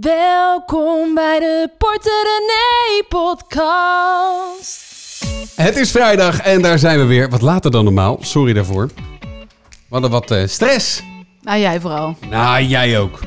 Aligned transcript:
Welkom 0.00 1.14
bij 1.14 1.38
de 1.38 1.70
Porter 1.78 2.12
René 2.22 3.02
podcast. 3.08 4.78
Het 5.54 5.76
is 5.76 5.90
vrijdag 5.90 6.40
en 6.40 6.62
daar 6.62 6.78
zijn 6.78 6.98
we 6.98 7.04
weer. 7.04 7.28
Wat 7.30 7.42
later 7.42 7.70
dan 7.70 7.84
normaal. 7.84 8.18
Sorry 8.20 8.52
daarvoor. 8.52 8.88
We 9.20 9.26
hadden 9.88 10.10
wat 10.10 10.30
eh, 10.30 10.46
stress. 10.46 11.02
Nou, 11.42 11.58
jij 11.58 11.80
vooral. 11.80 12.16
Nou, 12.30 12.62
jij 12.62 12.98
ook. 13.00 13.20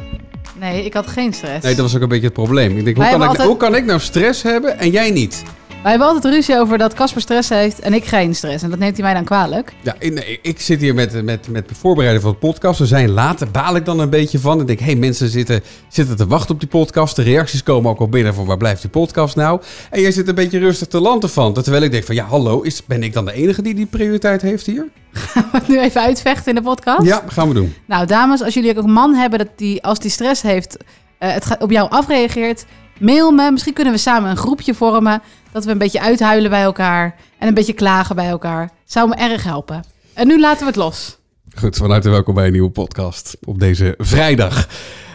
Nee, 0.60 0.86
ik 0.86 0.94
had 0.94 1.08
geen 1.08 1.34
stress. 1.34 1.64
Nee, 1.64 1.76
dat 1.76 1.86
was 1.86 1.96
ook 1.96 2.02
een 2.02 2.08
beetje 2.10 2.26
het 2.26 2.34
probleem. 2.34 2.78
Ik 2.78 2.84
denk, 2.84 2.96
hoe 2.96 3.06
Wij 3.06 3.14
kan 3.14 3.22
ik, 3.22 3.28
altijd- 3.28 3.48
hoe 3.48 3.58
kan 3.58 3.76
ik 3.76 3.86
nou 3.86 4.00
stress 4.00 4.42
hebben 4.42 4.80
en 4.80 4.90
jij 4.90 5.12
niet? 5.12 5.44
Wij 5.84 5.92
hebben 5.92 6.10
altijd 6.10 6.34
ruzie 6.34 6.60
over 6.60 6.78
dat 6.78 6.94
Casper 6.94 7.22
stress 7.22 7.50
heeft 7.50 7.80
en 7.80 7.94
ik 7.94 8.06
geen 8.06 8.36
stress. 8.36 8.64
En 8.64 8.70
dat 8.70 8.80
neemt 8.80 8.94
hij 8.98 9.06
mij 9.06 9.14
dan 9.14 9.24
kwalijk. 9.24 9.74
Ja, 9.82 9.96
ik- 10.00 10.14
nee, 10.14 10.40
ik 10.42 10.60
zit 10.62 10.82
hier 10.82 10.94
met, 10.94 11.24
met, 11.24 11.48
met 11.48 11.70
de 11.70 11.76
voorbereiding 11.76 12.24
van 12.24 12.32
de 12.34 12.38
podcast. 12.38 12.80
We 12.80 12.86
zijn 12.86 13.12
later, 13.12 13.52
baal 13.52 13.76
ik 13.76 13.86
dan 13.86 14.00
een 14.00 14.10
beetje 14.10 14.40
van. 14.40 14.60
Ik 14.62 14.68
denk, 14.68 14.80
hé, 14.80 14.86
hey, 14.86 14.96
mensen 14.96 15.30
zitten, 15.30 15.62
zitten 15.88 16.16
te 16.18 16.28
wachten 16.28 16.54
op 16.54 16.60
die 16.60 16.70
podcast. 16.70 17.16
De 17.16 17.22
reacties 17.22 17.64
komen 17.64 17.92
ook 17.92 18.00
al 18.00 18.08
binnen 18.10 18.34
van 18.34 18.46
waar 18.46 18.58
blijft 18.58 18.82
die 18.82 18.90
podcast 18.90 19.36
nou? 19.36 19.62
En 19.90 20.02
jij 20.02 20.12
zit 20.12 20.28
een 20.28 20.36
beetje 20.36 20.60
rustig 20.60 20.88
te 20.88 21.00
landen 21.00 21.30
van. 21.30 21.54
Terwijl 21.54 21.84
ik 21.84 21.92
denk 21.92 22.04
van, 22.04 22.16
ja, 22.16 22.26
hallo, 22.26 22.62
is, 22.62 22.86
ben 22.86 23.04
ik 23.04 23.14
dan 23.14 23.26
de 23.26 23.34
enige 23.34 23.62
die 23.62 23.74
die 23.76 23.86
prioriteit 23.86 24.42
heeft 24.42 24.66
hier? 24.66 24.88
Gaan 25.12 25.50
we 25.52 25.58
het 25.58 25.68
nu 25.68 25.80
even 25.80 26.02
uitvechten 26.02 26.50
in 26.50 26.56
de 26.56 26.62
podcast? 26.70 27.04
Ja, 27.08 27.24
gaan 27.28 27.48
we 27.48 27.54
doen. 27.54 27.74
Nou, 27.88 28.06
dames, 28.06 28.42
als 28.42 28.54
jullie 28.54 28.78
ook 28.78 28.84
een 28.84 28.92
man 28.92 29.14
hebben 29.14 29.40
dat 29.40 29.50
die, 29.56 29.84
als 29.84 30.00
die 30.00 30.12
stress 30.12 30.42
heeft, 30.42 30.78
eh, 31.18 31.34
het 31.34 31.56
op 31.60 31.72
jou 31.72 31.90
afreageert, 31.90 32.66
mail 33.00 33.32
me. 33.32 33.52
Misschien 33.52 33.74
kunnen 33.74 33.94
we 33.94 34.00
samen 34.00 34.30
een 34.30 34.38
groepje 34.38 34.74
vormen. 34.74 35.22
Dat 35.54 35.66
we 35.66 35.72
een 35.72 35.78
beetje 35.78 36.02
uithuilen 36.02 36.50
bij 36.50 36.62
elkaar 36.62 37.16
en 37.40 37.48
een 37.48 37.54
beetje 37.54 37.74
klagen 37.74 38.16
bij 38.16 38.28
elkaar. 38.28 38.70
Zou 38.86 39.10
me 39.10 39.16
erg 39.16 39.44
helpen. 39.44 39.84
En 40.14 40.28
nu 40.28 40.40
laten 40.40 40.60
we 40.60 40.66
het 40.66 40.76
los. 40.76 41.18
Goed, 41.56 41.78
van 41.78 41.90
harte 41.90 42.10
welkom 42.10 42.34
bij 42.34 42.46
een 42.46 42.52
nieuwe 42.52 42.70
podcast 42.70 43.38
op 43.44 43.60
deze 43.60 43.94
vrijdag. 43.98 44.68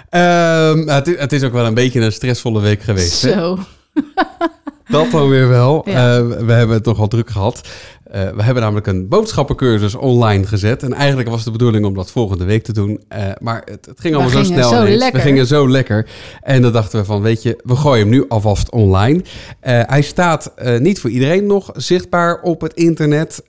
Ehm, 0.09 0.89
het, 0.89 1.07
is, 1.09 1.19
het 1.19 1.33
is 1.33 1.43
ook 1.43 1.53
wel 1.53 1.67
een 1.67 1.75
beetje 1.75 2.01
een 2.01 2.13
stressvolle 2.13 2.61
week 2.61 2.83
geweest. 2.83 3.23
hè? 3.23 3.33
Zo. 3.33 3.59
Dat 4.89 5.11
dan 5.11 5.29
weer 5.29 5.49
wel. 5.49 5.83
Ja. 5.91 6.17
Eh, 6.17 6.27
we 6.27 6.53
hebben 6.53 6.77
het 6.77 6.85
nogal 6.85 7.09
druk 7.09 7.31
gehad. 7.31 7.69
Eh, 8.09 8.31
we 8.31 8.43
hebben 8.43 8.63
namelijk 8.63 8.87
een 8.87 9.09
boodschappencursus 9.09 9.95
online 9.95 10.47
gezet. 10.47 10.83
En 10.83 10.93
eigenlijk 10.93 11.29
was 11.29 11.45
de 11.45 11.51
bedoeling 11.51 11.85
om 11.85 11.95
dat 11.95 12.11
volgende 12.11 12.45
week 12.45 12.63
te 12.63 12.73
doen. 12.73 13.01
Eh, 13.09 13.27
maar 13.41 13.63
het, 13.65 13.87
het 13.87 14.01
ging 14.01 14.15
allemaal 14.15 14.33
zo 14.33 14.45
snel. 14.45 14.69
zo. 14.69 14.85
We 14.85 15.21
gingen 15.21 15.47
zo 15.47 15.69
lekker. 15.69 16.09
En 16.43 16.63
dan 16.63 16.73
dachten 16.73 16.99
we 16.99 17.05
van, 17.05 17.23
weet 17.23 17.43
je, 17.43 17.61
we 17.65 17.77
gooien 17.77 18.01
hem 18.01 18.09
nu 18.09 18.25
alvast 18.29 18.71
online. 18.71 19.23
Eh, 19.61 19.81
hij 19.87 20.03
staat 20.03 20.53
niet 20.79 21.01
voor 21.01 21.11
iedereen 21.11 21.47
nog 21.47 21.71
zichtbaar 21.77 22.41
op 22.43 22.61
het 22.61 22.75
internet. 22.75 23.43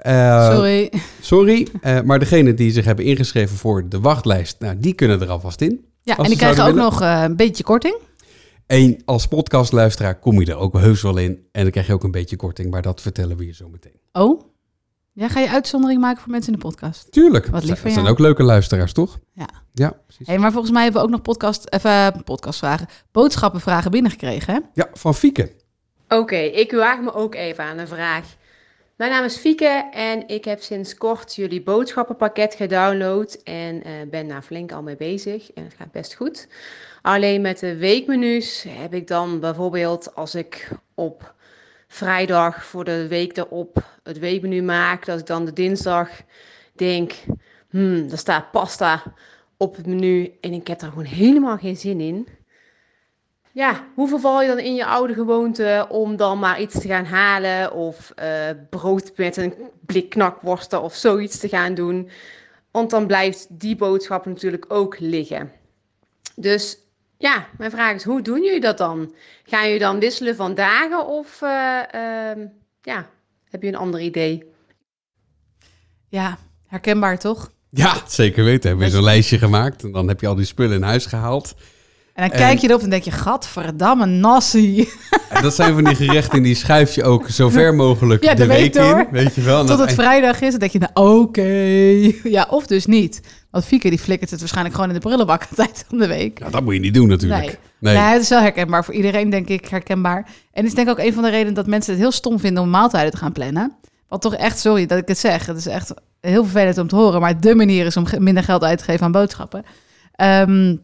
Sorry. 0.53 0.91
Sorry, 1.21 1.67
maar 2.05 2.19
degenen 2.19 2.55
die 2.55 2.71
zich 2.71 2.85
hebben 2.85 3.05
ingeschreven 3.05 3.57
voor 3.57 3.89
de 3.89 3.99
wachtlijst, 3.99 4.55
nou, 4.59 4.75
die 4.79 4.93
kunnen 4.93 5.21
er 5.21 5.29
alvast 5.29 5.61
in. 5.61 5.85
Ja, 6.01 6.17
en 6.17 6.23
die 6.23 6.37
krijgen 6.37 6.65
ook 6.65 6.75
nog 6.75 7.01
een 7.01 7.35
beetje 7.35 7.63
korting. 7.63 7.97
En 8.65 9.01
als 9.05 9.27
podcastluisteraar 9.27 10.19
kom 10.19 10.39
je 10.39 10.45
er 10.45 10.57
ook 10.57 10.77
heus 10.77 11.01
wel 11.01 11.17
in. 11.17 11.39
En 11.51 11.61
dan 11.61 11.71
krijg 11.71 11.87
je 11.87 11.93
ook 11.93 12.03
een 12.03 12.11
beetje 12.11 12.35
korting, 12.35 12.71
maar 12.71 12.81
dat 12.81 13.01
vertellen 13.01 13.37
we 13.37 13.45
je 13.45 13.53
zo 13.53 13.69
meteen. 13.69 13.99
Oh? 14.11 14.41
Ja, 15.19 15.27
ga 15.27 15.39
je 15.39 15.49
uitzondering 15.49 16.01
maken 16.01 16.21
voor 16.21 16.31
mensen 16.31 16.53
in 16.53 16.59
de 16.59 16.65
podcast? 16.65 17.11
Tuurlijk, 17.11 17.45
Wat 17.45 17.63
lief 17.63 17.81
dat 17.81 17.91
zijn 17.91 18.07
ook 18.07 18.19
leuke 18.19 18.43
luisteraars, 18.43 18.93
toch? 18.93 19.19
Ja. 19.33 19.47
Ja, 19.73 19.89
precies. 20.05 20.27
Hey, 20.27 20.37
maar 20.37 20.51
volgens 20.51 20.73
mij 20.73 20.83
hebben 20.83 21.01
we 21.01 21.07
ook 21.07 21.13
nog 21.13 21.21
podcast, 21.21 21.73
even 21.73 22.23
podcastvragen, 22.23 22.87
boodschappenvragen 23.11 23.91
binnengekregen. 23.91 24.53
Hè? 24.53 24.59
Ja, 24.73 24.89
van 24.93 25.15
Fieke. 25.15 25.51
Oké, 26.07 26.35
ik 26.35 26.71
waag 26.71 26.99
me 26.99 27.13
ook 27.13 27.35
even 27.35 27.63
aan 27.63 27.77
een 27.77 27.87
vraag. 27.87 28.25
Mijn 28.95 29.11
naam 29.11 29.23
is 29.23 29.37
Fieke 29.37 29.89
en 29.91 30.27
ik 30.27 30.45
heb 30.45 30.61
sinds 30.61 30.95
kort 30.95 31.35
jullie 31.35 31.61
boodschappenpakket 31.61 32.55
gedownload 32.55 33.41
en 33.43 33.83
eh, 33.83 33.91
ben 34.09 34.27
daar 34.27 34.41
flink 34.41 34.71
al 34.71 34.81
mee 34.81 34.97
bezig 34.97 35.51
en 35.51 35.63
het 35.63 35.73
gaat 35.77 35.91
best 35.91 36.13
goed. 36.13 36.47
Alleen 37.01 37.41
met 37.41 37.59
de 37.59 37.77
weekmenu's 37.77 38.65
heb 38.67 38.93
ik 38.93 39.07
dan 39.07 39.39
bijvoorbeeld 39.39 40.15
als 40.15 40.35
ik 40.35 40.69
op 40.95 41.33
vrijdag 41.91 42.65
voor 42.65 42.83
de 42.83 43.07
week 43.07 43.37
erop 43.37 43.83
het 44.03 44.19
weekmenu 44.19 44.61
maak, 44.61 45.05
dat 45.05 45.19
ik 45.19 45.25
dan 45.25 45.45
de 45.45 45.53
dinsdag 45.53 46.09
denk, 46.73 47.13
hmm, 47.69 48.07
er 48.11 48.17
staat 48.17 48.51
pasta 48.51 49.03
op 49.57 49.75
het 49.75 49.85
menu 49.85 50.37
en 50.41 50.53
ik 50.53 50.67
heb 50.67 50.79
daar 50.79 50.89
gewoon 50.89 51.05
helemaal 51.05 51.57
geen 51.57 51.77
zin 51.77 52.01
in. 52.01 52.27
Ja, 53.51 53.87
hoe 53.95 54.07
verval 54.07 54.41
je 54.41 54.47
dan 54.47 54.59
in 54.59 54.75
je 54.75 54.85
oude 54.85 55.13
gewoonte 55.13 55.85
om 55.89 56.15
dan 56.15 56.39
maar 56.39 56.61
iets 56.61 56.79
te 56.79 56.87
gaan 56.87 57.05
halen 57.05 57.73
of 57.73 58.11
eh, 58.15 58.49
brood 58.69 59.11
met 59.15 59.37
een 59.37 59.53
blik 59.85 60.09
knakworsten 60.09 60.81
of 60.81 60.95
zoiets 60.95 61.39
te 61.39 61.49
gaan 61.49 61.73
doen? 61.73 62.09
Want 62.71 62.89
dan 62.89 63.07
blijft 63.07 63.47
die 63.49 63.75
boodschap 63.75 64.25
natuurlijk 64.25 64.65
ook 64.67 64.99
liggen. 64.99 65.51
Dus 66.35 66.77
ja, 67.19 67.47
mijn 67.57 67.71
vraag 67.71 67.95
is, 67.95 68.03
hoe 68.03 68.21
doen 68.21 68.43
jullie 68.43 68.59
dat 68.59 68.77
dan? 68.77 69.13
Gaan 69.43 69.63
jullie 69.63 69.79
dan 69.79 69.99
wisselen 69.99 70.35
van 70.35 70.55
dagen 70.55 71.07
of 71.07 71.41
eh, 71.41 71.93
ehm, 71.93 72.47
ja, 72.81 73.09
heb 73.49 73.61
je 73.61 73.67
een 73.67 73.75
ander 73.75 73.99
idee? 73.99 74.43
Ja, 76.07 76.37
herkenbaar 76.67 77.19
toch? 77.19 77.51
Ja, 77.69 78.01
zeker 78.07 78.43
weten. 78.43 78.69
Hebben 78.69 78.87
we 78.87 78.93
zo'n 78.93 79.03
lijstje 79.03 79.37
gemaakt. 79.37 79.83
En 79.83 79.91
dan 79.91 80.07
heb 80.07 80.21
je 80.21 80.27
al 80.27 80.35
die 80.35 80.45
spullen 80.45 80.75
in 80.75 80.83
huis 80.83 81.05
gehaald. 81.05 81.55
En 82.19 82.29
dan 82.29 82.37
En- 82.39 82.45
kijk 82.45 82.59
je 82.59 82.69
erop 82.69 82.81
en 82.81 82.89
denk 82.89 83.03
je, 83.03 83.11
gadverdamme, 83.11 84.05
nassie. 84.05 84.89
En 85.29 85.41
dat 85.41 85.55
zijn 85.55 85.73
van 85.73 85.83
die 85.83 85.95
gerechten, 85.95 86.43
die 86.43 86.55
schuif 86.55 86.95
je 86.95 87.03
ook 87.03 87.29
zo 87.29 87.49
ver 87.49 87.75
mogelijk 87.75 88.23
Ja, 88.23 88.33
de 88.33 88.41
de 88.41 88.47
week 88.47 88.75
in. 88.75 89.07
Weet 89.11 89.35
je 89.35 89.41
wel. 89.41 89.65
Tot 89.65 89.79
het 89.79 89.93
vrijdag 89.93 90.41
is, 90.41 90.49
dan 90.49 90.59
denk 90.59 90.71
je, 90.71 90.79
nou 90.79 91.19
oké. 91.19 91.41
Ja, 92.29 92.47
of 92.49 92.67
dus 92.67 92.85
niet. 92.85 93.21
Want 93.51 93.65
Fieke 93.65 93.89
die 93.89 93.99
flikkert 93.99 94.29
het 94.29 94.39
waarschijnlijk 94.39 94.75
gewoon 94.75 94.89
in 94.89 94.95
de 94.95 95.01
prullenbak 95.07 95.41
aan 95.49 95.65
eind 95.65 95.85
van 95.87 95.97
de 95.97 96.07
week. 96.07 96.39
Ja, 96.39 96.49
dat 96.49 96.63
moet 96.63 96.73
je 96.73 96.79
niet 96.79 96.93
doen 96.93 97.07
natuurlijk. 97.07 97.59
Nee. 97.79 97.93
Nee. 97.95 98.03
Het 98.03 98.21
is 98.21 98.29
wel 98.29 98.41
herkenbaar 98.41 98.85
voor 98.85 98.93
iedereen, 98.93 99.29
denk 99.29 99.47
ik, 99.47 99.67
herkenbaar. 99.67 100.17
En 100.25 100.63
het 100.63 100.65
is 100.65 100.73
denk 100.73 100.87
ik 100.87 100.93
ook 100.99 101.05
een 101.05 101.13
van 101.13 101.23
de 101.23 101.29
redenen 101.29 101.53
dat 101.53 101.67
mensen 101.67 101.91
het 101.91 102.01
heel 102.01 102.11
stom 102.11 102.39
vinden 102.39 102.63
om 102.63 102.69
maaltijden 102.69 103.11
te 103.11 103.17
gaan 103.17 103.31
plannen. 103.31 103.75
Wat 104.07 104.21
toch 104.21 104.35
echt, 104.35 104.59
sorry 104.59 104.85
dat 104.85 104.97
ik 104.97 105.07
het 105.07 105.17
zeg, 105.17 105.45
het 105.45 105.57
is 105.57 105.65
echt 105.67 105.93
heel 106.21 106.43
vervelend 106.43 106.77
om 106.77 106.87
te 106.87 106.95
horen, 106.95 107.21
maar 107.21 107.39
de 107.39 107.55
manier 107.55 107.85
is 107.85 107.97
om 107.97 108.05
minder 108.17 108.43
geld 108.43 108.63
uit 108.63 108.77
te 108.77 108.83
geven 108.83 109.05
aan 109.05 109.11
boodschappen. 109.11 109.63
Ehm, 110.15 110.75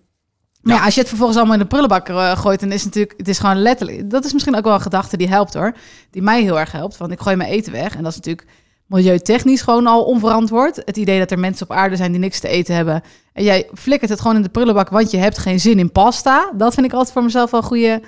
maar 0.65 0.75
ja, 0.75 0.85
als 0.85 0.93
je 0.93 0.99
het 0.99 1.09
vervolgens 1.09 1.37
allemaal 1.37 1.55
in 1.55 1.61
de 1.61 1.67
prullenbak 1.67 2.09
eh, 2.09 2.37
gooit, 2.37 2.59
dan 2.59 2.71
is 2.71 2.83
het 2.83 2.85
natuurlijk, 2.85 3.13
het 3.17 3.27
is 3.27 3.39
gewoon 3.39 3.61
letterlijk, 3.61 4.09
dat 4.09 4.25
is 4.25 4.33
misschien 4.33 4.55
ook 4.55 4.63
wel 4.63 4.73
een 4.73 4.81
gedachte 4.81 5.17
die 5.17 5.27
helpt 5.27 5.53
hoor, 5.53 5.75
die 6.11 6.21
mij 6.21 6.41
heel 6.41 6.59
erg 6.59 6.71
helpt, 6.71 6.97
want 6.97 7.11
ik 7.11 7.19
gooi 7.19 7.35
mijn 7.35 7.49
eten 7.49 7.71
weg 7.71 7.95
en 7.95 8.03
dat 8.03 8.11
is 8.11 8.17
natuurlijk 8.17 8.47
milieutechnisch 8.85 9.61
gewoon 9.61 9.87
al 9.87 10.03
onverantwoord. 10.03 10.75
Het 10.85 10.97
idee 10.97 11.19
dat 11.19 11.31
er 11.31 11.39
mensen 11.39 11.69
op 11.69 11.75
aarde 11.75 11.95
zijn 11.95 12.11
die 12.11 12.19
niks 12.19 12.39
te 12.39 12.47
eten 12.47 12.75
hebben 12.75 13.03
en 13.33 13.43
jij 13.43 13.69
flikkert 13.73 14.09
het 14.09 14.21
gewoon 14.21 14.35
in 14.35 14.41
de 14.41 14.49
prullenbak, 14.49 14.89
want 14.89 15.11
je 15.11 15.17
hebt 15.17 15.37
geen 15.37 15.59
zin 15.59 15.79
in 15.79 15.91
pasta. 15.91 16.51
Dat 16.55 16.73
vind 16.73 16.85
ik 16.85 16.93
altijd 16.93 17.13
voor 17.13 17.23
mezelf 17.23 17.51
wel 17.51 17.59
een 17.59 17.65
goede, 17.65 18.01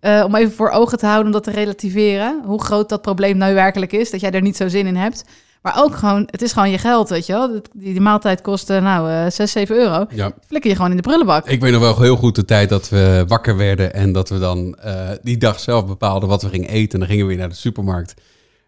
eh, 0.00 0.22
om 0.26 0.34
even 0.34 0.52
voor 0.52 0.70
ogen 0.70 0.98
te 0.98 1.06
houden, 1.06 1.26
om 1.26 1.32
dat 1.32 1.44
te 1.44 1.50
relativeren. 1.50 2.42
Hoe 2.44 2.62
groot 2.62 2.88
dat 2.88 3.02
probleem 3.02 3.36
nou 3.36 3.54
werkelijk 3.54 3.92
is, 3.92 4.10
dat 4.10 4.20
jij 4.20 4.30
er 4.30 4.42
niet 4.42 4.56
zo 4.56 4.68
zin 4.68 4.86
in 4.86 4.96
hebt. 4.96 5.24
Maar 5.64 5.82
ook 5.82 5.96
gewoon, 5.96 6.28
het 6.30 6.42
is 6.42 6.52
gewoon 6.52 6.70
je 6.70 6.78
geld, 6.78 7.08
weet 7.08 7.26
je 7.26 7.32
wel. 7.32 7.48
Die, 7.48 7.62
die 7.92 8.00
maaltijd 8.00 8.40
kost, 8.40 8.70
eh, 8.70 8.82
nou, 8.82 9.10
eh 9.10 9.30
6, 9.30 9.52
7 9.52 9.76
euro. 9.76 10.06
Ja. 10.10 10.32
Flikker 10.46 10.70
je 10.70 10.76
gewoon 10.76 10.90
in 10.90 10.96
de 10.96 11.02
prullenbak. 11.02 11.46
Ik 11.48 11.60
weet 11.60 11.72
nog 11.72 11.80
wel 11.80 12.00
heel 12.00 12.16
goed 12.16 12.34
de 12.34 12.44
tijd 12.44 12.68
dat 12.68 12.88
we 12.88 13.24
wakker 13.28 13.56
werden 13.56 13.94
en 13.94 14.12
dat 14.12 14.28
we 14.28 14.38
dan 14.38 14.74
eh, 14.74 15.08
die 15.22 15.36
dag 15.38 15.60
zelf 15.60 15.86
bepaalden 15.86 16.28
wat 16.28 16.42
we 16.42 16.48
gingen 16.48 16.68
eten. 16.68 16.92
En 16.92 16.98
dan 16.98 17.08
gingen 17.08 17.22
we 17.24 17.30
weer 17.30 17.38
naar 17.40 17.48
de 17.48 17.54
supermarkt. 17.54 18.14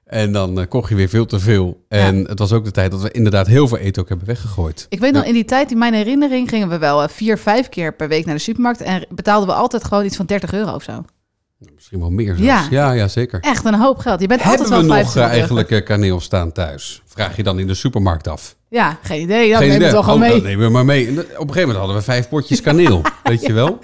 En 0.04 0.32
dan 0.32 0.60
eh, 0.60 0.66
kocht 0.68 0.88
je 0.88 0.94
weer 0.94 1.08
veel 1.08 1.26
te 1.26 1.38
veel. 1.38 1.84
En 1.88 2.16
het 2.28 2.38
was 2.38 2.52
ook 2.52 2.64
de 2.64 2.70
tijd 2.70 2.90
dat 2.90 3.02
we 3.02 3.10
inderdaad 3.10 3.46
heel 3.46 3.68
veel 3.68 3.78
eten 3.78 4.02
ook 4.02 4.08
hebben 4.08 4.26
weggegooid. 4.26 4.86
Ik 4.88 5.00
weet 5.00 5.12
nog, 5.12 5.22
Ja. 5.22 5.28
in 5.28 5.34
die 5.34 5.44
tijd, 5.44 5.70
in 5.70 5.78
mijn 5.78 5.94
herinnering, 5.94 6.48
gingen 6.48 6.68
we 6.68 6.78
wel 6.78 7.02
eh, 7.02 7.08
vier, 7.08 7.38
vijf 7.38 7.68
keer 7.68 7.94
per 7.94 8.08
week 8.08 8.24
naar 8.26 8.34
de 8.34 8.40
supermarkt. 8.40 8.80
En 8.80 9.06
betaalden 9.10 9.48
we 9.48 9.54
altijd 9.54 9.84
gewoon 9.84 10.04
iets 10.04 10.16
van 10.16 10.26
30 10.26 10.52
euro 10.52 10.74
of 10.74 10.82
zo. 10.82 11.04
Misschien 11.74 12.00
wel 12.00 12.10
meer 12.10 12.36
zelfs. 12.36 12.42
Ja. 12.42 12.66
Ja, 12.70 12.92
ja, 12.92 13.08
zeker. 13.08 13.40
Echt 13.40 13.64
een 13.64 13.74
hoop 13.74 13.98
geld. 13.98 14.20
Je 14.20 14.26
bent 14.26 14.42
Hebben 14.42 14.60
altijd 14.60 14.80
we 14.80 14.86
wel 14.86 14.96
nog 14.96 15.04
50 15.12 15.22
eh, 15.22 15.28
eigenlijk 15.28 15.70
eh, 15.70 15.84
kaneel 15.84 16.20
staan 16.20 16.52
thuis? 16.52 17.02
Vraag 17.06 17.36
je 17.36 17.42
dan 17.42 17.58
in 17.58 17.66
de 17.66 17.74
supermarkt 17.74 18.28
af. 18.28 18.56
Ja, 18.68 18.98
geen 19.02 19.20
idee. 19.20 19.50
Dan 19.50 19.58
Geen 19.58 19.68
idee. 19.68 19.82
het 19.82 19.92
wel 19.92 20.02
gewoon 20.02 20.22
Oh, 20.22 20.24
mee. 20.28 20.32
dat 20.32 20.42
nemen 20.42 20.66
we 20.66 20.72
maar 20.72 20.84
mee. 20.84 21.08
Op 21.10 21.16
een 21.18 21.24
gegeven 21.24 21.60
moment 21.60 21.76
hadden 21.78 21.96
we 21.96 22.02
vijf 22.02 22.28
potjes 22.28 22.60
kaneel. 22.60 23.02
weet 23.22 23.46
je 23.46 23.52
wel? 23.52 23.78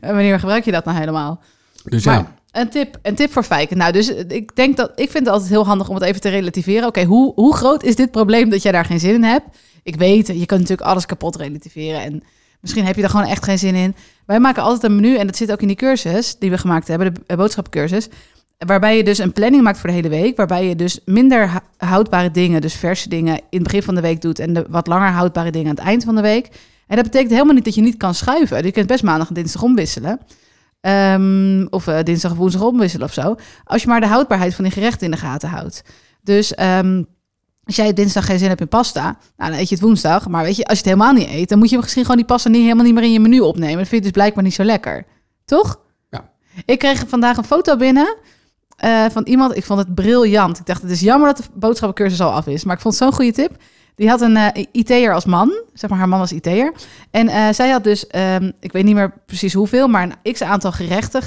En 0.00 0.14
wanneer 0.14 0.38
gebruik 0.38 0.64
je 0.64 0.72
dat 0.72 0.84
nou 0.84 0.98
helemaal? 0.98 1.40
Dus 1.84 2.04
Maar 2.04 2.14
ja. 2.14 2.34
een 2.60 2.68
tip, 2.68 2.98
een 3.02 3.14
tip 3.14 3.32
voor 3.32 3.42
Fijken. 3.42 3.76
Nou, 3.76 3.92
dus 3.92 4.08
ik 4.28 4.56
denk 4.56 4.76
dat 4.76 4.90
ik 4.94 5.10
vind 5.10 5.24
het 5.24 5.32
altijd 5.34 5.50
heel 5.50 5.66
handig 5.66 5.88
om 5.88 5.94
het 5.94 6.04
even 6.04 6.20
te 6.20 6.28
relativeren. 6.28 6.88
Oké, 6.88 7.04
hoe, 7.04 7.32
hoe 7.34 7.54
groot 7.56 7.82
is 7.82 7.96
dit 7.96 8.10
probleem 8.10 8.50
dat 8.50 8.62
jij 8.62 8.72
daar 8.72 8.84
geen 8.84 9.00
zin 9.00 9.14
in 9.14 9.22
hebt? 9.24 9.44
Ik 9.82 9.96
weet, 9.96 10.26
je 10.26 10.46
kunt 10.46 10.60
natuurlijk 10.60 10.88
alles 10.88 11.06
kapot 11.06 11.36
relativeren 11.36 12.02
en 12.02 12.22
misschien 12.60 12.84
heb 12.84 12.96
je 12.96 13.02
er 13.02 13.10
gewoon 13.10 13.26
echt 13.26 13.44
geen 13.44 13.58
zin 13.58 13.74
in. 13.74 13.94
Wij 14.26 14.40
maken 14.40 14.62
altijd 14.62 14.82
een 14.82 14.94
menu 14.94 15.16
en 15.16 15.26
dat 15.26 15.36
zit 15.36 15.52
ook 15.52 15.60
in 15.60 15.66
die 15.66 15.76
cursus 15.76 16.36
die 16.38 16.50
we 16.50 16.58
gemaakt 16.58 16.88
hebben, 16.88 17.14
de 17.26 17.36
boodschappencursus. 17.36 18.08
Waarbij 18.66 18.96
je 18.96 19.04
dus 19.04 19.18
een 19.18 19.32
planning 19.32 19.62
maakt 19.62 19.78
voor 19.78 19.88
de 19.88 19.94
hele 19.94 20.08
week. 20.08 20.36
Waarbij 20.36 20.68
je 20.68 20.76
dus 20.76 21.00
minder 21.04 21.50
houdbare 21.76 22.30
dingen, 22.30 22.60
dus 22.60 22.74
verse 22.74 23.08
dingen, 23.08 23.34
in 23.36 23.44
het 23.50 23.62
begin 23.62 23.82
van 23.82 23.94
de 23.94 24.00
week 24.00 24.20
doet. 24.20 24.38
En 24.38 24.52
de 24.52 24.66
wat 24.68 24.86
langer 24.86 25.10
houdbare 25.10 25.50
dingen 25.50 25.68
aan 25.68 25.74
het 25.74 25.84
eind 25.84 26.04
van 26.04 26.14
de 26.14 26.20
week. 26.20 26.48
En 26.86 26.96
dat 26.96 27.04
betekent 27.04 27.30
helemaal 27.30 27.54
niet 27.54 27.64
dat 27.64 27.74
je 27.74 27.80
niet 27.80 27.96
kan 27.96 28.14
schuiven. 28.14 28.64
Je 28.64 28.72
kunt 28.72 28.86
best 28.86 29.02
maandag 29.02 29.28
en 29.28 29.34
dinsdag 29.34 29.62
omwisselen. 29.62 30.20
Ehm, 30.80 31.66
of 31.70 31.86
eh, 31.86 32.02
dinsdag 32.02 32.34
woensdag 32.34 32.62
omwisselen 32.62 33.06
of 33.06 33.12
zo. 33.12 33.36
Als 33.64 33.82
je 33.82 33.88
maar 33.88 34.00
de 34.00 34.06
houdbaarheid 34.06 34.54
van 34.54 34.64
die 34.64 34.72
gerechten 34.72 35.04
in 35.04 35.10
de 35.10 35.16
gaten 35.16 35.48
houdt. 35.48 35.82
Dus 36.22 36.54
ehm, 36.54 37.02
als 37.68 37.76
jij 37.76 37.92
dinsdag 37.92 38.26
geen 38.26 38.38
zin 38.38 38.48
hebt 38.48 38.60
in 38.60 38.68
pasta, 38.68 39.02
nou, 39.36 39.50
dan 39.50 39.60
eet 39.60 39.68
je 39.68 39.74
het 39.74 39.84
woensdag. 39.84 40.28
Maar 40.28 40.44
weet 40.44 40.56
je, 40.56 40.64
als 40.64 40.78
je 40.78 40.84
het 40.84 40.94
helemaal 40.94 41.12
niet 41.12 41.28
eet, 41.28 41.48
dan 41.48 41.58
moet 41.58 41.70
je 41.70 41.76
misschien 41.76 42.02
gewoon 42.02 42.16
die 42.16 42.26
pasta 42.26 42.48
niet 42.48 42.62
helemaal 42.62 42.84
niet 42.84 42.94
meer 42.94 43.02
in 43.02 43.12
je 43.12 43.20
menu 43.20 43.40
opnemen. 43.40 43.76
Dat 43.76 43.88
vind 43.88 43.90
je 43.90 44.00
dus 44.00 44.10
blijkbaar 44.10 44.44
niet 44.44 44.54
zo 44.54 44.64
lekker. 44.64 45.04
Toch? 45.44 45.80
Ja. 46.10 46.30
Ik 46.64 46.78
kreeg 46.78 47.04
vandaag 47.08 47.36
een 47.36 47.44
foto 47.44 47.76
binnen 47.76 48.16
eh, 48.76 49.04
van 49.10 49.22
iemand. 49.26 49.56
Ik 49.56 49.64
vond 49.64 49.78
het 49.78 49.94
briljant. 49.94 50.58
Ik 50.58 50.66
dacht, 50.66 50.82
het 50.82 50.90
is 50.90 51.00
jammer 51.00 51.28
dat 51.28 51.36
de 51.36 51.44
boodschappencursus 51.54 52.20
al 52.20 52.32
af 52.32 52.46
is. 52.46 52.64
Maar 52.64 52.74
ik 52.74 52.82
vond 52.82 52.94
het 52.94 53.02
zo'n 53.02 53.12
goede 53.12 53.32
tip. 53.32 53.56
Die 53.94 54.08
had 54.08 54.20
een 54.20 54.36
eh 54.36 54.64
IT'er 54.72 55.14
als 55.14 55.24
man. 55.24 55.62
Zeg 55.74 55.90
maar, 55.90 55.98
haar 55.98 56.08
man 56.08 56.18
was 56.18 56.32
IT'er. 56.32 56.72
En 57.10 57.28
eh, 57.28 57.52
zij 57.52 57.70
had 57.70 57.84
dus, 57.84 58.06
ehm, 58.06 58.50
ik 58.60 58.72
weet 58.72 58.84
niet 58.84 58.94
meer 58.94 59.12
precies 59.26 59.52
hoeveel... 59.54 59.88
maar 59.88 60.02
een 60.22 60.32
x-aantal 60.32 60.72
gerechten 60.72 61.22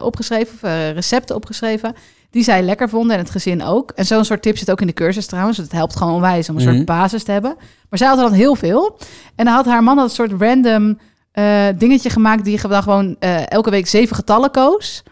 opgeschreven... 0.00 0.54
of 0.54 0.60
recepten 0.94 1.36
opgeschreven... 1.36 1.94
die 2.36 2.44
zij 2.44 2.62
lekker 2.62 2.88
vonden 2.88 3.16
en 3.16 3.22
het 3.22 3.30
gezin 3.30 3.62
ook. 3.64 3.90
En 3.94 4.04
zo'n 4.06 4.24
soort 4.24 4.42
tip 4.42 4.56
zit 4.58 4.70
ook 4.70 4.80
in 4.80 4.86
de 4.86 4.92
cursus 4.92 5.26
trouwens. 5.26 5.56
Het 5.56 5.72
helpt 5.72 5.96
gewoon 5.96 6.14
onwijs 6.14 6.48
om 6.48 6.56
een 6.56 6.62
Mhm. 6.64 6.72
soort 6.74 6.84
basis 6.86 7.22
te 7.22 7.32
hebben. 7.32 7.56
Maar 7.90 7.98
zij 7.98 8.08
had 8.08 8.16
er 8.18 8.24
dan 8.24 8.32
heel 8.32 8.54
veel. 8.54 8.98
En 9.36 9.44
dan 9.44 9.54
had 9.54 9.66
haar 9.66 9.82
man 9.82 9.96
had 9.98 10.08
een 10.08 10.14
soort 10.14 10.32
random 10.42 10.98
eh, 11.32 11.64
dingetje 11.76 12.10
gemaakt... 12.10 12.44
die 12.44 12.60
dan 12.68 12.82
gewoon 12.82 13.16
eh, 13.18 13.50
elke 13.50 13.70
week 13.70 13.86
zeven 13.86 14.16
getallen 14.16 14.50
koos... 14.50 15.02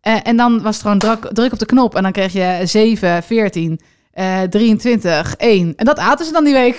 Eh, 0.00 0.16
en 0.22 0.36
dan 0.36 0.62
was 0.62 0.74
het 0.74 0.82
gewoon 0.82 0.98
druk, 0.98 1.28
druk 1.32 1.52
op 1.52 1.58
de 1.58 1.66
knop. 1.66 1.94
En 1.94 2.02
dan 2.02 2.12
kreeg 2.12 2.32
je 2.32 2.60
7, 2.64 3.22
14, 3.22 3.80
eh 4.12 4.40
23, 4.40 5.34
1. 5.36 5.72
En 5.76 5.84
dat 5.84 5.98
aten 5.98 6.26
ze 6.26 6.32
dan 6.32 6.44
die 6.44 6.52
week. 6.54 6.78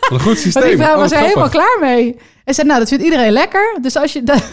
Wat 0.00 0.10
een 0.10 0.20
goed 0.20 0.38
systeem. 0.38 0.62
Maar 0.62 0.70
die 0.72 0.80
vrouw 0.80 0.94
Oh, 0.94 1.00
was 1.00 1.12
er 1.12 1.18
helemaal 1.18 1.48
klaar 1.48 1.78
mee. 1.80 2.16
En 2.44 2.54
zei, 2.54 2.66
nou, 2.66 2.78
dat 2.78 2.88
vindt 2.88 3.04
iedereen 3.04 3.32
lekker. 3.32 3.78
Dus 3.82 3.96
als 3.96 4.12
je... 4.12 4.22
Dat, 4.22 4.42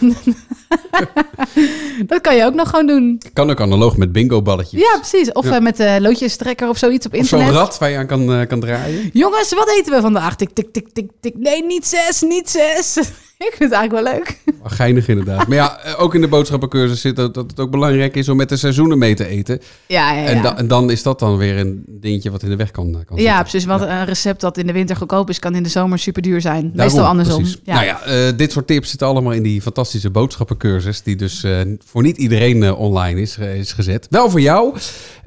dat 2.06 2.20
kan 2.20 2.36
je 2.36 2.44
ook 2.44 2.54
nog 2.54 2.68
gewoon 2.68 2.86
doen. 2.86 3.20
Kan 3.32 3.50
ook 3.50 3.60
analoog 3.60 3.96
met 3.96 4.12
bingo-balletjes. 4.12 4.80
Ja, 4.80 4.98
precies. 4.98 5.32
Of 5.32 5.44
Ja. 5.44 5.54
eh, 5.56 5.60
met 5.62 5.76
de 5.76 5.98
loodjestrekker 6.00 6.68
of 6.68 6.78
zoiets 6.78 7.06
op 7.06 7.14
Of 7.14 7.26
zo'n 7.26 7.38
internet. 7.38 7.62
rad 7.62 7.78
waar 7.78 7.90
je 7.90 7.96
aan 7.96 8.06
kan, 8.06 8.32
eh, 8.32 8.46
kan 8.46 8.60
draaien. 8.60 9.10
Jongens, 9.12 9.54
wat 9.54 9.74
eten 9.78 9.92
we 9.94 10.00
vandaag? 10.00 10.36
Tik, 10.36 10.50
tik, 10.52 10.72
tik, 10.72 10.88
tik, 10.92 11.10
tik. 11.20 11.34
Nee, 11.38 11.64
niet 11.66 11.86
zes, 11.86 12.20
niet 12.22 12.50
zes. 12.50 12.96
Ik 13.40 13.54
vind 13.56 13.70
het 13.70 13.78
eigenlijk 13.80 14.04
wel 14.04 14.14
leuk. 14.14 14.38
Geinig 14.64 15.08
inderdaad. 15.08 15.46
Maar 15.46 15.56
ja, 15.56 15.78
eh, 15.80 16.02
ook 16.02 16.14
in 16.14 16.20
de 16.20 16.28
boodschappencursus 16.28 17.00
zit 17.00 17.16
dat, 17.16 17.34
dat 17.34 17.50
het 17.50 17.60
ook 17.60 17.70
belangrijk 17.70 18.16
is 18.16 18.28
om 18.28 18.36
met 18.36 18.48
de 18.48 18.56
seizoenen 18.56 18.98
mee 18.98 19.14
te 19.14 19.26
eten. 19.26 19.60
Ja, 19.86 20.12
ja, 20.12 20.20
ja. 20.20 20.26
En, 20.28 20.42
da- 20.42 20.56
en 20.56 20.68
dan 20.68 20.90
is 20.90 21.02
dat 21.02 21.18
dan 21.18 21.36
weer 21.36 21.58
een 21.58 21.84
dingetje 21.86 22.30
wat 22.30 22.42
in 22.42 22.48
de 22.48 22.56
weg 22.56 22.70
kan, 22.70 22.92
kan 23.06 23.16
ja, 23.16 23.22
zitten. 23.24 23.40
precies. 23.42 23.64
Want 23.64 23.80
een 23.82 24.04
recept 24.04 24.40
dat 24.40 24.58
in 24.58 24.66
de 24.66 24.72
winter 24.72 24.96
goedkoop 24.96 25.28
is, 25.28 25.38
kan 25.38 25.54
in 25.54 25.62
de 25.62 25.68
zomer 25.68 25.98
super 25.98 26.22
duur 26.22 26.40
zijn. 26.40 26.60
Daarom, 26.60 26.76
Meestal 26.76 27.04
andersom. 27.06 27.36
precies. 27.42 27.60
Ja. 27.64 27.79
Nou 27.84 27.92
ja, 27.92 28.28
eh, 28.28 28.36
dit 28.36 28.52
soort 28.52 28.66
tips 28.66 28.88
zitten 28.88 29.08
allemaal 29.08 29.32
in 29.32 29.42
die 29.42 29.62
fantastische 29.62 30.10
boodschappencursus... 30.10 31.02
die 31.02 31.16
dus 31.16 31.42
eh, 31.42 31.60
voor 31.84 32.02
niet 32.02 32.16
iedereen 32.16 32.62
eh, 32.62 32.80
online 32.80 33.20
is, 33.20 33.38
is 33.38 33.72
gezet. 33.72 34.06
Wel 34.10 34.30
voor 34.30 34.40
jou. 34.40 34.76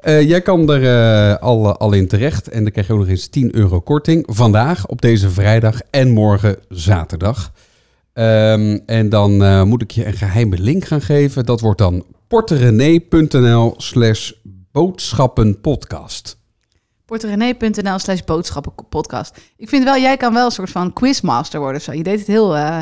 Jij 0.05 0.41
kan 0.41 0.69
er 0.71 1.37
al, 1.37 1.77
al 1.77 1.93
in 1.93 2.07
terecht 2.07 2.49
en 2.49 2.63
dan 2.63 2.71
krijg 2.71 2.87
je 2.87 2.93
ook 2.93 2.99
nog 2.99 3.07
eens 3.07 3.27
10 3.27 3.55
euro 3.55 3.81
korting. 3.81 4.23
Vandaag, 4.29 4.87
op 4.87 5.01
deze 5.01 5.29
vrijdag 5.29 5.79
en 5.89 6.11
morgen 6.11 6.57
zaterdag. 6.69 7.51
Ehm, 8.13 8.79
en 8.85 9.09
dan 9.09 9.67
moet 9.67 9.81
ik 9.81 9.91
je 9.91 10.05
een 10.05 10.13
geheime 10.13 10.57
link 10.57 10.85
gaan 10.85 11.01
geven. 11.01 11.45
Dat 11.45 11.61
wordt 11.61 11.77
dan 11.77 12.05
porterenee.nl 12.27 13.73
slash 13.77 14.31
boodschappenpodcast. 14.71 16.37
porterenee.nl 17.19 17.99
slash 17.99 18.19
boodschappenpodcast. 18.19 19.37
Ik 19.57 19.69
vind 19.69 19.83
wel, 19.83 19.97
jij 19.97 20.17
kan 20.17 20.33
wel 20.33 20.45
een 20.45 20.51
soort 20.51 20.69
van 20.69 20.93
quizmaster 20.93 21.59
worden 21.59 21.77
of 21.77 21.83
zo. 21.83 21.91
Je 21.93 22.03
deed 22.03 22.19
het 22.19 22.27
heel 22.27 22.55
eh 22.55 22.79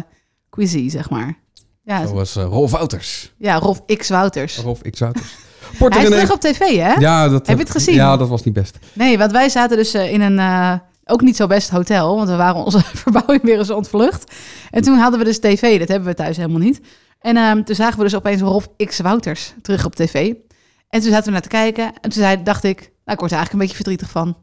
quizzy, 0.50 0.90
zeg 0.90 1.10
maar. 1.10 1.38
Ja, 1.84 2.08
Zoals 2.08 2.36
eh, 2.36 2.44
Rolf 2.44 2.72
Wouters. 2.72 3.34
ja 3.38 3.56
Rolf 3.56 3.86
X 3.86 4.10
Wouters. 4.10 4.58
Rolf 4.58 4.82
X 4.82 5.00
Wouters. 5.00 5.36
Hij 5.78 6.04
is 6.04 6.10
terug 6.10 6.32
op 6.32 6.40
tv, 6.40 6.60
hè? 6.60 6.94
Ja, 6.94 7.30
dat, 7.30 7.48
Heb 7.48 7.58
je 7.58 7.64
het 7.64 7.72
gezien? 7.72 7.96
Ja, 7.96 8.18
dat 8.18 8.30
was 8.30 8.44
niet 8.44 8.54
best. 8.54 8.78
Nee, 8.94 9.18
want 9.18 9.32
wij 9.32 9.50
zaten 9.50 9.78
dus 9.78 9.94
eh, 9.94 10.14
in 10.14 10.22
een 10.22 10.40
eh, 10.40 10.74
ook 11.06 11.22
niet 11.22 11.36
zo 11.36 11.48
best 11.48 11.70
hotel, 11.70 12.16
want 12.16 12.30
we 12.30 12.36
waren 12.36 12.64
onze 12.64 12.82
verbouwing 13.04 13.42
weer 13.42 13.58
eens 13.58 13.70
ontvlucht. 13.70 14.34
En 14.70 14.82
toen 14.82 14.98
hadden 14.98 15.20
we 15.20 15.26
dus 15.26 15.40
tv, 15.40 15.80
dat 15.80 15.88
hebben 15.88 16.10
we 16.10 16.16
thuis 16.16 16.38
helemaal 16.38 16.60
niet. 16.60 16.82
En 17.20 17.38
ehm, 17.38 17.64
toen 17.64 17.76
zagen 17.76 17.98
we 17.98 18.04
dus 18.04 18.16
opeens 18.16 18.42
Rolf 18.42 18.70
X 18.78 19.00
Wouters 19.00 19.54
terug 19.62 19.86
op 19.86 19.96
tv. 19.96 20.34
En 20.90 21.02
toen 21.02 21.12
zaten 21.12 21.26
we 21.26 21.32
naar 21.32 21.42
te 21.42 21.48
kijken 21.48 21.86
en 21.86 22.10
toen 22.10 22.24
zei, 22.24 22.44
dacht 22.44 22.64
ik, 22.64 22.92
ik 23.12 23.20
word 23.20 23.32
er 23.32 23.38
eigenlijk 23.38 23.52
een 23.54 23.60
beetje 23.60 23.76
verdrietig 23.76 24.10
van. 24.10 24.38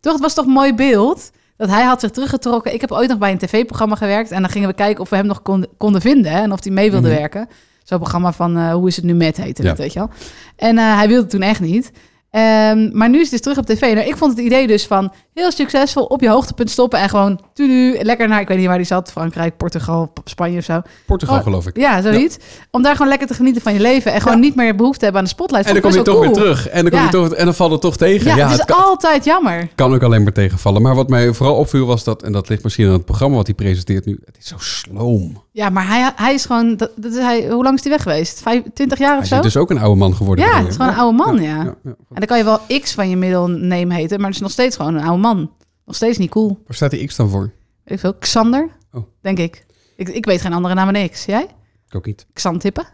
Toch, 0.00 0.12
het 0.12 0.22
was 0.22 0.34
toch 0.34 0.44
een 0.46 0.52
mooi 0.52 0.74
beeld 0.74 1.30
dat 1.56 1.68
hij 1.68 1.84
had 1.84 2.00
zich 2.00 2.10
teruggetrokken. 2.10 2.74
Ik 2.74 2.80
heb 2.80 2.92
ooit 2.92 3.08
nog 3.08 3.18
bij 3.18 3.30
een 3.30 3.38
tv-programma 3.38 3.94
gewerkt 3.94 4.30
en 4.30 4.40
dan 4.40 4.50
gingen 4.50 4.68
we 4.68 4.74
kijken 4.74 5.00
of 5.02 5.10
we 5.10 5.16
hem 5.16 5.26
nog 5.26 5.42
konden, 5.42 5.68
konden 5.76 6.00
vinden 6.00 6.32
hè, 6.32 6.40
en 6.40 6.52
of 6.52 6.62
hij 6.64 6.72
mee 6.72 6.90
wilde 6.90 7.08
Mhm. 7.08 7.16
werken. 7.18 7.48
Zo'n 7.84 7.98
programma 7.98 8.32
van 8.32 8.56
eh, 8.56 8.72
Hoe 8.72 8.88
is 8.88 8.96
het 8.96 9.04
nu 9.04 9.14
met 9.14 9.36
heette 9.36 9.62
Ja. 9.62 9.74
weet 9.74 9.92
je 9.92 9.98
wel. 9.98 10.10
En 10.56 10.78
eh, 10.78 10.96
hij 10.96 11.08
wilde 11.08 11.26
toen 11.28 11.42
echt 11.42 11.60
niet. 11.60 11.90
Ehm, 12.30 12.90
maar 12.92 13.08
nu 13.08 13.16
is 13.16 13.22
het 13.22 13.30
dus 13.30 13.40
terug 13.40 13.58
op 13.58 13.66
tv. 13.66 13.80
Nou, 13.94 14.06
ik 14.08 14.16
vond 14.16 14.36
het 14.36 14.40
idee 14.46 14.66
dus 14.66 14.86
van 14.86 15.12
heel 15.34 15.50
succesvol 15.52 16.04
op 16.04 16.20
je 16.20 16.28
hoogtepunt 16.28 16.70
stoppen 16.70 16.98
en 16.98 17.08
gewoon 17.08 17.40
tudu, 17.54 17.98
lekker 18.02 18.28
naar, 18.28 18.40
ik 18.40 18.48
weet 18.48 18.58
niet 18.58 18.66
waar 18.66 18.76
die 18.76 18.86
zat, 18.86 19.10
Frankrijk, 19.10 19.56
Portugal, 19.56 20.12
Spanje 20.24 20.58
of 20.58 20.64
zo. 20.64 20.80
Portugal, 21.06 21.36
Oh, 21.36 21.42
geloof 21.42 21.66
ik. 21.66 21.76
Ja, 21.76 22.02
zoiets. 22.02 22.36
Om 22.70 22.82
daar 22.82 22.92
gewoon 22.92 23.08
lekker 23.08 23.26
te 23.26 23.34
genieten 23.34 23.62
van 23.62 23.72
je 23.72 23.80
leven 23.80 24.12
en 24.12 24.20
gewoon 24.20 24.40
niet 24.40 24.54
meer 24.54 24.74
behoefte 24.76 24.98
te 24.98 25.04
hebben 25.04 25.22
aan 25.22 25.28
de 25.28 25.34
spotlight. 25.34 25.66
En 25.66 25.72
dan 25.72 25.82
kom 25.82 25.92
je 25.92 26.02
toch 26.02 26.20
weer 26.20 26.32
terug. 26.32 26.68
En 26.68 26.82
dan, 26.82 26.90
kom 26.90 26.98
Ja. 26.98 27.04
je 27.04 27.10
toch, 27.10 27.32
en 27.32 27.44
dan 27.44 27.54
valt 27.54 27.70
het 27.72 27.80
toch 27.80 27.96
tegen. 27.96 28.26
Ja, 28.36 28.36
het 28.42 28.50
is 28.50 28.56
het 28.58 28.66
kan, 28.66 28.84
altijd 28.84 29.24
jammer. 29.24 29.68
kan 29.74 29.94
ook 29.94 30.02
alleen 30.02 30.22
maar 30.22 30.32
tegenvallen. 30.32 30.82
Maar 30.82 30.94
wat 30.94 31.08
mij 31.08 31.32
vooral 31.32 31.56
opviel 31.56 31.86
was 31.86 32.04
dat, 32.04 32.22
en 32.22 32.32
dat 32.32 32.48
ligt 32.48 32.62
misschien 32.62 32.86
aan 32.86 32.92
het 32.92 33.04
programma 33.04 33.36
wat 33.36 33.46
hij 33.46 33.54
presenteert 33.54 34.04
nu, 34.06 34.20
het 34.24 34.36
is 34.38 34.46
zo 34.46 34.56
sloom. 34.58 35.42
Ja, 35.52 35.68
maar 35.70 35.86
hij, 35.86 36.12
hij 36.16 36.34
is 36.34 36.44
gewoon, 36.44 36.76
dat, 36.76 36.90
dat 36.96 37.12
is 37.12 37.18
hij, 37.18 37.48
hoe 37.50 37.62
lang 37.64 37.76
is 37.76 37.82
hij 37.82 37.92
weg 37.92 38.02
geweest? 38.02 38.42
Vijf, 38.42 38.62
20 38.74 38.98
jaar 38.98 39.12
of 39.12 39.18
Hij 39.18 39.28
zo? 39.28 39.36
is 39.36 39.42
dus 39.42 39.56
ook 39.56 39.70
een 39.70 39.78
oude 39.78 39.98
man 39.98 40.14
geworden. 40.14 40.44
ja, 40.44 40.58
het 40.58 40.68
is 40.68 40.76
gewoon 40.76 40.90
een 40.92 40.98
oude 40.98 41.16
man, 41.16 41.42
ja. 41.42 41.74
Dan 42.20 42.28
kan 42.28 42.38
je 42.38 42.44
wel 42.44 42.80
X 42.80 42.94
van 42.94 43.08
je 43.08 43.16
middelneem 43.16 43.90
heten, 43.90 44.16
maar 44.18 44.26
het 44.26 44.34
is 44.36 44.42
nog 44.42 44.50
steeds 44.50 44.76
gewoon 44.76 44.94
een 44.94 45.04
oude 45.04 45.20
man. 45.22 45.52
Nog 45.84 45.96
steeds 45.96 46.18
niet 46.18 46.30
cool. 46.30 46.62
Waar 46.66 46.76
staat 46.76 46.90
die 46.90 47.06
X 47.06 47.16
dan 47.16 47.28
voor? 47.28 47.52
Weet 47.84 47.94
ik 47.94 47.98
veel. 47.98 48.14
Xander, 48.14 48.68
Oh. 48.92 49.04
denk 49.20 49.38
ik. 49.38 49.66
ik. 49.96 50.08
Ik 50.08 50.24
weet 50.24 50.40
geen 50.40 50.52
andere 50.52 50.74
naam 50.74 50.92
dan 50.92 51.08
X. 51.08 51.24
Jij? 51.24 51.42
Ik 51.88 51.94
ook 51.94 52.06
niet. 52.06 52.26
Xantippen? 52.32 52.86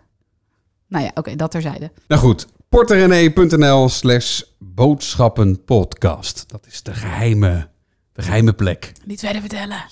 Nou 0.88 1.04
ja, 1.04 1.10
oké, 1.14 1.36
dat 1.36 1.50
terzijde. 1.50 1.92
Nou 2.08 2.20
goed, 2.20 2.46
porterenee.nl 2.68 3.88
slash 3.88 4.42
boodschappenpodcast. 4.58 6.44
Dat 6.48 6.66
is 6.66 6.82
de 6.82 6.94
geheime, 6.94 7.68
de 8.12 8.22
geheime 8.22 8.52
plek. 8.52 8.92
Niet 9.04 9.20
verder 9.20 9.40
vertellen. 9.40 9.84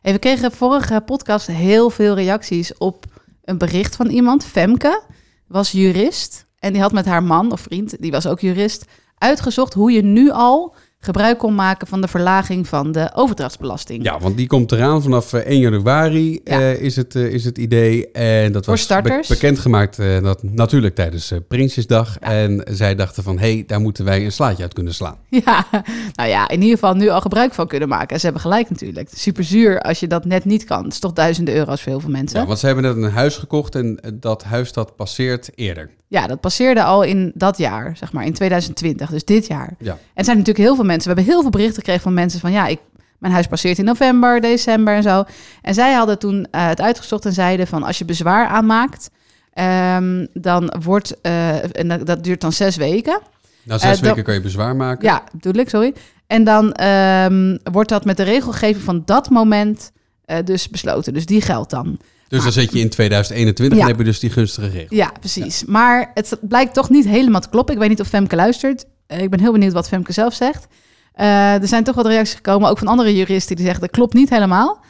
Hey, 0.00 0.12
we 0.12 0.18
kregen 0.18 0.52
vorige 0.52 1.02
podcast 1.06 1.46
heel 1.46 1.90
veel 1.90 2.14
reacties 2.14 2.76
op 2.78 3.04
een 3.44 3.58
bericht 3.58 3.96
van 3.96 4.06
iemand. 4.08 4.44
Femke 4.44 5.02
was 5.46 5.70
jurist 5.70 6.46
en 6.60 6.72
die 6.72 6.82
had 6.82 6.92
met 6.92 7.06
haar 7.06 7.22
man 7.22 7.52
of 7.52 7.60
vriend, 7.60 8.02
die 8.02 8.10
was 8.10 8.26
ook 8.26 8.40
jurist, 8.40 8.84
uitgezocht 9.18 9.74
hoe 9.74 9.92
je 9.92 10.02
nu 10.02 10.30
al 10.30 10.74
gebruik 11.02 11.38
kon 11.38 11.54
maken 11.54 11.86
van 11.86 12.00
de 12.00 12.08
verlaging 12.08 12.68
van 12.68 12.92
de 12.92 13.10
overdrachtsbelasting. 13.14 14.04
Ja, 14.04 14.18
want 14.18 14.36
die 14.36 14.46
komt 14.46 14.72
eraan 14.72 15.02
vanaf 15.02 15.32
eh, 15.32 15.40
1 15.46 15.58
januari 15.60 16.40
Ja. 16.44 16.60
eh, 16.60 16.80
is, 16.82 16.96
het, 16.96 17.14
eh, 17.14 17.24
is 17.32 17.44
het 17.44 17.58
idee. 17.58 18.10
En 18.10 18.52
dat 18.52 18.64
Voor 18.64 18.74
was 18.74 18.82
starters. 18.82 19.28
be- 19.28 19.34
bekendgemaakt 19.34 19.98
eh, 19.98 20.22
dat, 20.22 20.42
natuurlijk 20.42 20.94
tijdens 20.94 21.30
eh, 21.30 21.38
Prinsjesdag. 21.48 22.18
En 22.18 22.62
zij 22.70 22.94
dachten 22.94 23.22
van, 23.22 23.38
hé, 23.38 23.52
hey, 23.52 23.64
daar 23.66 23.80
moeten 23.80 24.04
wij 24.04 24.24
een 24.24 24.32
slaatje 24.32 24.62
uit 24.62 24.74
kunnen 24.74 24.94
slaan. 24.94 25.16
Ja, 25.44 25.66
nou 26.14 26.28
ja, 26.28 26.48
in 26.48 26.60
ieder 26.62 26.78
geval 26.78 26.94
nu 26.94 27.08
al 27.08 27.20
gebruik 27.20 27.54
van 27.54 27.66
kunnen 27.66 27.88
maken. 27.88 28.08
En 28.08 28.16
ze 28.18 28.24
hebben 28.24 28.42
gelijk 28.42 28.70
natuurlijk. 28.70 29.08
Super 29.14 29.44
zuur 29.44 29.80
als 29.80 30.00
je 30.00 30.06
dat 30.06 30.24
net 30.24 30.44
niet 30.44 30.64
kan. 30.64 30.84
Het 30.84 30.92
is 30.92 30.98
toch 30.98 31.12
duizenden 31.12 31.54
euro's 31.54 31.82
voor 31.82 31.92
heel 31.92 32.00
veel 32.00 32.10
mensen. 32.10 32.40
Ja, 32.40 32.46
want 32.46 32.58
ze 32.58 32.66
hebben 32.66 32.84
net 32.84 32.96
een 32.96 33.10
huis 33.10 33.36
gekocht 33.36 33.74
en 33.74 34.00
eh, 34.00 34.10
dat 34.14 34.44
huis 34.44 34.72
dat 34.72 34.96
passeert 34.96 35.50
eerder. 35.54 35.90
Ja, 36.08 36.26
dat 36.26 36.40
passeerde 36.40 36.82
al 36.82 37.02
in 37.02 37.32
dat 37.34 37.58
jaar, 37.58 37.96
zeg 37.96 38.12
maar, 38.12 38.24
in 38.24 38.32
2020, 38.32 39.10
dus 39.10 39.24
dit 39.24 39.46
jaar. 39.46 39.74
Ja. 39.78 39.92
En 39.92 39.98
er 40.14 40.24
zijn 40.24 40.36
natuurlijk 40.38 40.66
heel 40.66 40.74
veel 40.74 40.84
mensen. 40.90 41.08
We 41.10 41.14
hebben 41.16 41.32
heel 41.32 41.42
veel 41.42 41.50
berichten 41.50 41.76
gekregen 41.78 42.02
van 42.02 42.14
mensen 42.14 42.40
van 42.40 42.52
ja, 42.52 42.66
ik, 42.66 42.78
mijn 43.18 43.32
huis 43.32 43.46
passeert 43.46 43.78
in 43.78 43.84
november, 43.84 44.40
december 44.40 44.94
en 44.94 45.02
zo. 45.02 45.24
En 45.62 45.74
zij 45.74 45.92
hadden 45.92 46.18
toen 46.18 46.46
eh, 46.50 46.66
het 46.66 46.80
uitgezocht 46.80 47.24
en 47.24 47.32
zeiden 47.32 47.66
van 47.66 47.82
als 47.82 47.98
je 47.98 48.04
bezwaar 48.04 48.46
aanmaakt, 48.46 49.10
ehm, 49.52 50.26
dan 50.32 50.74
wordt, 50.82 51.20
eh, 51.20 51.78
en 51.78 51.88
dat, 51.88 52.06
dat 52.06 52.24
duurt 52.24 52.40
dan 52.40 52.52
zes 52.52 52.76
weken. 52.76 53.20
Na 53.62 53.78
zes 53.78 53.90
Eh, 53.90 53.94
dan- 53.96 54.08
weken 54.08 54.24
kan 54.24 54.34
je 54.34 54.40
bezwaar 54.40 54.76
maken. 54.76 55.04
Ja, 55.08 55.22
bedoel 55.32 55.62
ik, 55.62 55.68
sorry. 55.68 55.94
En 56.26 56.44
dan 56.44 56.72
ehm, 56.72 57.56
wordt 57.72 57.88
dat 57.88 58.04
met 58.04 58.16
de 58.16 58.22
regelgeving 58.22 58.84
van 58.84 59.02
dat 59.04 59.30
moment 59.30 59.92
dus 60.44 60.68
besloten. 60.68 61.12
Dus 61.14 61.26
die 61.26 61.40
geldt 61.40 61.70
dan. 61.70 61.98
Dus 62.28 62.42
dan 62.42 62.52
zit 62.52 62.72
je 62.72 62.78
in 62.78 62.88
2021 62.88 63.78
Ja. 63.78 63.84
en 63.84 63.90
heb 63.90 63.98
je 63.98 64.04
dus 64.04 64.18
die 64.18 64.30
gunstige 64.30 64.68
regel. 64.68 64.96
Ja, 64.96 65.12
precies. 65.20 65.64
Maar 65.64 66.10
het 66.14 66.36
blijkt 66.40 66.74
toch 66.74 66.90
niet 66.90 67.04
helemaal 67.04 67.40
te 67.40 67.48
kloppen. 67.48 67.74
Ik 67.74 67.80
weet 67.80 67.88
niet 67.88 68.00
of 68.00 68.08
Femke 68.08 68.36
luistert. 68.36 68.84
Eh, 69.10 69.22
ik 69.22 69.30
ben 69.30 69.40
heel 69.40 69.52
benieuwd 69.52 69.72
wat 69.72 69.88
Femke 69.88 70.12
zelf 70.12 70.34
zegt. 70.34 70.66
Eh, 71.12 71.54
er 71.54 71.68
zijn 71.68 71.84
toch 71.84 71.94
wat 71.94 72.06
reacties 72.06 72.34
gekomen, 72.34 72.68
ook 72.68 72.78
van 72.78 72.86
andere 72.86 73.16
juristen, 73.16 73.56
die 73.56 73.64
zeggen 73.64 73.82
dat 73.82 73.90
klopt 73.90 74.14
niet 74.14 74.30
helemaal. 74.30 74.80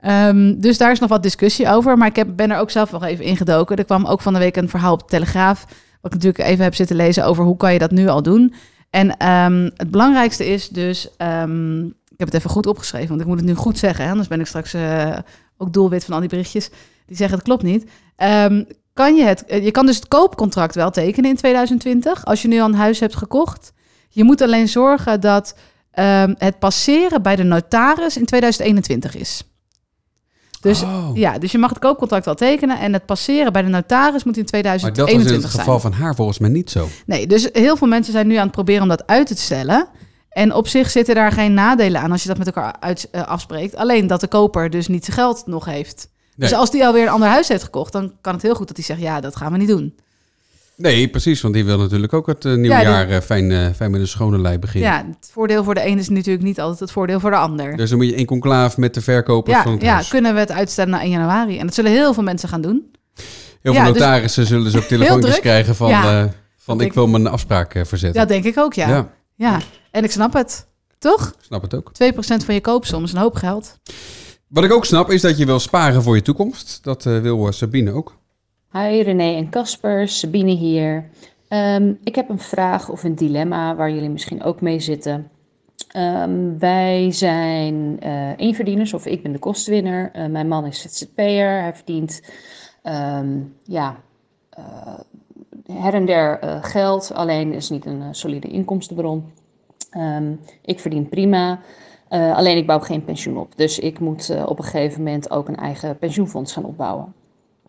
Ehm, 0.00 0.54
dus 0.60 0.78
daar 0.78 0.90
is 0.90 0.98
nog 0.98 1.08
wat 1.08 1.22
discussie 1.22 1.68
over. 1.68 1.98
Maar 1.98 2.08
ik 2.08 2.16
heb, 2.16 2.28
ben 2.36 2.50
er 2.50 2.58
ook 2.58 2.70
zelf 2.70 2.90
nog 2.92 3.04
even 3.04 3.24
ingedoken. 3.24 3.76
Er 3.76 3.84
kwam 3.84 4.06
ook 4.06 4.20
van 4.20 4.32
de 4.32 4.38
week 4.38 4.56
een 4.56 4.68
verhaal 4.68 4.92
op 4.92 4.98
de 4.98 5.06
Telegraaf. 5.06 5.64
Wat 6.00 6.14
ik 6.14 6.22
natuurlijk 6.22 6.50
even 6.50 6.64
heb 6.64 6.74
zitten 6.74 6.96
lezen 6.96 7.24
over 7.24 7.44
hoe 7.44 7.56
kan 7.56 7.72
je 7.72 7.78
dat 7.78 7.90
nu 7.90 8.08
al 8.08 8.22
doen. 8.22 8.54
En 8.90 9.16
ehm, 9.16 9.70
het 9.76 9.90
belangrijkste 9.90 10.46
is 10.46 10.68
dus... 10.68 11.08
ehm, 11.16 11.86
ik 11.86 12.20
heb 12.20 12.28
het 12.28 12.34
even 12.34 12.50
goed 12.50 12.66
opgeschreven, 12.66 13.08
want 13.08 13.20
ik 13.20 13.26
moet 13.26 13.38
het 13.38 13.46
nu 13.46 13.54
goed 13.54 13.78
zeggen. 13.78 14.08
Anders 14.08 14.28
ben 14.28 14.40
ik 14.40 14.46
straks 14.46 14.74
eh, 14.74 15.18
ook 15.56 15.72
doelwit 15.72 16.04
van 16.04 16.14
al 16.14 16.20
die 16.20 16.28
berichtjes 16.28 16.70
die 17.06 17.16
zeggen 17.16 17.36
het 17.36 17.46
klopt 17.46 17.62
niet. 17.62 17.90
Kan 18.94 19.14
je, 19.16 19.22
het, 19.24 19.44
eh, 19.44 19.64
je 19.64 19.70
kan 19.70 19.86
dus 19.86 19.96
het 19.96 20.08
koopcontract 20.08 20.74
wel 20.74 20.90
tekenen 20.90 21.30
in 21.30 21.36
2020 21.36 22.24
als 22.24 22.42
je 22.42 22.48
nu 22.48 22.60
al 22.60 22.66
een 22.68 22.74
huis 22.74 23.00
hebt 23.00 23.16
gekocht. 23.16 23.72
Je 24.08 24.24
moet 24.24 24.40
alleen 24.40 24.68
zorgen 24.68 25.20
dat 25.20 25.54
ehm, 25.90 26.34
het 26.38 26.58
passeren 26.58 27.22
bij 27.22 27.36
de 27.36 27.42
notaris 27.42 28.16
in 28.16 28.24
2021 28.24 29.16
is. 29.16 29.48
Dus, 30.60 30.82
Oh. 30.82 31.10
ja, 31.14 31.38
dus 31.38 31.52
je 31.52 31.58
mag 31.58 31.70
het 31.70 31.78
koopcontract 31.78 32.24
wel 32.24 32.34
tekenen. 32.34 32.78
En 32.78 32.92
het 32.92 33.06
passeren 33.06 33.52
bij 33.52 33.62
de 33.62 33.68
notaris 33.68 34.24
moet 34.24 34.36
in 34.36 34.46
Maar 34.50 34.62
dat 34.62 34.72
was 34.80 34.82
in 34.88 34.92
2021 34.92 35.42
het 35.42 35.50
zijn. 35.50 35.64
geval 35.64 35.80
van 35.80 35.92
haar 35.92 36.14
volgens 36.14 36.38
mij 36.38 36.50
niet 36.50 36.70
zo. 36.70 36.88
Nee, 37.06 37.26
dus 37.26 37.48
heel 37.52 37.76
veel 37.76 37.86
mensen 37.88 38.12
zijn 38.12 38.26
nu 38.26 38.34
aan 38.34 38.42
het 38.42 38.52
proberen 38.52 38.82
om 38.82 38.88
dat 38.88 39.06
uit 39.06 39.26
te 39.26 39.36
stellen. 39.36 39.88
En 40.28 40.54
op 40.54 40.68
zich 40.68 40.90
zitten 40.90 41.14
daar 41.14 41.32
geen 41.32 41.54
nadelen 41.54 42.00
aan 42.00 42.12
als 42.12 42.22
je 42.22 42.28
dat 42.28 42.38
met 42.38 42.46
elkaar 42.46 42.76
uit, 42.80 43.08
eh, 43.10 43.22
afspreekt. 43.22 43.76
Alleen 43.76 44.06
dat 44.06 44.20
de 44.20 44.28
koper 44.28 44.70
dus 44.70 44.88
niet 44.88 45.04
zijn 45.04 45.16
geld 45.16 45.42
nog 45.46 45.64
heeft. 45.64 46.08
Nee. 46.36 46.48
Dus 46.48 46.58
als 46.58 46.70
die 46.70 46.86
alweer 46.86 47.02
een 47.02 47.08
ander 47.08 47.28
huis 47.28 47.48
heeft 47.48 47.62
gekocht, 47.64 47.92
dan 47.92 48.12
kan 48.20 48.32
het 48.34 48.42
heel 48.42 48.54
goed 48.54 48.66
dat 48.68 48.76
hij 48.76 48.86
zegt: 48.86 49.00
ja, 49.00 49.20
dat 49.20 49.36
gaan 49.36 49.52
we 49.52 49.58
niet 49.58 49.68
doen. 49.68 49.94
Nee, 50.76 51.08
precies, 51.08 51.40
want 51.40 51.54
die 51.54 51.64
wil 51.64 51.78
natuurlijk 51.78 52.12
ook 52.12 52.26
het 52.26 52.44
eh, 52.44 52.52
nieuwe 52.52 52.68
Ja, 52.68 52.78
die- 52.78 52.88
jaar 52.88 53.08
eh, 53.08 53.20
fijn, 53.20 53.50
eh, 53.52 53.66
fijn 53.76 53.90
met 53.90 54.00
een 54.00 54.08
schone 54.08 54.38
lei 54.38 54.58
beginnen. 54.58 54.90
Ja, 54.90 55.04
het 55.06 55.30
voordeel 55.32 55.64
voor 55.64 55.74
de 55.74 55.86
een 55.86 55.98
is 55.98 56.08
natuurlijk 56.08 56.44
niet 56.44 56.60
altijd 56.60 56.80
het 56.80 56.90
voordeel 56.90 57.20
voor 57.20 57.30
de 57.30 57.36
ander. 57.36 57.76
Dus 57.76 57.88
dan 57.90 57.98
moet 57.98 58.08
je 58.08 58.14
in 58.14 58.26
conclave 58.26 58.80
met 58.80 58.94
de 58.94 59.00
verkopers 59.00 59.56
van 59.56 59.66
Ja, 59.66 59.72
het 59.72 59.82
ja, 59.82 59.92
huis. 59.92 60.08
kunnen 60.08 60.34
we 60.34 60.40
het 60.40 60.50
uitstellen 60.52 60.90
naar 60.90 61.00
1 61.00 61.10
januari? 61.10 61.58
En 61.58 61.66
dat 61.66 61.74
zullen 61.74 61.90
heel 61.90 62.14
veel 62.14 62.22
mensen 62.22 62.48
gaan 62.48 62.60
doen. 62.60 62.90
Heel 63.62 63.72
ja, 63.72 63.82
veel 63.84 63.92
dus- 63.92 64.02
notarissen 64.02 64.46
zullen 64.46 64.64
dus 64.64 64.76
ook 64.76 64.82
telefoontjes 64.94 65.40
krijgen 65.40 65.74
van, 65.74 65.90
eh, 65.90 66.24
van 66.56 66.80
ik 66.80 66.92
wil 66.92 67.06
mijn 67.06 67.26
afspraak 67.26 67.74
eh, 67.74 67.84
verzetten. 67.84 68.20
Dat 68.20 68.28
denk 68.28 68.44
ik 68.44 68.58
ook, 68.58 68.74
ja. 68.74 68.88
ja. 68.88 69.08
ja, 69.34 69.58
En 69.90 70.04
ik 70.04 70.10
snap 70.10 70.32
het. 70.32 70.66
Toch? 70.98 71.26
ik 71.28 71.34
snap 71.44 71.62
het 71.62 71.74
ook. 71.74 71.92
2% 71.92 72.44
van 72.44 72.54
je 72.54 72.60
koopsom 72.60 73.04
is 73.04 73.12
een 73.12 73.18
hoop 73.18 73.34
geld. 73.34 73.78
Wat 74.48 74.64
ik 74.64 74.72
ook 74.72 74.84
snap 74.84 75.10
is 75.10 75.20
dat 75.20 75.38
je 75.38 75.46
wil 75.46 75.58
sparen 75.58 76.02
voor 76.02 76.16
je 76.16 76.22
toekomst. 76.22 76.84
Dat 76.84 77.06
eh, 77.06 77.20
wil 77.20 77.46
eh, 77.46 77.52
Sabine 77.52 77.92
ook. 77.92 78.16
Hi 78.72 79.02
René 79.02 79.36
en 79.36 79.50
Casper, 79.50 80.08
Sabine 80.08 80.50
hier. 80.50 81.08
Ehm, 81.48 81.92
ik 82.04 82.14
heb 82.14 82.28
een 82.28 82.38
vraag 82.38 82.88
of 82.88 83.04
een 83.04 83.14
dilemma 83.14 83.74
waar 83.74 83.90
jullie 83.90 84.08
misschien 84.08 84.42
ook 84.42 84.60
mee 84.60 84.80
zitten. 84.80 85.30
Ehm, 85.88 86.58
wij 86.58 87.10
zijn 87.10 87.96
eh 88.00 88.30
eenverdieners 88.36 88.94
of 88.94 89.06
ik 89.06 89.22
ben 89.22 89.32
de 89.32 89.38
kostenwinner. 89.38 90.10
Eh, 90.12 90.26
mijn 90.26 90.48
man 90.48 90.66
is 90.66 90.80
ZZP'er. 90.80 91.60
Hij 91.60 91.74
verdient 91.74 92.22
ehm, 92.82 93.40
ja, 93.62 93.96
her 95.66 95.94
en 95.94 96.06
der 96.06 96.58
geld, 96.62 97.12
alleen 97.14 97.52
is 97.52 97.70
niet 97.70 97.86
een 97.86 98.14
solide 98.14 98.48
inkomstenbron. 98.48 99.32
Ik 100.62 100.80
verdien 100.80 101.08
prima, 101.08 101.60
eh, 102.14 102.36
alleen 102.36 102.56
ik 102.56 102.66
bouw 102.66 102.78
geen 102.78 103.04
pensioen 103.04 103.36
op. 103.36 103.56
Dus 103.56 103.78
ik 103.78 103.98
moet 103.98 104.30
eh, 104.30 104.46
op 104.46 104.58
een 104.58 104.64
gegeven 104.64 105.02
moment 105.02 105.30
ook 105.30 105.48
een 105.48 105.56
eigen 105.56 105.98
pensioenfonds 105.98 106.52
gaan 106.52 106.64
opbouwen. 106.64 107.14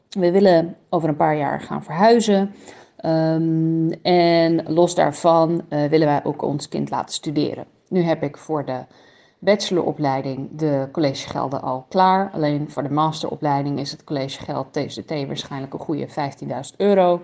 We 0.09 0.31
willen 0.31 0.75
over 0.89 1.09
een 1.09 1.15
paar 1.15 1.37
jaar 1.37 1.61
gaan 1.61 1.83
verhuizen. 1.83 2.53
Ehm, 2.97 3.91
en 4.01 4.73
los 4.73 4.95
daarvan 4.95 5.61
eh, 5.69 5.85
willen 5.85 6.07
wij 6.07 6.23
ook 6.23 6.41
ons 6.41 6.67
kind 6.67 6.89
laten 6.89 7.15
studeren. 7.15 7.65
Nu 7.89 8.01
heb 8.01 8.23
ik 8.23 8.37
voor 8.37 8.65
de 8.65 8.79
bacheloropleiding 9.39 10.49
de 10.51 10.87
collegegelden 10.91 11.61
al 11.61 11.85
klaar. 11.89 12.31
Alleen 12.33 12.69
voor 12.69 12.83
de 12.83 12.93
masteropleiding 12.93 13.79
is 13.79 13.91
het 13.91 14.03
collegegeld 14.03 14.73
TCT 14.73 15.27
waarschijnlijk 15.27 15.73
een 15.73 15.79
goede 15.79 16.07
15.000 16.07 16.75
euro. 16.77 17.21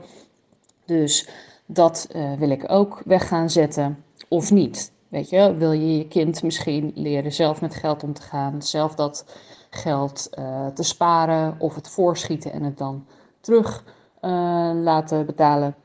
Dus 0.86 1.30
dat 1.66 2.08
wil 2.38 2.50
ik 2.50 2.64
ook 2.68 3.02
weg 3.06 3.28
gaan 3.28 3.50
zetten. 3.50 4.04
Of 4.28 4.52
niet. 4.52 4.92
Weet 5.12 5.30
je, 5.30 5.56
wil 5.56 5.72
je 5.72 5.98
je 5.98 6.08
kind 6.08 6.44
misschien 6.44 6.92
leren 6.96 7.34
zelf 7.34 7.62
met 7.62 7.76
geld 7.76 8.04
om 8.04 8.14
te 8.14 8.22
gaan, 8.22 8.62
zelf 8.62 8.96
dat 8.96 9.26
geld 9.70 10.28
eh, 10.32 10.68
te 10.68 10.84
sparen 10.84 11.56
of 11.60 11.76
het 11.76 11.90
voorschieten 11.90 12.52
en 12.52 12.64
het 12.64 12.78
dan 12.78 13.06
terug 13.42 13.84
eh, 14.22 14.72
laten 14.74 15.26
betalen. 15.26 15.76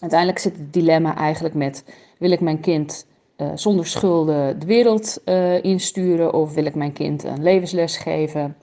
Uiteindelijk 0.00 0.38
zit 0.38 0.56
het 0.56 0.72
dilemma 0.72 1.16
eigenlijk 1.16 1.54
met: 1.54 1.84
wil 2.18 2.30
ik 2.30 2.40
mijn 2.40 2.60
kind 2.60 3.06
eh, 3.36 3.50
zonder 3.54 3.86
schulden 3.86 4.58
de 4.58 4.66
wereld 4.66 5.20
insturen 5.62 6.34
of 6.34 6.54
wil 6.54 6.64
ik 6.64 6.74
mijn 6.74 6.92
kind 6.92 7.24
een 7.24 7.42
levensles 7.42 7.96
geven? 7.96 8.56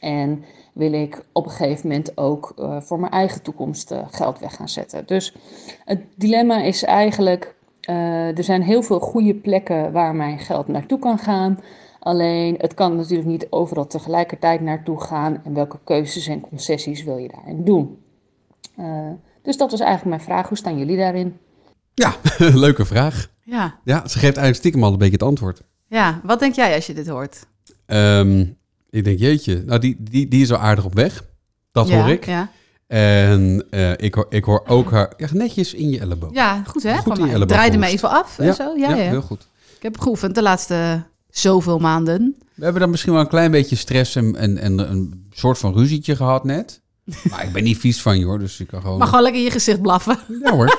En 0.00 0.44
wil 0.72 0.92
ik 0.92 1.24
op 1.32 1.44
een 1.44 1.50
gegeven 1.50 1.88
moment 1.88 2.16
ook 2.18 2.54
voor 2.78 3.00
mijn 3.00 3.12
eigen 3.12 3.42
toekomst 3.42 3.94
geld 4.10 4.38
weg 4.38 4.56
gaan 4.56 4.68
zetten? 4.68 5.06
Dus 5.06 5.34
het 5.84 6.00
dilemma 6.14 6.62
is 6.62 6.82
eigenlijk: 6.82 7.54
eh, 7.86 8.38
er 8.38 8.44
zijn 8.44 8.62
heel 8.62 8.82
veel 8.82 9.00
goede 9.00 9.34
plekken 9.34 9.92
waar 9.92 10.14
mijn 10.14 10.38
geld 10.38 10.68
naartoe 10.68 10.98
kan 10.98 11.18
gaan. 11.18 11.60
Alleen 11.98 12.54
het 12.58 12.74
kan 12.74 12.96
natuurlijk 12.96 13.28
niet 13.28 13.46
overal 13.50 13.86
tegelijkertijd 13.86 14.60
naartoe 14.60 15.00
gaan. 15.00 15.40
En 15.44 15.54
welke 15.54 15.78
keuzes 15.84 16.26
en 16.26 16.40
concessies 16.40 17.04
wil 17.04 17.16
je 17.16 17.28
daarin 17.28 17.64
doen? 17.64 17.98
Eh, 18.76 19.10
dus 19.42 19.56
dat 19.56 19.70
was 19.70 19.80
eigenlijk 19.80 20.16
mijn 20.16 20.28
vraag. 20.28 20.48
Hoe 20.48 20.56
staan 20.56 20.78
jullie 20.78 20.96
daarin? 20.96 21.36
Ja, 21.94 22.16
leuke 22.64 22.84
vraag. 22.84 23.30
Ja. 23.42 23.78
Ja, 23.84 23.98
ze 23.98 24.18
geeft 24.18 24.22
eigenlijk 24.22 24.56
stiekem 24.56 24.84
al 24.84 24.92
een 24.92 24.98
beetje 24.98 25.12
het 25.12 25.22
antwoord. 25.22 25.62
ja, 25.88 26.20
wat 26.24 26.40
denk 26.40 26.54
jij 26.54 26.74
als 26.74 26.86
je 26.86 26.94
dit 26.94 27.08
hoort? 27.08 27.46
Ehm, 27.86 28.40
ik 28.90 29.04
denk, 29.04 29.18
jeetje, 29.18 29.62
nou 29.66 29.80
die, 29.80 29.96
die, 30.00 30.28
die 30.28 30.42
is 30.42 30.52
al 30.52 30.58
aardig 30.58 30.84
op 30.84 30.94
weg. 30.94 31.24
Dat 31.72 31.88
ja, 31.88 32.00
hoor 32.00 32.10
ik. 32.12 32.26
Ja. 32.26 32.50
En 32.86 33.66
eh, 33.70 33.92
ik, 33.96 34.14
hoor, 34.14 34.26
ik 34.28 34.44
hoor 34.44 34.62
ook 34.66 34.90
haar 34.90 35.12
ja, 35.16 35.28
netjes 35.32 35.74
in 35.74 35.90
je 35.90 36.00
elleboog. 36.00 36.34
ja, 36.34 36.62
goed 36.66 36.82
hè? 36.82 36.96
Goed 36.96 37.16
van 37.16 37.28
in 37.28 37.38
je 37.38 37.46
draaide 37.46 37.78
me 37.78 37.86
even 37.86 38.10
af 38.10 38.38
en 38.38 38.54
zo. 38.54 38.76
Ja, 38.76 38.88
ja. 38.88 38.94
heel 38.94 39.22
goed. 39.22 39.48
Ik 39.76 39.82
heb 39.82 39.98
geoefend 39.98 40.34
de 40.34 40.42
laatste 40.42 41.02
zoveel 41.30 41.78
maanden. 41.78 42.36
We 42.54 42.64
hebben 42.64 42.80
dan 42.80 42.90
misschien 42.90 43.12
wel 43.12 43.20
een 43.20 43.28
klein 43.28 43.50
beetje 43.50 43.76
stress 43.76 44.16
en, 44.16 44.36
en, 44.36 44.58
en 44.58 44.78
een 44.78 45.28
soort 45.30 45.58
van 45.58 45.74
ruzietje 45.74 46.16
gehad 46.16 46.44
net. 46.44 46.82
Maar 47.30 47.44
ik 47.44 47.52
ben 47.52 47.62
niet 47.62 47.78
vies 47.78 48.02
van 48.02 48.18
je 48.18 48.24
hoor, 48.24 48.38
dus 48.38 48.60
ik 48.60 48.66
kan 48.66 48.80
gewoon... 48.80 48.98
Mag 48.98 49.08
gewoon 49.08 49.22
lekker 49.22 49.40
in 49.40 49.46
je 49.46 49.52
gezicht 49.52 49.80
blaffen. 49.82 50.18
Ja 50.42 50.50
hoor. 50.52 50.76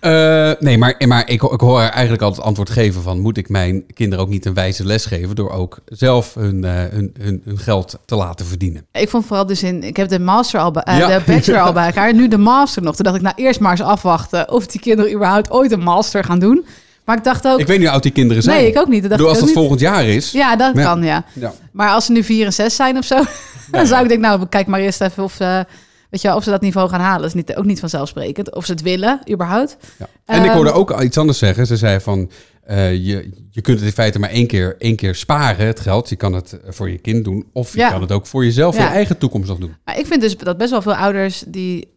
Eh, 0.00 0.50
nee, 0.58 0.78
maar, 0.78 0.94
maar 1.06 1.28
ik, 1.28 1.42
ik 1.42 1.60
hoor 1.60 1.78
haar 1.78 1.90
eigenlijk 1.90 2.22
altijd 2.22 2.36
het 2.36 2.46
antwoord 2.46 2.70
geven 2.70 3.02
van... 3.02 3.20
moet 3.20 3.36
ik 3.36 3.48
mijn 3.48 3.84
kinderen 3.94 4.24
ook 4.24 4.30
niet 4.30 4.46
een 4.46 4.54
wijze 4.54 4.84
les 4.84 5.04
geven... 5.04 5.36
door 5.36 5.50
ook 5.50 5.78
zelf 5.86 6.34
hun, 6.34 6.64
eh, 6.64 6.72
hun, 6.90 7.14
hun, 7.20 7.42
hun 7.44 7.58
geld 7.58 7.98
te 8.04 8.14
laten 8.14 8.46
verdienen. 8.46 8.86
Ik 8.92 9.08
vond 9.08 9.26
vooral 9.26 9.46
de 9.46 9.54
zin, 9.54 9.82
ik 9.82 9.96
heb 9.96 10.08
de 10.08 10.18
master 10.18 10.60
al 10.60 10.70
bij, 10.70 10.82
eh, 10.82 10.98
Ja. 10.98 11.06
de 11.18 11.22
bachelor 11.26 11.60
al 11.60 11.72
bij 11.82 11.86
elkaar, 11.86 12.14
nu 12.14 12.28
de 12.28 12.38
master 12.38 12.82
nog. 12.82 12.94
Toen 12.96 13.04
dacht 13.04 13.16
ik, 13.16 13.22
nou 13.22 13.34
eerst 13.36 13.60
maar 13.60 13.70
eens 13.70 13.80
afwachten 13.80 14.50
of 14.50 14.66
die 14.66 14.80
kinderen 14.80 15.12
überhaupt 15.14 15.50
ooit 15.50 15.72
een 15.72 15.80
master 15.82 16.24
gaan 16.24 16.38
doen. 16.38 16.64
Maar 17.04 17.16
ik 17.16 17.24
dacht 17.24 17.46
ook, 17.46 17.58
Ik 17.58 17.66
weet 17.66 17.76
niet 17.76 17.84
hoe 17.86 17.94
oud 17.94 18.02
die 18.02 18.12
kinderen 18.12 18.42
zijn. 18.42 18.56
nee, 18.56 18.68
ik 18.68 18.78
ook 18.78 18.88
niet. 18.88 19.02
Dat 19.02 19.10
dacht 19.10 19.22
als 19.24 19.38
dat 19.40 19.50
volgend 19.50 19.80
jaar 19.80 20.04
is... 20.06 20.30
Ja, 20.32 20.56
dat 20.56 20.76
Ja. 20.76 20.82
kan, 20.82 21.02
ja. 21.02 21.24
Ja. 21.32 21.52
Maar 21.72 21.90
als 21.90 22.04
ze 22.04 22.12
nu 22.12 22.22
vier 22.24 22.46
en 22.46 22.52
zes 22.52 22.76
zijn 22.76 22.96
of 22.98 23.04
zo, 23.04 23.22
dan 23.76 23.86
zou 23.86 24.02
ik 24.02 24.08
denken, 24.08 24.28
nou, 24.28 24.46
kijk 24.46 24.66
maar 24.66 24.80
eerst 24.80 25.00
even 25.00 25.22
of 25.24 25.32
ze, 25.32 25.66
weet 26.10 26.20
je, 26.22 26.34
of 26.34 26.42
ze 26.44 26.50
dat 26.50 26.60
niveau 26.60 26.88
gaan 26.88 27.00
halen. 27.00 27.18
Dat 27.20 27.28
is 27.28 27.34
niet, 27.34 27.56
ook 27.56 27.64
niet 27.64 27.80
vanzelfsprekend. 27.80 28.54
Of 28.54 28.64
ze 28.64 28.72
het 28.72 28.82
willen, 28.82 29.20
überhaupt. 29.30 29.76
Ja. 29.98 30.06
En 30.24 30.38
ik 30.40 30.44
Ehm, 30.46 30.54
hoorde 30.54 30.72
ook 30.72 31.00
iets 31.02 31.18
anders 31.18 31.38
zeggen. 31.38 31.66
Ze 31.66 31.76
zei 31.76 32.00
van, 32.00 32.30
eh, 32.62 32.92
je, 32.92 33.30
je 33.50 33.60
kunt 33.60 33.78
het 33.78 33.86
in 33.86 33.92
feite 33.94 34.18
maar 34.18 34.30
één 34.30 34.46
keer, 34.46 34.76
één 34.78 34.96
keer 34.96 35.14
sparen, 35.14 35.66
het 35.66 35.80
geld. 35.80 36.08
Je 36.08 36.16
kan 36.16 36.32
het 36.32 36.58
voor 36.68 36.90
je 36.90 36.98
kind 36.98 37.24
doen. 37.24 37.46
Of 37.52 37.72
je 37.72 37.78
Ja. 37.78 37.90
kan 37.90 38.00
het 38.00 38.12
ook 38.12 38.26
voor 38.26 38.44
jezelf, 38.44 38.76
Ja. 38.76 38.82
je 38.82 38.88
eigen 38.88 39.18
toekomst 39.18 39.48
nog 39.48 39.58
doen. 39.58 39.76
Maar 39.84 39.98
ik 39.98 40.06
vind 40.06 40.20
dus 40.20 40.36
dat 40.36 40.56
best 40.58 40.70
wel 40.70 40.82
veel 40.82 40.94
ouders 40.94 41.44
die, 41.46 41.88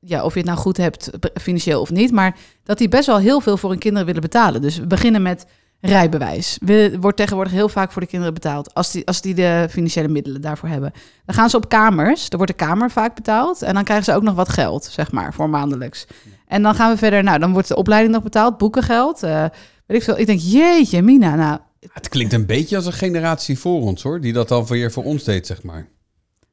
ja, 0.00 0.24
of 0.24 0.32
je 0.32 0.38
het 0.38 0.48
nou 0.48 0.58
goed 0.60 0.76
hebt 0.76 1.10
financieel 1.40 1.80
of 1.80 1.90
niet, 1.90 2.12
maar 2.12 2.36
dat 2.64 2.78
die 2.78 2.88
best 2.88 3.06
wel 3.06 3.18
heel 3.18 3.40
veel 3.40 3.56
voor 3.56 3.70
hun 3.70 3.78
kinderen 3.78 4.06
willen 4.06 4.22
betalen. 4.22 4.62
Dus 4.62 4.78
we 4.78 4.86
beginnen 4.86 5.22
met 5.22 5.46
rijbewijs. 5.82 6.58
We, 6.60 6.96
wordt 7.00 7.16
tegenwoordig 7.16 7.52
heel 7.52 7.68
vaak 7.68 7.92
voor 7.92 8.02
de 8.02 8.08
kinderen 8.08 8.34
betaald, 8.34 8.74
als 8.74 8.90
die, 8.90 9.06
als 9.06 9.20
die 9.20 9.34
de 9.34 9.66
financiële 9.70 10.08
middelen 10.08 10.40
daarvoor 10.40 10.68
hebben. 10.68 10.92
Dan 11.24 11.34
gaan 11.34 11.50
ze 11.50 11.56
op 11.56 11.68
kamers, 11.68 12.28
er 12.28 12.36
wordt 12.36 12.58
de 12.58 12.64
kamer 12.64 12.90
vaak 12.90 13.14
betaald 13.14 13.62
en 13.62 13.74
dan 13.74 13.84
krijgen 13.84 14.04
ze 14.04 14.14
ook 14.14 14.22
nog 14.22 14.34
wat 14.34 14.48
geld, 14.48 14.84
zeg 14.84 15.12
maar, 15.12 15.34
voor 15.34 15.50
maandelijks. 15.50 16.06
En 16.46 16.62
dan 16.62 16.74
gaan 16.74 16.92
we 16.92 16.98
verder, 16.98 17.22
nou, 17.22 17.38
dan 17.38 17.52
wordt 17.52 17.68
de 17.68 17.76
opleiding 17.76 18.14
nog 18.14 18.22
betaald, 18.22 18.58
boekengeld, 18.58 19.22
eh, 19.22 19.44
weet 19.86 19.98
ik 19.98 20.02
veel. 20.02 20.18
Ik 20.18 20.26
denk, 20.26 20.40
jeetje, 20.40 21.02
Mina, 21.02 21.34
nou, 21.34 21.58
Het 21.92 22.08
klinkt 22.08 22.32
een 22.32 22.46
beetje 22.46 22.76
als 22.76 22.86
een 22.86 22.92
generatie 22.92 23.58
voor 23.58 23.80
ons 23.80 24.02
hoor. 24.02 24.20
Die 24.20 24.32
dat 24.32 24.48
dan 24.48 24.66
weer 24.66 24.92
voor 24.92 25.04
ons 25.04 25.24
deed, 25.24 25.46
zeg 25.46 25.62
maar. 25.62 25.88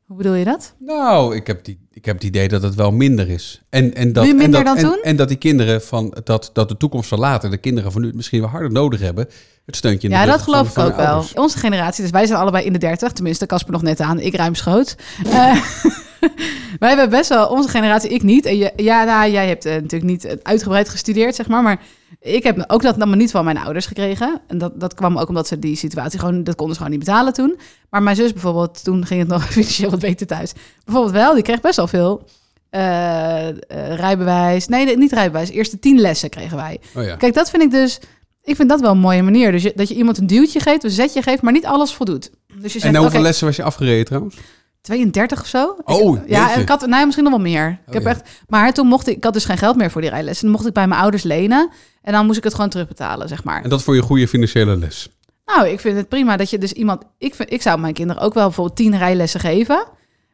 Hoe 0.09 0.17
bedoel 0.17 0.33
je 0.33 0.45
dat? 0.45 0.73
Nou, 0.77 1.35
ik 1.35 1.47
heb, 1.47 1.65
die, 1.65 1.79
ik 1.93 2.05
heb 2.05 2.15
het 2.15 2.23
idee 2.23 2.47
dat 2.47 2.61
het 2.61 2.75
wel 2.75 2.91
minder 2.91 3.29
is. 3.29 3.61
En, 3.69 3.93
en 3.93 4.13
dat, 4.13 4.23
Nu 4.23 4.33
minder 4.33 4.59
en 4.59 4.65
dat, 4.65 4.75
dan 4.75 4.77
en, 4.77 4.83
toen? 4.83 5.03
En 5.03 5.15
dat 5.15 5.27
die 5.27 5.37
kinderen 5.37 5.81
van 5.81 6.17
dat, 6.23 6.49
dat 6.53 6.69
de 6.69 6.77
toekomst 6.77 7.09
van 7.09 7.19
later, 7.19 7.49
de 7.49 7.57
kinderen 7.57 7.91
van 7.91 8.01
nu 8.01 8.07
het 8.07 8.15
misschien 8.15 8.39
wel 8.39 8.49
harder 8.49 8.71
nodig 8.71 8.99
hebben. 8.99 9.27
Het 9.65 9.75
steuntje 9.75 10.07
in 10.07 10.13
de 10.13 10.19
Ja, 10.19 10.25
dat 10.25 10.41
geloof 10.41 10.69
ik 10.69 10.77
ook 10.77 10.95
wel. 10.95 11.25
Onze 11.35 11.57
generatie, 11.57 12.01
dus 12.03 12.11
wij 12.11 12.25
zijn 12.25 12.39
allebei 12.39 12.65
in 12.65 12.73
de 12.73 12.79
dertig. 12.79 13.11
Tenminste, 13.11 13.45
Casper 13.45 13.71
nog 13.71 13.81
net 13.81 13.99
aan. 13.99 14.19
Ik 14.19 14.35
ruimschoots. 14.35 14.95
Eh 15.25 15.31
wij 16.79 16.89
hebben 16.89 17.09
best 17.09 17.29
wel, 17.29 17.47
onze 17.47 17.69
generatie, 17.69 18.09
ik 18.09 18.23
niet. 18.23 18.45
En 18.45 18.57
je, 18.57 18.73
ja, 18.75 19.03
nou, 19.03 19.31
jij 19.31 19.47
hebt 19.47 19.65
eh, 19.65 19.73
natuurlijk 19.73 20.11
niet 20.11 20.25
eh, 20.25 20.37
uitgebreid 20.43 20.89
gestudeerd, 20.89 21.35
zeg 21.35 21.47
maar. 21.47 21.63
Maar 21.63 21.81
ik 22.21 22.43
heb 22.43 22.63
ook 22.67 22.81
dat 22.81 22.95
allemaal 22.95 23.15
niet 23.17 23.31
van 23.31 23.43
mijn 23.45 23.57
ouders 23.57 23.85
gekregen. 23.85 24.41
En 24.47 24.57
dat, 24.57 24.79
dat 24.79 24.93
kwam 24.93 25.17
ook 25.17 25.27
omdat 25.29 25.47
ze 25.47 25.59
die 25.59 25.75
situatie 25.75 26.19
gewoon, 26.19 26.43
dat 26.43 26.55
konden 26.55 26.75
ze 26.75 26.81
gewoon 26.81 26.97
niet 26.97 27.05
betalen 27.05 27.33
toen. 27.33 27.59
Maar 27.89 28.03
mijn 28.03 28.15
zus 28.15 28.33
bijvoorbeeld, 28.33 28.83
toen 28.83 29.05
ging 29.05 29.19
het 29.19 29.29
nog 29.29 29.43
financieel 29.51 29.89
wat 29.89 29.99
beter 29.99 30.27
thuis. 30.27 30.53
Bijvoorbeeld 30.85 31.15
wel, 31.15 31.33
die 31.33 31.43
kreeg 31.43 31.61
best 31.61 31.75
wel 31.75 31.87
veel. 31.87 32.27
eh, 32.69 33.47
eh, 33.49 33.55
rijbewijs. 33.95 34.67
Nee, 34.67 34.97
niet 34.97 35.11
rijbewijs. 35.11 35.49
Eerste 35.49 35.79
tien 35.79 35.99
lessen 35.99 36.29
kregen 36.29 36.57
wij. 36.57 36.79
Oh 36.95 37.03
ja. 37.03 37.15
Kijk, 37.15 37.33
dat 37.33 37.49
vind 37.49 37.63
ik 37.63 37.71
dus. 37.71 37.99
Ik 38.43 38.55
vind 38.55 38.69
dat 38.69 38.79
wel 38.81 38.91
een 38.91 38.97
mooie 38.97 39.23
manier. 39.23 39.51
Dus 39.51 39.63
je, 39.63 39.71
dat 39.75 39.87
je 39.87 39.95
iemand 39.95 40.17
een 40.17 40.27
duwtje 40.27 40.59
geeft, 40.59 40.83
een 40.83 40.89
zetje 40.89 41.21
geeft, 41.21 41.41
maar 41.41 41.53
niet 41.53 41.65
alles 41.65 41.93
voldoet. 41.93 42.31
Dus 42.47 42.73
je 42.73 42.79
En 42.79 42.85
zegt, 42.85 42.95
hoeveel 42.95 43.05
oké, 43.19 43.19
lessen 43.27 43.45
was 43.45 43.55
je 43.55 43.63
afgereden 43.63 44.05
trouwens? 44.05 44.35
32 44.81 45.41
of 45.41 45.47
zo. 45.47 45.75
Oh, 45.83 46.17
Ik- 46.17 46.29
ja, 46.29 46.45
jeetje. 46.45 46.61
ik 46.61 46.69
had, 46.69 46.87
nee, 46.87 47.03
misschien 47.05 47.23
nog 47.25 47.33
wel 47.33 47.41
meer. 47.41 47.69
ik 47.69 47.87
Oh, 47.87 47.93
heb 47.93 48.03
ja. 48.03 48.09
echt, 48.09 48.29
maar 48.47 48.73
toen 48.73 48.87
mocht 48.87 49.07
ik, 49.07 49.15
ik 49.17 49.23
had 49.23 49.33
dus 49.33 49.45
geen 49.45 49.57
geld 49.57 49.75
meer 49.75 49.91
voor 49.91 50.01
die 50.01 50.09
rijlessen. 50.09 50.45
Dan 50.45 50.55
mocht 50.55 50.67
ik 50.67 50.73
bij 50.73 50.87
mijn 50.87 51.01
ouders 51.01 51.23
lenen 51.23 51.69
en 52.01 52.13
dan 52.13 52.25
moest 52.25 52.37
ik 52.37 52.43
het 52.43 52.53
gewoon 52.53 52.69
terugbetalen, 52.69 53.27
zeg 53.27 53.43
maar. 53.43 53.63
En 53.63 53.69
dat 53.69 53.83
voor 53.83 53.95
je 53.95 54.01
goede 54.01 54.27
financiële 54.27 54.77
les. 54.77 55.09
Nou, 55.45 55.67
ik 55.67 55.79
vind 55.79 55.97
het 55.97 56.09
prima 56.09 56.37
dat 56.37 56.49
je 56.49 56.57
dus 56.57 56.73
iemand... 56.73 57.03
Ik, 57.17 57.35
vind, 57.35 57.51
ik 57.51 57.61
zou 57.61 57.79
mijn 57.79 57.93
kinderen 57.93 58.21
ook 58.21 58.33
wel 58.33 58.45
bijvoorbeeld 58.45 58.75
tien 58.77 58.97
rijlessen 58.97 59.39
geven. 59.39 59.85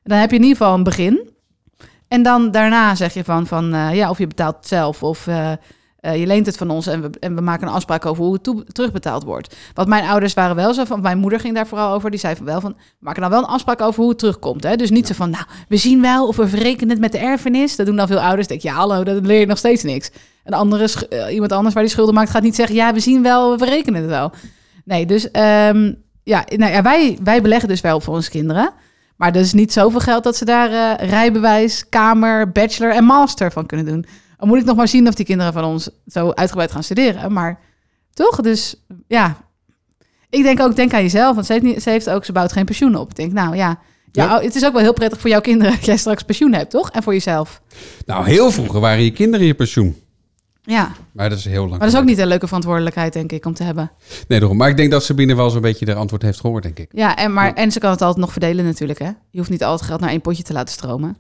Dan 0.03 0.17
heb 0.17 0.29
je 0.29 0.35
in 0.35 0.41
ieder 0.43 0.57
geval 0.57 0.73
een 0.73 0.83
begin. 0.83 1.29
En 2.07 2.23
dan 2.23 2.51
daarna 2.51 2.95
zeg 2.95 3.13
je 3.13 3.23
van, 3.23 3.47
van 3.47 3.73
eh, 3.73 3.95
ja, 3.95 4.09
of 4.09 4.17
je 4.17 4.27
betaalt 4.27 4.57
zelf 4.61 5.03
of 5.03 5.27
eh, 5.27 5.51
eh, 6.05 6.19
je 6.19 6.25
leent 6.25 6.45
het 6.45 6.57
van 6.57 6.69
ons 6.69 6.87
en 6.87 7.01
we, 7.01 7.09
en 7.19 7.35
we 7.35 7.41
maken 7.41 7.67
een 7.67 7.73
afspraak 7.73 8.05
over 8.05 8.23
hoe 8.23 8.33
het 8.33 8.43
toe- 8.43 8.63
terugbetaald 8.63 9.23
wordt. 9.23 9.55
Want 9.73 9.87
mijn 9.87 10.05
ouders 10.05 10.33
waren 10.33 10.55
wel 10.55 10.73
zo 10.73 10.85
van, 10.85 11.01
mijn 11.01 11.17
moeder 11.17 11.39
ging 11.39 11.55
daar 11.55 11.67
vooral 11.67 11.93
over, 11.93 12.09
die 12.09 12.19
zei 12.19 12.35
van 12.35 12.45
wel 12.45 12.61
van, 12.61 12.71
we 12.71 12.95
maken 12.99 13.21
dan 13.21 13.29
wel 13.29 13.39
een 13.39 13.45
afspraak 13.45 13.81
over 13.81 13.99
hoe 14.01 14.09
het 14.09 14.19
terugkomt. 14.19 14.63
Hè? 14.63 14.75
Dus 14.75 14.89
niet 14.89 15.07
zo 15.07 15.13
van, 15.13 15.29
nou, 15.29 15.43
we 15.67 15.77
zien 15.77 16.01
wel 16.01 16.27
of 16.27 16.35
we 16.35 16.47
verrekenen 16.47 16.89
het 16.89 16.99
met 16.99 17.11
de 17.11 17.17
erfenis. 17.17 17.75
Dat 17.75 17.85
doen 17.85 17.95
dan 17.95 18.07
veel 18.07 18.19
ouders. 18.19 18.47
Denk 18.47 18.61
ik, 18.61 18.69
ja, 18.69 18.75
hallo, 18.75 19.03
dat 19.03 19.25
leer 19.25 19.39
je 19.39 19.45
nog 19.45 19.57
steeds 19.57 19.83
niks. 19.83 20.11
Een 20.43 20.53
andere, 20.53 20.89
eh, 21.09 21.33
iemand 21.33 21.51
anders 21.51 21.73
waar 21.73 21.83
die 21.83 21.91
schulden 21.91 22.13
maakt, 22.13 22.29
gaat 22.29 22.43
niet 22.43 22.55
zeggen, 22.55 22.75
ja, 22.75 22.93
we 22.93 22.99
zien 22.99 23.21
wel, 23.23 23.51
we 23.51 23.57
verrekenen 23.57 24.01
het 24.01 24.09
wel. 24.09 24.31
Nee, 24.83 25.05
dus 25.05 25.31
ehm, 25.31 25.93
ja, 26.23 26.43
nou 26.55 26.71
ja 26.71 26.81
wij, 26.81 27.17
wij 27.23 27.41
beleggen 27.41 27.69
dus 27.69 27.81
wel 27.81 27.99
voor 27.99 28.15
onze 28.15 28.29
kinderen. 28.29 28.73
Maar 29.15 29.31
dat 29.31 29.43
is 29.43 29.53
niet 29.53 29.73
zoveel 29.73 29.99
geld 29.99 30.23
dat 30.23 30.35
ze 30.35 30.45
daar 30.45 30.97
eh, 30.97 31.09
rijbewijs, 31.09 31.89
kamer, 31.89 32.51
bachelor 32.51 32.91
en 32.91 33.03
master 33.03 33.51
van 33.51 33.65
kunnen 33.65 33.85
doen. 33.85 34.05
Dan 34.37 34.47
moet 34.47 34.57
ik 34.59 34.65
nog 34.65 34.75
maar 34.75 34.87
zien 34.87 35.07
of 35.07 35.13
die 35.13 35.25
kinderen 35.25 35.53
van 35.53 35.63
ons 35.63 35.89
zo 36.07 36.31
uitgebreid 36.31 36.71
gaan 36.71 36.83
studeren. 36.83 37.33
Maar 37.33 37.59
toch, 38.13 38.41
dus 38.41 38.75
ja. 39.07 39.37
Ik 40.29 40.43
denk 40.43 40.59
ook, 40.59 40.75
denk 40.75 40.93
aan 40.93 41.01
jezelf. 41.01 41.33
Want 41.35 41.45
ze 41.47 41.51
heeft, 41.53 41.65
niet, 41.65 41.83
ze 41.83 41.89
heeft 41.89 42.09
ook, 42.09 42.25
ze 42.25 42.31
bouwt 42.31 42.51
geen 42.51 42.65
pensioen 42.65 42.95
op. 42.95 43.09
Ik 43.09 43.15
denk, 43.15 43.31
nou 43.31 43.55
ja, 43.55 43.79
het 44.41 44.55
is 44.55 44.65
ook 44.65 44.73
wel 44.73 44.81
heel 44.81 44.93
prettig 44.93 45.19
voor 45.19 45.29
jouw 45.29 45.41
kinderen 45.41 45.73
dat 45.75 45.85
jij 45.85 45.97
straks 45.97 46.23
pensioen 46.23 46.53
hebt, 46.53 46.69
toch? 46.71 46.89
En 46.91 47.03
voor 47.03 47.13
jezelf. 47.13 47.61
Nou, 48.05 48.25
heel 48.25 48.51
vroeger 48.51 48.79
waren 48.79 49.03
je 49.03 49.11
kinderen 49.11 49.45
je 49.45 49.53
pensioen. 49.53 49.95
Ja, 50.67 50.91
Maar 51.11 51.29
dat 51.29 51.37
is 51.37 51.45
heel 51.45 51.57
lang. 51.59 51.69
maar 51.69 51.79
dat 51.79 51.89
is 51.93 51.95
ook 51.99 52.05
niet 52.05 52.17
een 52.17 52.27
leuke 52.27 52.45
verantwoordelijkheid, 52.47 53.13
denk 53.13 53.31
ik, 53.31 53.45
om 53.45 53.53
te 53.53 53.63
hebben. 53.63 53.91
Nee, 54.27 54.39
daarom. 54.39 54.57
Maar 54.57 54.69
ik 54.69 54.77
denk 54.77 54.91
dat 54.91 55.03
Sabine 55.03 55.35
wel 55.35 55.49
zo'n 55.49 55.61
beetje 55.61 55.85
de 55.85 55.93
antwoord 55.93 56.21
heeft 56.21 56.39
gehoord, 56.39 56.63
denk 56.63 56.79
ik. 56.79 56.89
Ja, 56.93 57.15
en, 57.15 57.33
maar, 57.33 57.45
Ja. 57.47 57.53
en 57.53 57.71
ze 57.71 57.79
kan 57.79 57.91
het 57.91 58.01
altijd 58.01 58.19
nog 58.25 58.31
verdelen 58.31 58.65
natuurlijk, 58.65 58.99
hè? 58.99 59.05
Je 59.29 59.37
hoeft 59.37 59.49
niet 59.49 59.63
al 59.63 59.71
het 59.71 59.81
geld 59.81 59.99
naar 59.99 60.09
één 60.09 60.21
potje 60.21 60.43
te 60.43 60.53
laten 60.53 60.73
stromen. 60.73 61.17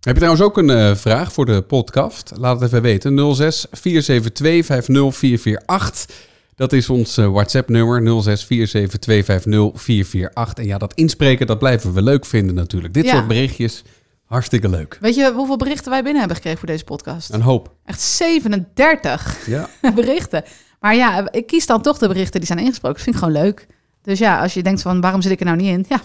Heb 0.00 0.14
je 0.14 0.20
trouwens 0.20 0.42
ook 0.42 0.58
een 0.58 0.70
eh, 0.70 0.94
vraag 0.94 1.32
voor 1.32 1.46
de 1.46 1.62
podcast? 1.62 2.32
Laat 2.36 2.60
het 2.60 2.68
even 2.68 2.82
weten. 2.82 3.34
06 3.34 3.66
472 3.70 4.64
50448. 4.66 6.26
Dat 6.54 6.72
is 6.72 6.88
ons 6.90 7.16
eh, 7.16 7.26
WhatsApp-nummer 7.26 8.22
06 8.22 8.44
472 8.44 9.24
50448. 9.24 10.54
En 10.54 10.66
ja, 10.66 10.78
dat 10.78 10.94
inspreken, 10.94 11.46
dat 11.46 11.58
blijven 11.58 11.92
we 11.92 12.02
leuk 12.02 12.26
vinden 12.26 12.54
natuurlijk. 12.54 12.94
Dit 12.94 13.04
Ja. 13.04 13.12
soort 13.14 13.28
berichtjes, 13.28 13.82
hartstikke 14.24 14.68
leuk. 14.68 14.98
Weet 15.00 15.14
je 15.14 15.32
hoeveel 15.34 15.56
berichten 15.56 15.90
wij 15.90 16.00
binnen 16.02 16.18
hebben 16.18 16.36
gekregen 16.36 16.58
voor 16.58 16.68
deze 16.68 16.84
podcast? 16.84 17.32
Een 17.32 17.40
hoop. 17.40 17.74
Echt 17.84 18.00
37 18.00 19.46
Ja. 19.46 19.68
berichten. 19.94 20.42
Maar 20.80 20.94
ja, 20.96 21.32
ik 21.32 21.46
kies 21.46 21.66
dan 21.66 21.82
toch 21.82 21.98
de 21.98 22.08
berichten 22.08 22.40
die 22.40 22.46
zijn 22.48 22.58
ingesproken. 22.58 22.96
Dat 22.96 23.04
vind 23.04 23.16
ik 23.16 23.22
gewoon 23.22 23.42
leuk. 23.42 23.66
Dus 24.02 24.18
ja, 24.18 24.40
als 24.42 24.54
je 24.54 24.62
denkt 24.62 24.82
van 24.82 25.00
waarom 25.00 25.22
zit 25.22 25.32
ik 25.32 25.38
er 25.40 25.46
nou 25.46 25.56
niet 25.58 25.70
in? 25.72 25.84
Ja, 25.88 26.00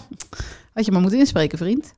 had 0.74 0.84
je 0.84 0.92
maar 0.92 1.00
moeten 1.00 1.18
inspreken, 1.18 1.58
vriend. 1.58 1.92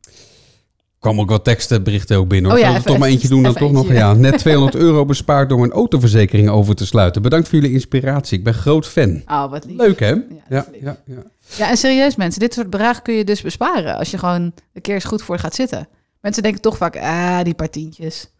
Kwam 1.07 1.21
ook 1.21 1.31
wat 1.31 1.45
tekstenberichten 1.45 2.17
ook 2.17 2.29
binnen. 2.29 2.51
Hoor. 2.51 2.61
Oh 2.61 2.67
ja, 2.67 2.71
even- 2.73 2.85
toch 2.85 2.99
maar 2.99 3.09
eentje 3.09 3.29
doen 3.29 3.43
dan 3.43 3.55
toch 3.55 3.73
nog? 3.73 3.93
Ja, 3.93 4.13
net 4.13 4.39
200 4.45 4.75
euro 4.75 5.05
bespaard 5.05 5.49
door 5.49 5.59
mijn 5.59 5.71
autoverzekering 5.71 6.49
over 6.49 6.75
te 6.75 6.87
sluiten. 6.87 7.23
Bedankt 7.23 7.49
voor 7.49 7.59
jullie 7.59 7.75
inspiratie. 7.75 8.39
Ik 8.39 8.45
ben 8.45 8.55
groot 8.55 8.87
fan. 8.87 9.23
Oh, 9.27 9.51
wat 9.51 9.65
lief. 9.65 9.77
Leuk 9.77 10.01
hè? 10.01 10.15
Ja, 10.49 10.67
ja, 10.81 10.97
ja. 11.07 11.23
Ja, 11.57 11.71
en 11.71 11.77
serieus 11.77 12.17
mensen, 12.17 12.41
dit 12.41 12.55
soort 12.55 12.71
bedragen 12.71 13.03
kun 13.03 13.15
je 13.15 13.25
dus 13.25 13.41
besparen 13.43 13.97
als 13.97 14.11
je 14.11 14.19
gewoon 14.19 14.53
een 14.73 14.83
keer 14.83 14.95
eens 14.95 15.05
goed 15.05 15.23
voor 15.23 15.39
gaat 15.39 15.55
zitten. 15.55 15.89
Mensen 16.21 16.43
denken 16.43 16.61
toch 16.61 16.77
vaak, 16.77 16.97
ah, 16.97 17.43
die 17.43 17.55
paar 17.55 17.71
tientjes. 17.71 18.31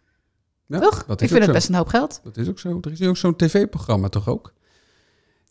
Ja, 0.65 0.79
toch? 0.79 1.05
Ik 1.07 1.17
vind 1.17 1.31
het 1.31 1.43
zo. 1.43 1.51
best 1.51 1.69
een 1.69 1.75
hoop 1.75 1.87
geld. 1.87 2.19
Dat 2.23 2.37
is 2.37 2.49
ook 2.49 2.59
zo. 2.59 2.77
Er 2.81 2.91
is 2.91 2.99
nu 2.99 3.07
ook 3.07 3.17
zo'n 3.17 3.35
tv-programma 3.35 4.09
toch 4.09 4.29
ook? 4.29 4.53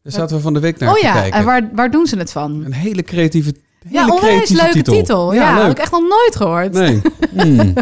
Daar 0.02 0.12
zaten 0.12 0.36
we 0.36 0.42
van 0.42 0.54
de 0.54 0.60
week 0.60 0.78
naar 0.78 0.88
oh 0.88 0.94
te 0.94 1.06
ja, 1.06 1.12
kijken. 1.12 1.38
en 1.38 1.44
waar, 1.44 1.70
waar 1.72 1.90
doen 1.90 2.06
ze 2.06 2.18
het 2.18 2.32
van? 2.32 2.64
Een 2.64 2.72
hele 2.72 3.02
creatieve, 3.02 3.54
Ja, 3.90 4.08
onwijs 4.08 4.48
leuke 4.50 4.72
titel. 4.72 4.94
titel. 4.94 5.34
Ja, 5.34 5.54
leuk. 5.54 5.62
heb 5.62 5.70
ik 5.70 5.78
echt 5.78 5.90
nog 5.92 6.00
nooit 6.00 6.36
gehoord. 6.36 6.72
Nee, 6.72 7.00
Nee. 7.32 7.56
Hmm. 7.56 7.74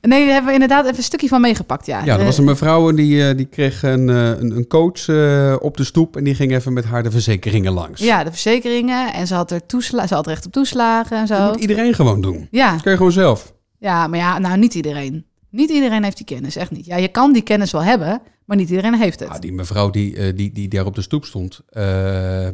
daar 0.00 0.18
hebben 0.20 0.44
we 0.46 0.52
inderdaad 0.52 0.84
even 0.84 0.96
een 0.96 1.02
stukje 1.02 1.28
van 1.28 1.40
meegepakt, 1.40 1.86
ja. 1.86 2.04
Ja, 2.04 2.12
er 2.12 2.18
De- 2.18 2.24
was 2.24 2.38
een 2.38 2.44
mevrouw 2.44 2.88
en 2.88 2.94
die, 2.96 3.28
eh, 3.28 3.36
die 3.36 3.46
kreeg 3.46 3.82
een, 3.82 4.08
eh, 4.08 4.26
een, 4.28 4.56
een 4.56 4.66
coach 4.66 5.08
eh, 5.08 5.56
op 5.60 5.76
de 5.76 5.84
stoep 5.84 6.16
en 6.16 6.24
die 6.24 6.34
ging 6.34 6.52
even 6.52 6.72
met 6.72 6.84
haar 6.84 7.02
de 7.02 7.10
verzekeringen 7.10 7.72
langs. 7.72 8.00
Ja, 8.00 8.24
de 8.24 8.30
verzekeringen. 8.30 9.12
En 9.12 9.26
ze 9.26 9.34
had, 9.34 9.50
er 9.50 9.66
toesla 9.66 10.06
ze 10.06 10.14
had 10.14 10.26
recht 10.26 10.46
op 10.46 10.52
toeslagen 10.52 11.16
en 11.16 11.26
Dat 11.26 11.38
zo. 11.38 11.46
moet 11.46 11.60
iedereen 11.60 11.94
gewoon 11.94 12.20
doen. 12.20 12.48
Ja, 12.50 12.72
Dat 12.72 12.82
kun 12.82 12.90
je 12.90 12.96
gewoon 12.96 13.12
zelf. 13.12 13.52
ja, 13.78 14.06
maar 14.06 14.18
ja, 14.18 14.38
nou 14.38 14.58
niet 14.58 14.74
iedereen. 14.74 15.24
Niet 15.50 15.70
iedereen 15.70 16.02
heeft 16.04 16.16
die 16.16 16.26
kennis, 16.26 16.56
echt 16.56 16.70
niet. 16.70 16.86
Ja, 16.86 16.96
je 16.96 17.08
kan 17.08 17.32
die 17.32 17.42
kennis 17.42 17.70
wel 17.72 17.82
hebben, 17.82 18.20
maar 18.50 18.58
niet 18.58 18.70
iedereen 18.70 18.94
heeft 18.94 19.20
het. 19.20 19.28
Ah, 19.28 19.40
die 19.40 19.52
mevrouw 19.52 19.90
die, 19.90 20.16
eh, 20.16 20.36
die, 20.36 20.52
die 20.52 20.68
daar 20.68 20.86
op 20.86 20.94
de 20.94 21.02
stoep 21.02 21.24
stond, 21.24 21.60
eh, 21.68 22.48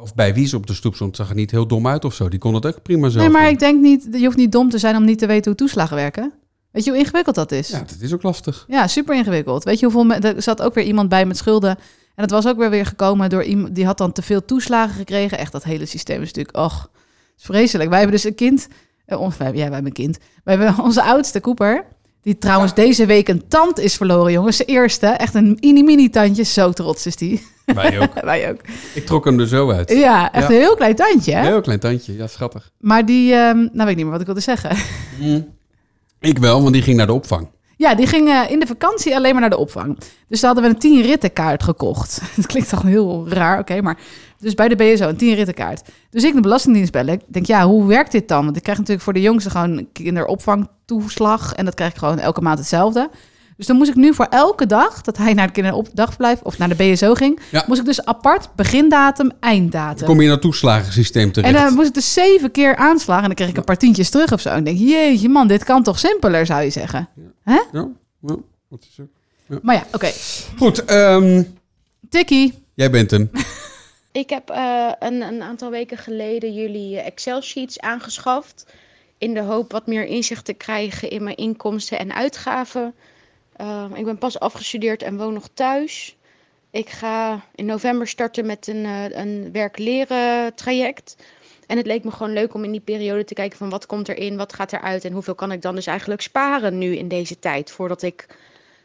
of 0.00 0.14
bij 0.14 0.34
wie 0.34 0.46
ze 0.46 0.56
op 0.56 0.66
de 0.66 0.74
stoep 0.74 0.94
stond, 0.94 1.16
zag 1.16 1.28
er 1.28 1.34
niet 1.34 1.50
heel 1.50 1.66
dom 1.66 1.86
uit 1.86 2.04
of 2.04 2.14
zo. 2.14 2.28
Die 2.28 2.38
kon 2.38 2.54
het 2.54 2.66
ook 2.66 2.82
prima 2.82 3.08
zelf 3.08 3.24
nee, 3.24 3.32
maar 3.32 3.42
doen. 3.42 3.52
ik 3.52 3.58
denk 3.58 3.80
niet, 3.80 4.08
je 4.12 4.24
hoeft 4.24 4.36
niet 4.36 4.52
dom 4.52 4.68
te 4.70 4.78
zijn 4.78 4.96
om 4.96 5.04
niet 5.04 5.18
te 5.18 5.26
weten 5.26 5.44
hoe 5.50 5.54
toeslagen 5.54 5.96
werken. 5.96 6.32
Weet 6.70 6.84
je 6.84 6.90
hoe 6.90 6.98
ingewikkeld 6.98 7.34
dat 7.34 7.52
is? 7.52 7.68
Ja, 7.68 7.78
dat 7.78 7.96
is 8.00 8.12
ook 8.12 8.22
lastig. 8.22 8.64
Ja, 8.68 8.86
super 8.86 9.16
ingewikkeld. 9.16 9.64
Weet 9.64 9.78
je 9.78 9.86
hoeveel... 9.86 10.10
Er 10.20 10.42
zat 10.42 10.62
ook 10.62 10.74
weer 10.74 10.84
iemand 10.84 11.08
bij 11.08 11.26
met 11.26 11.36
schulden. 11.36 11.70
En 12.14 12.22
het 12.22 12.30
was 12.30 12.46
ook 12.46 12.56
weer 12.56 12.70
weer 12.70 12.86
gekomen 12.86 13.30
door 13.30 13.42
iemand... 13.42 13.74
Die 13.74 13.86
had 13.86 13.98
dan 13.98 14.12
te 14.12 14.22
veel 14.22 14.44
toeslagen 14.44 14.94
gekregen. 14.94 15.38
Echt, 15.38 15.52
dat 15.52 15.64
hele 15.64 15.86
systeem 15.86 16.22
is 16.22 16.32
natuurlijk... 16.32 16.56
Och, 16.56 16.82
het 16.82 16.90
is 17.36 17.44
vreselijk. 17.44 17.88
Wij 17.90 17.98
hebben 17.98 18.16
dus 18.16 18.26
een 18.26 18.34
kind... 18.34 18.68
eh, 19.06 19.20
ons- 19.20 19.36
wij, 19.36 19.46
ja, 19.46 19.52
wij 19.52 19.62
hebben 19.62 19.86
een 19.86 19.92
kind. 19.92 20.18
Wij 20.44 20.56
hebben 20.56 20.84
onze 20.88 21.02
oudste 21.02 21.40
Cooper... 21.40 21.84
Die 22.24 22.38
trouwens 22.38 22.74
deze 22.74 23.06
week 23.06 23.28
een 23.28 23.48
tand 23.48 23.78
is 23.78 23.96
verloren, 23.96 24.32
jongens. 24.32 24.56
De 24.56 24.64
eerste. 24.64 25.06
Echt 25.06 25.34
een 25.34 25.56
mini-mini 25.60 26.10
tandje. 26.10 26.42
Zo 26.42 26.72
trots 26.72 27.06
is 27.06 27.16
die. 27.16 27.46
Wij 27.64 28.00
ook. 28.00 28.12
wij 28.24 28.50
ook. 28.50 28.60
Ik 28.94 29.06
trok 29.06 29.24
hem 29.24 29.40
er 29.40 29.46
zo 29.48 29.70
uit. 29.70 29.90
Ja, 29.90 30.32
echt 30.32 30.48
Ja. 30.48 30.54
een 30.54 30.60
heel 30.60 30.74
klein 30.74 30.94
tandje, 30.94 31.34
hè? 31.34 31.46
Heel 31.46 31.60
klein 31.60 31.80
tandje, 31.80 32.16
ja, 32.16 32.26
schattig. 32.26 32.70
Maar 32.78 33.06
die... 33.06 33.32
ehm, 33.34 33.56
nou, 33.56 33.70
weet 33.72 33.88
ik 33.88 33.96
niet 33.96 34.02
meer 34.04 34.10
wat 34.10 34.20
ik 34.20 34.26
wilde 34.26 34.40
zeggen. 34.40 34.76
Ik 36.20 36.38
wel, 36.38 36.60
want 36.62 36.72
die 36.72 36.82
ging 36.82 36.96
naar 36.96 37.06
de 37.06 37.12
opvang. 37.12 37.48
Ja, 37.76 37.94
die 37.94 38.06
ging 38.06 38.28
eh, 38.28 38.50
in 38.50 38.60
de 38.60 38.66
vakantie 38.66 39.16
alleen 39.16 39.32
maar 39.32 39.40
naar 39.40 39.50
de 39.50 39.56
opvang. 39.56 39.98
Dus 40.28 40.40
daar 40.40 40.54
hadden 40.54 40.70
we 40.70 40.74
een 40.74 40.80
10 40.80 41.02
rittenkaart 41.02 41.62
gekocht. 41.62 42.20
Dat 42.36 42.46
klinkt 42.46 42.68
toch 42.68 42.82
heel 42.82 43.28
raar, 43.28 43.58
oké, 43.58 43.80
maar... 43.80 43.98
Dus 44.44 44.54
bij 44.54 44.68
de 44.68 44.76
BSO, 44.76 45.08
een 45.08 45.16
10 45.16 45.34
rittenkaart. 45.34 45.82
Dus 46.10 46.24
ik 46.24 46.34
de 46.34 46.40
Belastingdienst 46.40 46.92
bellen. 46.92 47.14
Ik 47.14 47.20
denk, 47.26 47.46
ja, 47.46 47.66
hoe 47.66 47.86
werkt 47.86 48.12
dit 48.12 48.28
dan? 48.28 48.44
Want 48.44 48.56
ik 48.56 48.62
krijg 48.62 48.78
natuurlijk 48.78 49.04
voor 49.04 49.12
de 49.12 49.20
jongste 49.20 49.50
gewoon 49.50 49.86
kinderopvangtoeslag. 49.92 51.54
En 51.54 51.64
dat 51.64 51.74
krijg 51.74 51.90
ik 51.90 51.98
gewoon 51.98 52.18
elke 52.18 52.40
maand 52.40 52.58
hetzelfde. 52.58 53.10
Dus 53.56 53.66
dan 53.66 53.76
moest 53.76 53.90
ik 53.90 53.96
nu 53.96 54.14
voor 54.14 54.26
elke 54.30 54.66
dag 54.66 55.00
dat 55.00 55.16
hij 55.16 55.34
naar 55.34 55.44
het 55.44 55.54
kinderdagverblijf 55.54 56.40
of 56.42 56.58
naar 56.58 56.68
de 56.68 56.74
BSO 56.74 57.14
ging... 57.14 57.40
Ja. 57.50 57.64
moest 57.66 57.80
ik 57.80 57.86
dus 57.86 58.04
apart 58.04 58.48
begindatum, 58.56 59.30
einddatum. 59.40 60.06
Kom 60.06 60.20
je 60.20 60.28
dat 60.28 60.40
toeslagensysteem 60.40 61.26
En 61.26 61.32
terecht. 61.32 61.54
dan 61.54 61.74
moest 61.74 61.88
ik 61.88 61.94
dus 61.94 62.12
zeven 62.12 62.50
keer 62.50 62.76
aanslagen 62.76 63.22
en 63.22 63.28
dan 63.28 63.36
kreeg 63.36 63.48
ik 63.48 63.56
een 63.56 63.64
paar 63.64 63.76
tientjes 63.76 64.10
terug 64.10 64.32
of 64.32 64.40
zo. 64.40 64.48
En 64.48 64.58
ik 64.58 64.64
denk, 64.64 64.78
jeetje 64.78 65.28
man, 65.28 65.48
dit 65.48 65.64
kan 65.64 65.82
toch 65.82 65.98
simpeler, 65.98 66.46
zou 66.46 66.62
je 66.62 66.70
zeggen. 66.70 67.08
Ja, 67.44 67.64
ja, 67.72 67.88
is 68.70 69.00
ook. 69.00 69.62
Maar 69.62 69.74
ja, 69.74 69.86
oké. 69.92 70.10
Goed, 70.58 70.84
ehm, 70.84 71.42
Tikkie. 72.08 72.54
jij 72.74 72.90
bent 72.90 73.10
hem. 73.10 73.30
Ik 74.14 74.30
heb 74.30 74.50
eh, 74.50 74.92
een, 74.98 75.22
een 75.22 75.42
aantal 75.42 75.70
weken 75.70 75.98
geleden 75.98 76.54
jullie 76.54 77.00
Excel-sheets 77.00 77.80
aangeschaft. 77.80 78.66
In 79.18 79.34
de 79.34 79.40
hoop 79.40 79.72
wat 79.72 79.86
meer 79.86 80.04
inzicht 80.04 80.44
te 80.44 80.52
krijgen 80.52 81.10
in 81.10 81.22
mijn 81.22 81.36
inkomsten 81.36 81.98
en 81.98 82.14
uitgaven. 82.14 82.94
Eh, 83.56 83.84
ik 83.94 84.04
ben 84.04 84.18
pas 84.18 84.38
afgestudeerd 84.38 85.02
en 85.02 85.16
woon 85.16 85.32
nog 85.32 85.48
thuis. 85.54 86.16
Ik 86.70 86.88
ga 86.90 87.44
in 87.54 87.66
november 87.66 88.08
starten 88.08 88.46
met 88.46 88.66
een, 88.66 88.84
eh, 88.84 89.10
een 89.10 89.52
werk-leren 89.52 90.54
traject. 90.54 91.16
En 91.66 91.76
het 91.76 91.86
leek 91.86 92.04
me 92.04 92.10
gewoon 92.10 92.32
leuk 92.32 92.54
om 92.54 92.64
in 92.64 92.72
die 92.72 92.80
periode 92.80 93.24
te 93.24 93.34
kijken 93.34 93.58
van 93.58 93.70
wat 93.70 93.86
komt 93.86 94.08
erin, 94.08 94.36
wat 94.36 94.52
gaat 94.52 94.72
eruit 94.72 95.04
en 95.04 95.12
hoeveel 95.12 95.34
kan 95.34 95.52
ik 95.52 95.62
dan 95.62 95.74
dus 95.74 95.86
eigenlijk 95.86 96.20
sparen 96.20 96.78
nu 96.78 96.96
in 96.96 97.08
deze 97.08 97.38
tijd 97.38 97.70
voordat 97.70 98.02
ik 98.02 98.26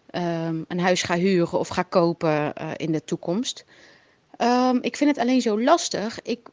ehm, 0.10 0.62
een 0.68 0.80
huis 0.80 1.04
ga 1.04 1.16
huren 1.16 1.60
of 1.60 1.68
ga 1.68 1.84
kopen 1.84 2.54
eh, 2.54 2.70
in 2.76 2.92
de 2.92 3.04
toekomst. 3.04 3.66
Ehm, 4.40 4.78
ik 4.82 4.96
vind 4.96 5.10
het 5.10 5.20
alleen 5.20 5.42
zo 5.42 5.62
lastig. 5.62 6.22
Ik, 6.22 6.48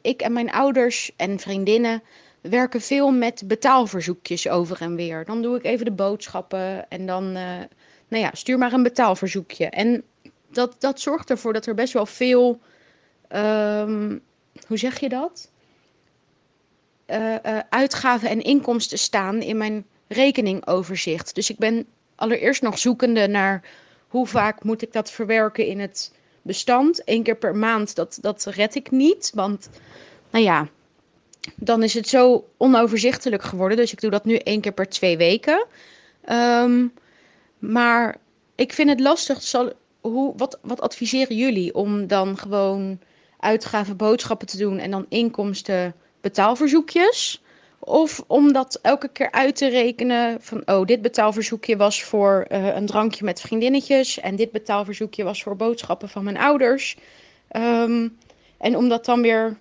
ik, 0.00 0.20
en 0.20 0.32
mijn 0.32 0.50
ouders 0.50 1.10
en 1.16 1.38
vriendinnen 1.38 2.02
werken 2.40 2.80
veel 2.80 3.10
met 3.10 3.42
betaalverzoekjes 3.46 4.48
over 4.48 4.80
en 4.80 4.94
weer. 4.94 5.24
Dan 5.24 5.42
doe 5.42 5.56
ik 5.56 5.64
even 5.64 5.84
de 5.84 5.92
boodschappen 5.92 6.90
en 6.90 7.06
dan, 7.06 7.24
eh, 7.24 7.42
nou 8.08 8.22
ja, 8.22 8.30
stuur 8.32 8.58
maar 8.58 8.72
een 8.72 8.82
betaalverzoekje. 8.82 9.66
En 9.66 10.02
dat, 10.50 10.76
dat 10.78 11.00
zorgt 11.00 11.30
ervoor 11.30 11.52
dat 11.52 11.66
er 11.66 11.74
best 11.74 11.92
wel 11.92 12.06
veel, 12.06 12.60
ehm, 13.28 14.18
hoe 14.66 14.78
zeg 14.78 15.00
je 15.00 15.08
dat? 15.08 15.50
Eh, 17.06 17.44
eh, 17.44 17.62
uitgaven 17.68 18.28
en 18.28 18.42
inkomsten 18.42 18.98
staan 18.98 19.40
in 19.40 19.56
mijn 19.56 19.86
rekeningoverzicht. 20.08 21.34
Dus 21.34 21.50
ik 21.50 21.58
ben 21.58 21.86
allereerst 22.14 22.62
nog 22.62 22.78
zoekende 22.78 23.26
naar 23.26 23.62
hoe 24.08 24.26
vaak 24.26 24.64
moet 24.64 24.82
ik 24.82 24.92
dat 24.92 25.10
verwerken 25.10 25.66
in 25.66 25.80
het 25.80 26.14
bestand. 26.46 27.02
Eén 27.04 27.22
keer 27.22 27.36
per 27.36 27.56
maand, 27.56 27.94
dat, 27.94 28.18
dat 28.20 28.44
red 28.44 28.74
ik 28.74 28.90
niet. 28.90 29.32
Want, 29.34 29.68
nou 30.30 30.44
ja, 30.44 30.68
dan 31.56 31.82
is 31.82 31.94
het 31.94 32.08
zo 32.08 32.48
onoverzichtelijk 32.56 33.42
geworden. 33.42 33.76
Dus 33.76 33.92
ik 33.92 34.00
doe 34.00 34.10
dat 34.10 34.24
nu 34.24 34.36
één 34.36 34.60
keer 34.60 34.72
per 34.72 34.88
twee 34.88 35.16
weken. 35.16 35.66
Ehm, 36.24 36.86
maar 37.58 38.16
ik 38.54 38.72
vind 38.72 38.88
het 38.88 39.00
lastig. 39.00 39.42
Zal, 39.42 39.72
hoe, 40.00 40.32
wat, 40.36 40.58
wat 40.62 40.80
adviseren 40.80 41.36
jullie 41.36 41.74
om 41.74 42.06
dan 42.06 42.38
gewoon 42.38 42.98
uitgaven 43.38 43.96
boodschappen 43.96 44.46
te 44.46 44.56
doen 44.56 44.78
en 44.78 44.90
dan 44.90 45.06
inkomsten 45.08 45.94
betaalverzoekjes. 46.20 47.42
Of 47.78 48.24
om 48.26 48.52
dat 48.52 48.78
elke 48.82 49.08
keer 49.08 49.30
uit 49.30 49.56
te 49.56 49.68
rekenen 49.68 50.36
van, 50.40 50.62
oh, 50.66 50.86
dit 50.86 51.02
betaalverzoekje 51.02 51.76
was 51.76 52.02
voor 52.02 52.44
eh, 52.48 52.74
een 52.76 52.86
drankje 52.86 53.24
met 53.24 53.40
vriendinnetjes 53.40 54.20
en 54.20 54.36
dit 54.36 54.50
betaalverzoekje 54.50 55.24
was 55.24 55.42
voor 55.42 55.56
boodschappen 55.56 56.08
van 56.08 56.24
mijn 56.24 56.38
ouders. 56.38 56.96
Ehm, 57.48 58.08
en 58.58 58.76
om 58.76 58.88
dat 58.88 59.04
dan 59.04 59.22
weer 59.22 59.56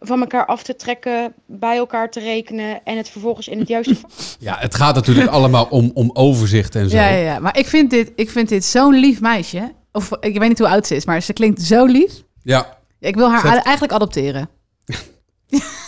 van 0.00 0.20
elkaar 0.20 0.46
af 0.46 0.62
te 0.62 0.76
trekken, 0.76 1.32
bij 1.46 1.76
elkaar 1.76 2.10
te 2.10 2.20
rekenen 2.20 2.84
en 2.84 2.96
het 2.96 3.08
vervolgens 3.08 3.48
in 3.48 3.58
het 3.58 3.68
juiste 3.68 3.96
Ja, 4.38 4.56
het 4.58 4.74
gaat 4.74 4.94
natuurlijk 4.94 5.30
allemaal 5.38 5.64
om, 5.70 5.90
om 5.94 6.10
overzicht 6.12 6.74
en 6.74 6.90
zo. 6.90 6.96
Ja, 6.96 7.08
ja, 7.08 7.16
ja. 7.16 7.38
Maar 7.38 7.58
ik 7.58 7.66
vind 7.66 7.90
dit, 7.90 8.12
ik 8.14 8.30
vind 8.30 8.48
dit 8.48 8.64
zo'n 8.64 8.94
lief 8.94 9.20
meisje. 9.20 9.72
Of 9.92 10.10
ik 10.20 10.38
weet 10.38 10.48
niet 10.48 10.58
hoe 10.58 10.68
oud 10.68 10.86
ze 10.86 10.94
is, 10.96 11.04
maar 11.04 11.22
ze 11.22 11.32
klinkt 11.32 11.62
zo 11.62 11.84
lief. 11.84 12.22
Ja, 12.42 12.78
Ik 13.00 13.14
wil 13.14 13.30
haar 13.30 13.42
heeft- 13.52 13.64
eigenlijk 13.64 13.92
adopteren. 13.94 14.48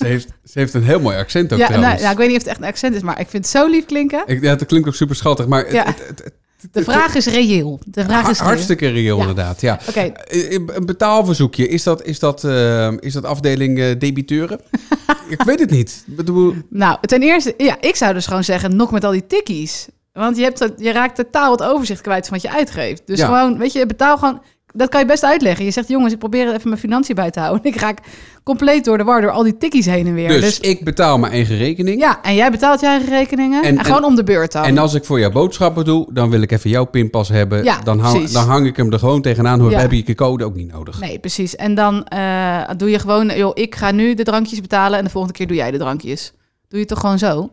ze 0.00 0.06
heeft, 0.06 0.28
ze 0.44 0.58
heeft 0.58 0.74
een 0.74 0.82
heel 0.84 1.00
mooi 1.00 1.16
accent 1.16 1.52
ook 1.52 1.58
Ja, 1.58 1.64
nou, 1.64 1.72
trouwens. 1.72 2.00
nou, 2.02 2.12
ik 2.12 2.18
weet 2.18 2.28
niet 2.28 2.36
of 2.36 2.42
het 2.42 2.50
echt 2.52 2.60
een 2.60 2.68
accent 2.68 2.94
is, 2.94 3.02
maar 3.02 3.20
ik 3.20 3.28
vind 3.28 3.44
het 3.44 3.52
zo 3.52 3.68
lief 3.68 3.84
klinken. 3.86 4.22
Ik, 4.26 4.42
ja, 4.42 4.50
het 4.50 4.66
klinkt 4.66 4.88
ook 4.88 4.94
super 4.94 5.16
schattig, 5.16 5.46
maar 5.46 5.72
Ja. 5.72 5.84
het, 5.84 5.98
het- 6.08 6.18
het- 6.24 6.34
De 6.72 6.82
vraag 6.84 7.14
is 7.14 7.26
reëel. 7.26 7.80
De 7.86 8.04
vraag 8.04 8.28
is 8.30 8.38
hartstikke 8.38 8.88
reëel 8.88 9.14
Ja. 9.16 9.20
inderdaad. 9.20 9.60
Ja. 9.60 9.80
Oké, 9.88 10.00
Eh, 10.00 10.52
Een 10.52 10.86
betaalverzoekje, 10.86 11.68
is 11.68 11.82
dat, 11.82 12.02
is 12.04 12.18
dat, 12.18 12.44
eh, 12.44 12.92
is 12.98 13.12
dat 13.12 13.24
afdeling 13.24 13.78
eh, 13.78 13.98
debiteuren? 13.98 14.60
ik 15.28 15.42
weet 15.42 15.60
het 15.60 15.70
niet. 15.70 16.04
Bedoel, 16.06 16.54
nou, 16.70 16.98
ten 17.00 17.22
eerste, 17.22 17.54
ja, 17.56 17.76
ik 17.80 17.96
zou 17.96 18.14
dus 18.14 18.26
gewoon 18.26 18.44
zeggen, 18.44 18.76
nog 18.76 18.90
met 18.90 19.04
al 19.04 19.12
die 19.12 19.26
tikkies. 19.26 19.86
Want 20.12 20.36
je, 20.36 20.42
hebt 20.42 20.68
je 20.76 20.92
raakt 20.92 21.16
totaal 21.16 21.50
het 21.50 21.62
overzicht 21.62 22.00
kwijt 22.00 22.28
van 22.28 22.38
wat 22.40 22.50
je 22.50 22.56
uitgeeft. 22.58 23.02
Dus 23.06 23.18
Ja. 23.18 23.24
gewoon, 23.26 23.58
weet 23.58 23.72
je, 23.72 23.86
betaal 23.86 24.18
gewoon... 24.18 24.42
Dat 24.72 24.88
kan 24.88 25.00
je 25.00 25.06
best 25.06 25.24
uitleggen. 25.24 25.64
Je 25.64 25.70
zegt, 25.70 25.88
jongens, 25.88 26.12
ik 26.12 26.18
probeer 26.18 26.48
even 26.54 26.68
mijn 26.68 26.80
financiën 26.80 27.14
bij 27.14 27.30
te 27.30 27.40
houden. 27.40 27.64
Ik 27.72 27.76
raak 27.76 27.98
compleet 28.44 28.84
door 28.84 28.98
de 28.98 29.04
war 29.04 29.20
door 29.20 29.30
al 29.30 29.42
die 29.42 29.56
tikkies 29.56 29.86
heen 29.86 30.06
en 30.06 30.14
weer. 30.14 30.28
dus, 30.28 30.40
Dus, 30.40 30.60
ik 30.60 30.84
betaal 30.84 31.18
mijn 31.18 31.32
eigen 31.32 31.56
rekening. 31.56 32.00
ja, 32.00 32.22
en 32.22 32.34
jij 32.34 32.50
betaalt 32.50 32.80
je 32.80 32.86
eigen 32.86 33.08
rekeningen. 33.08 33.62
En- 33.62 33.78
En, 33.78 33.84
gewoon 33.84 33.98
en- 34.00 34.04
om 34.04 34.14
de 34.14 34.24
beurt 34.24 34.52
dan. 34.52 34.64
En 34.64 34.78
als 34.78 34.94
ik 34.94 35.04
voor 35.04 35.18
jou 35.20 35.32
boodschappen 35.32 35.84
doe, 35.84 36.08
dan 36.12 36.30
wil 36.30 36.40
ik 36.40 36.50
even 36.52 36.70
jouw 36.70 36.84
pinpas 36.84 37.28
hebben. 37.28 37.64
Ja, 37.64 37.80
dan, 37.80 37.98
hang, 37.98 38.28
dan 38.28 38.46
hang 38.48 38.66
ik 38.66 38.76
hem 38.76 38.92
er 38.92 38.98
gewoon 38.98 39.22
tegenaan. 39.22 39.60
Hoor, 39.60 39.70
Ja. 39.70 39.78
heb 39.78 39.92
je 39.92 40.02
je 40.06 40.14
code 40.14 40.44
ook 40.44 40.54
niet 40.54 40.72
nodig. 40.72 41.00
Nee, 41.00 41.18
precies. 41.18 41.56
En 41.56 41.74
dan 41.74 42.04
eh, 42.04 42.60
doe 42.76 42.90
je 42.90 42.98
gewoon, 42.98 43.26
joh, 43.36 43.50
ik 43.54 43.74
ga 43.74 43.90
nu 43.90 44.14
de 44.14 44.22
drankjes 44.22 44.60
betalen 44.60 44.98
en 44.98 45.04
de 45.04 45.10
volgende 45.10 45.36
keer 45.36 45.46
doe 45.46 45.56
jij 45.56 45.70
de 45.70 45.78
drankjes. 45.78 46.32
Doe 46.68 46.78
je 46.78 46.78
het 46.78 46.88
toch 46.88 47.00
gewoon 47.00 47.18
zo? 47.18 47.50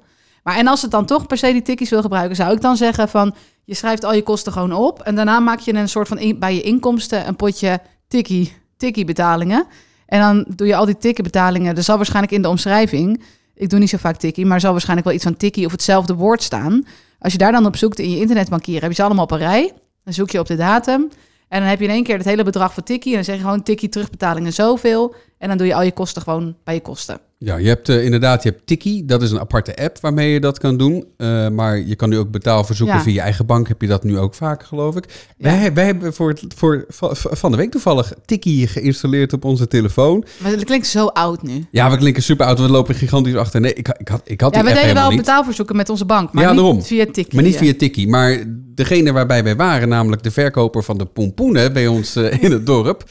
Maar 0.47 0.57
en 0.57 0.67
als 0.67 0.81
het 0.81 0.91
dan 0.91 1.05
toch 1.05 1.27
per 1.27 1.37
se 1.37 1.51
die 1.51 1.61
tikkies 1.61 1.89
wil 1.89 2.01
gebruiken, 2.01 2.35
zou 2.35 2.53
ik 2.53 2.61
dan 2.61 2.77
zeggen 2.77 3.09
van, 3.09 3.35
je 3.63 3.73
schrijft 3.73 4.03
al 4.03 4.13
je 4.13 4.23
kosten 4.23 4.51
gewoon 4.51 4.71
op 4.71 5.01
en 5.01 5.15
daarna 5.15 5.39
maak 5.39 5.59
je 5.59 5.73
een 5.73 5.89
soort 5.89 6.07
van 6.07 6.35
bij 6.39 6.55
je 6.55 6.61
inkomsten 6.61 7.27
een 7.27 7.35
potje 7.35 7.79
tikkie, 8.07 8.53
tikkie 8.77 9.05
betalingen. 9.05 9.65
En 10.05 10.19
dan 10.19 10.45
doe 10.55 10.67
je 10.67 10.75
al 10.75 10.85
die 10.85 10.97
tikkie 10.97 11.23
betalingen. 11.23 11.75
Er 11.75 11.83
zal 11.83 11.95
waarschijnlijk 11.95 12.33
in 12.33 12.41
de 12.41 12.49
omschrijving, 12.49 13.23
ik 13.55 13.69
doe 13.69 13.79
niet 13.79 13.89
zo 13.89 13.97
vaak 13.97 14.17
tikkie, 14.17 14.45
maar 14.45 14.55
er 14.55 14.61
zal 14.61 14.71
waarschijnlijk 14.71 15.07
wel 15.07 15.15
iets 15.15 15.25
van 15.25 15.37
tikkie 15.37 15.65
of 15.65 15.71
hetzelfde 15.71 16.13
woord 16.13 16.43
staan. 16.43 16.85
Als 17.19 17.31
je 17.31 17.37
daar 17.37 17.51
dan 17.51 17.65
op 17.65 17.75
zoekt 17.75 17.99
in 17.99 18.09
je 18.09 18.19
internetbankieren, 18.19 18.81
heb 18.81 18.91
je 18.91 18.97
ze 18.97 19.03
allemaal 19.03 19.23
op 19.23 19.31
een 19.31 19.37
rij. 19.37 19.73
Dan 20.03 20.13
zoek 20.13 20.29
je 20.29 20.39
op 20.39 20.47
de 20.47 20.55
datum. 20.55 21.09
En 21.49 21.59
dan 21.59 21.69
heb 21.69 21.79
je 21.79 21.85
in 21.85 21.91
één 21.91 22.03
keer 22.03 22.17
het 22.17 22.25
hele 22.25 22.43
bedrag 22.43 22.73
voor 22.73 22.83
tikkie. 22.83 23.09
En 23.11 23.15
dan 23.17 23.25
zeg 23.25 23.35
je 23.35 23.41
gewoon 23.41 23.63
tikkie 23.63 23.89
terugbetalingen 23.89 24.53
zoveel. 24.53 25.15
En 25.37 25.47
dan 25.47 25.57
doe 25.57 25.67
je 25.67 25.75
al 25.75 25.83
je 25.83 25.91
kosten 25.91 26.21
gewoon 26.21 26.55
bij 26.63 26.73
je 26.73 26.81
kosten. 26.81 27.19
Ja, 27.39 27.57
je 27.57 27.67
hebt 27.67 27.89
eh, 27.89 28.03
inderdaad, 28.03 28.43
je 28.43 28.49
hebt 28.49 28.67
Tiki. 28.67 29.05
Dat 29.05 29.21
is 29.21 29.31
een 29.31 29.39
aparte 29.39 29.75
app 29.75 29.97
waarmee 30.01 30.31
je 30.31 30.39
dat 30.39 30.57
kan 30.59 30.77
doen. 30.77 31.05
Eh, 31.17 31.47
maar 31.49 31.77
je 31.79 31.95
kan 31.95 32.09
nu 32.09 32.17
ook 32.17 32.31
betaalverzoeken 32.31 32.95
Ja. 32.95 33.01
via 33.01 33.13
je 33.13 33.19
eigen 33.21 33.45
bank. 33.45 33.67
Heb 33.67 33.81
je 33.81 33.87
dat 33.87 34.03
nu 34.03 34.17
ook 34.17 34.33
vaak, 34.35 34.63
geloof 34.63 34.95
ik. 34.95 35.05
Ja. 35.37 35.49
Wij, 35.59 35.73
wij 35.73 35.85
hebben 35.85 36.13
voor, 36.13 36.29
het- 36.29 36.45
voor 36.55 36.85
va- 36.87 37.15
va- 37.15 37.35
van 37.35 37.51
de 37.51 37.57
week 37.57 37.71
toevallig 37.71 38.13
Tiki 38.25 38.67
geïnstalleerd 38.67 39.33
op 39.33 39.45
onze 39.45 39.67
telefoon. 39.67 40.23
Maar 40.41 40.51
het 40.51 40.63
klinkt 40.63 40.87
zo 40.87 41.05
oud 41.05 41.41
nu. 41.43 41.65
Ja, 41.71 41.89
we 41.91 41.97
klinken 41.97 42.23
super 42.23 42.45
oud. 42.45 42.59
We 42.59 42.69
lopen 42.69 42.95
gigantisch 42.95 43.35
achter. 43.35 43.61
Nee, 43.61 43.73
ik, 43.73 43.87
ik 43.97 44.07
had, 44.07 44.21
ik 44.23 44.41
had 44.41 44.55
Ja, 44.55 44.63
we 44.63 44.73
deden 44.73 44.93
wel 44.93 45.09
niet. 45.09 45.17
betaalverzoeken 45.17 45.75
met 45.75 45.89
onze 45.89 46.05
bank. 46.05 46.33
Maar 46.33 46.43
Ja, 46.43 46.49
niet 46.51 46.59
daarom. 46.59 46.83
via 46.83 47.05
tikkie. 47.05 47.35
Maar 47.35 47.43
niet 47.43 47.53
Ja. 47.53 47.59
via 47.59 47.73
Tiki. 47.77 48.07
Maar 48.07 48.43
degene 48.77 49.11
waarbij 49.11 49.43
wij 49.43 49.55
waren, 49.55 49.89
namelijk 49.89 50.23
de 50.23 50.31
verkoper 50.31 50.83
van 50.83 50.97
de 50.97 51.05
pompoenen 51.05 51.73
bij 51.73 51.87
ons 51.87 52.15
eh, 52.15 52.43
in 52.43 52.51
het 52.51 52.65
dorp. 52.65 53.03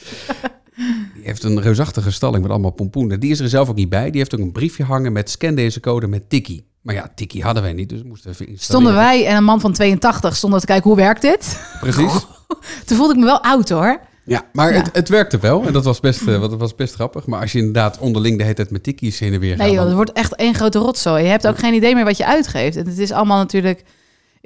Die 1.15 1.23
heeft 1.23 1.43
een 1.43 1.61
reusachtige 1.61 2.11
stalling 2.11 2.41
met 2.41 2.51
allemaal 2.51 2.71
pompoenen. 2.71 3.19
Die 3.19 3.31
is 3.31 3.39
er 3.39 3.49
zelf 3.49 3.69
ook 3.69 3.75
niet 3.75 3.89
bij. 3.89 4.09
Die 4.09 4.19
heeft 4.19 4.33
ook 4.35 4.39
een 4.41 4.51
briefje 4.51 4.83
hangen 4.83 5.11
met 5.11 5.29
scan 5.29 5.55
deze 5.55 5.79
code 5.79 6.07
met 6.07 6.29
Tiki. 6.29 6.65
Maar 6.81 6.95
ja, 6.95 7.11
Tiki 7.15 7.41
hadden 7.41 7.63
wij 7.63 7.73
niet, 7.73 7.89
dus 7.89 8.01
we 8.01 8.07
moesten 8.07 8.31
even. 8.31 8.47
Stonden 8.55 8.93
wij 8.93 9.25
en 9.25 9.35
een 9.35 9.43
man 9.43 9.59
van 9.61 9.73
82 9.73 10.35
stonden 10.35 10.59
te 10.59 10.65
kijken 10.65 10.87
hoe 10.89 10.95
werkt 10.99 11.21
dit. 11.21 11.59
Precies. 11.79 12.11
Toen 12.85 12.97
voelde 12.97 13.13
ik 13.13 13.19
me 13.19 13.25
wel 13.25 13.43
oud 13.43 13.69
hoor. 13.69 13.99
Ja, 14.25 14.45
maar 14.53 14.73
Ja. 14.73 14.77
Het, 14.77 14.89
het 14.95 15.09
werkte 15.09 15.37
wel. 15.37 15.65
En 15.65 15.73
dat 15.73 15.83
was, 15.83 15.99
best, 15.99 16.27
eh, 16.27 16.41
dat 16.41 16.57
was 16.57 16.75
best 16.75 16.93
grappig. 16.93 17.25
Maar 17.25 17.41
als 17.41 17.51
je 17.51 17.57
inderdaad 17.57 17.97
onderling 17.99 18.37
de 18.37 18.43
hele 18.43 18.55
tijd 18.55 18.71
met 18.71 18.83
Tiki's 18.83 19.19
heen 19.19 19.33
en 19.33 19.39
weer 19.39 19.49
gaat... 19.55 19.57
Nee 19.59 19.67
joh, 19.67 19.77
dan- 19.77 19.85
het 19.87 19.95
wordt 19.95 20.11
echt 20.11 20.35
één 20.35 20.53
grote 20.53 20.79
rotzooi. 20.79 21.23
Je 21.23 21.29
hebt 21.29 21.47
ook 21.47 21.57
geen 21.59 21.73
idee 21.73 21.95
meer 21.95 22.03
wat 22.05 22.17
je 22.17 22.25
uitgeeft. 22.25 22.75
En 22.77 22.87
het 22.87 22.97
is 22.97 23.11
allemaal 23.11 23.37
natuurlijk... 23.37 23.83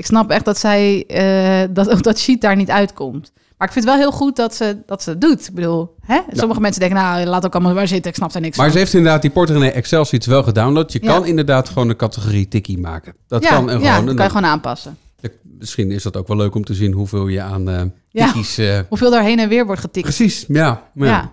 Ik 0.02 0.08
snap 0.08 0.30
echt 0.32 0.46
dat 0.46 0.58
zij... 0.58 1.04
eh, 1.08 1.68
dat 1.74 1.90
ook 1.90 2.04
dat 2.04 2.20
sheet 2.20 2.42
daar 2.42 2.56
niet 2.56 2.70
uitkomt. 2.70 3.32
Maar 3.58 3.68
ik 3.68 3.74
vind 3.74 3.86
het 3.86 3.94
wel 3.94 4.04
heel 4.04 4.12
goed 4.18 4.36
dat 4.36 4.56
ze, 4.56 4.78
dat 4.86 5.04
ze 5.04 5.10
het 5.10 5.22
doet. 5.22 5.48
Ik 5.48 5.54
bedoel, 5.54 5.96
hè? 6.06 6.20
sommige 6.32 6.60
mensen 6.62 6.80
denken... 6.82 7.00
Nou, 7.00 7.26
laat 7.26 7.46
ook 7.46 7.54
allemaal 7.54 7.74
maar 7.74 7.88
zitten. 7.88 8.12
Ik 8.12 8.18
snap 8.18 8.34
er 8.34 8.42
niks 8.42 8.58
Maar 8.58 8.66
van. 8.66 8.74
ze 8.74 8.80
heeft 8.82 8.94
inderdaad 8.94 9.22
die 9.22 9.32
Porter 9.32 9.56
en 9.64 9.74
Excel 9.74 10.06
sheets 10.06 10.26
wel 10.28 10.44
gedownload. 10.44 10.92
Je 10.92 11.00
Ja. 11.02 11.08
kan 11.14 11.26
inderdaad 11.26 11.70
gewoon 11.70 11.90
een 11.90 11.96
categorie 11.96 12.48
Tiki 12.48 12.78
maken. 12.78 13.14
Dat 13.28 13.44
ja, 13.44 13.50
kan 13.50 13.70
en 13.70 13.80
ja, 13.80 13.90
gewoon. 13.90 14.06
dat 14.06 14.16
kan 14.16 14.26
je 14.26 14.32
dan- 14.32 14.42
gewoon 14.42 14.46
aanpassen. 14.46 14.98
Misschien 15.44 15.92
is 15.92 16.04
dat 16.04 16.18
ook 16.18 16.28
wel 16.28 16.38
leuk 16.38 16.56
om 16.56 16.64
te 16.66 16.74
zien 16.74 16.92
hoeveel 16.94 17.28
je 17.28 17.42
aan 17.42 17.64
Ja. 18.10 18.26
tikkies... 18.26 18.58
eh, 18.58 18.80
Hoeveel 18.90 19.12
daar 19.12 19.24
heen 19.24 19.40
en 19.40 19.50
weer 19.50 19.66
wordt 19.66 19.82
getikt. 19.82 20.06
precies, 20.06 20.46
ja. 20.48 20.84
ja. 20.94 21.32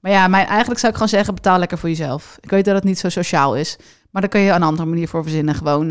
Maar 0.00 0.12
ja, 0.12 0.28
mijn, 0.28 0.46
eigenlijk 0.46 0.80
zou 0.80 0.92
ik 0.92 0.98
gewoon 0.98 1.08
zeggen, 1.12 1.34
betaal 1.34 1.58
lekker 1.58 1.78
voor 1.78 1.88
jezelf. 1.88 2.36
Ik 2.40 2.50
weet 2.50 2.64
dat 2.64 2.74
het 2.74 2.84
niet 2.84 2.98
zo 2.98 3.08
sociaal 3.08 3.56
is, 3.56 3.76
maar 4.10 4.22
daar 4.22 4.30
kun 4.30 4.40
je 4.40 4.50
een 4.52 4.62
andere 4.62 4.88
manier 4.88 5.08
voor 5.08 5.22
verzinnen. 5.22 5.54
Gewoon, 5.54 5.90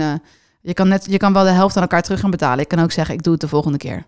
je, 0.65 0.73
kan 0.73 0.87
net, 0.87 1.05
je 1.09 1.17
kan 1.17 1.33
wel 1.33 1.43
de 1.43 1.49
helft 1.49 1.75
aan 1.75 1.81
elkaar 1.81 2.01
terug 2.01 2.19
gaan 2.19 2.31
betalen. 2.31 2.59
Ik 2.59 2.67
kan 2.67 2.79
ook 2.79 2.91
zeggen, 2.91 3.15
ik 3.15 3.23
doe 3.23 3.31
het 3.31 3.41
de 3.41 3.47
volgende 3.47 3.77
keer. 3.77 4.03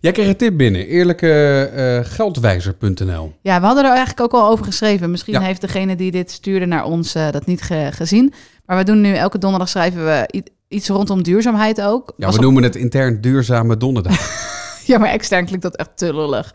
Jij 0.00 0.12
kreeg 0.12 0.28
een 0.28 0.36
tip 0.36 0.56
binnen. 0.56 0.86
Eerlijke 0.86 1.30
eh, 1.74 2.12
geldwijzer.nl. 2.12 3.32
Ja, 3.42 3.60
we 3.60 3.66
hadden 3.66 3.84
er 3.84 3.90
eigenlijk 3.90 4.20
ook 4.20 4.32
al 4.42 4.48
over 4.50 4.64
geschreven. 4.64 5.10
Misschien 5.10 5.34
Ja. 5.34 5.40
heeft 5.40 5.60
degene 5.60 5.96
die 5.96 6.10
dit 6.10 6.30
stuurde 6.30 6.66
naar 6.66 6.84
ons 6.84 7.14
eh, 7.14 7.30
dat 7.30 7.46
niet 7.46 7.62
ge- 7.62 7.88
gezien. 7.92 8.32
Maar 8.66 8.76
we 8.76 8.84
doen 8.84 9.00
nu, 9.00 9.12
elke 9.14 9.38
donderdag 9.38 9.68
schrijven 9.68 10.04
we 10.04 10.44
iets 10.68 10.88
rondom 10.88 11.22
duurzaamheid 11.22 11.82
ook. 11.82 12.12
Ja, 12.16 12.28
we 12.28 12.34
op- 12.34 12.40
noemen 12.40 12.62
het 12.62 12.76
intern 12.76 13.20
duurzame 13.20 13.76
donderdag. 13.76 14.18
Ja, 14.84 14.98
maar 14.98 15.08
extern 15.08 15.44
klinkt 15.46 15.62
dat 15.62 15.76
echt 15.76 15.90
te 15.94 16.14
lullig. 16.14 16.54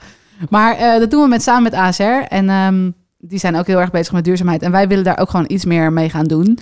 Maar 0.50 0.76
eh, 0.78 1.00
dat 1.00 1.12
doen 1.12 1.22
we 1.22 1.28
met, 1.28 1.44
samen 1.44 1.63
met 1.63 1.74
ASR. 1.74 2.04
En 2.28 2.50
ehm, 2.50 2.91
die 3.18 3.39
zijn 3.39 3.56
ook 3.56 3.68
heel 3.68 3.80
erg 3.80 3.91
bezig 3.91 4.13
met 4.13 4.24
duurzaamheid. 4.24 4.62
En 4.62 4.72
wij 4.72 4.88
willen 4.88 5.04
daar 5.04 5.20
ook 5.20 5.30
gewoon 5.30 5.46
iets 5.50 5.65
meer 5.65 5.94
mee 5.94 6.10
gaan 6.10 6.26
doen. 6.26 6.60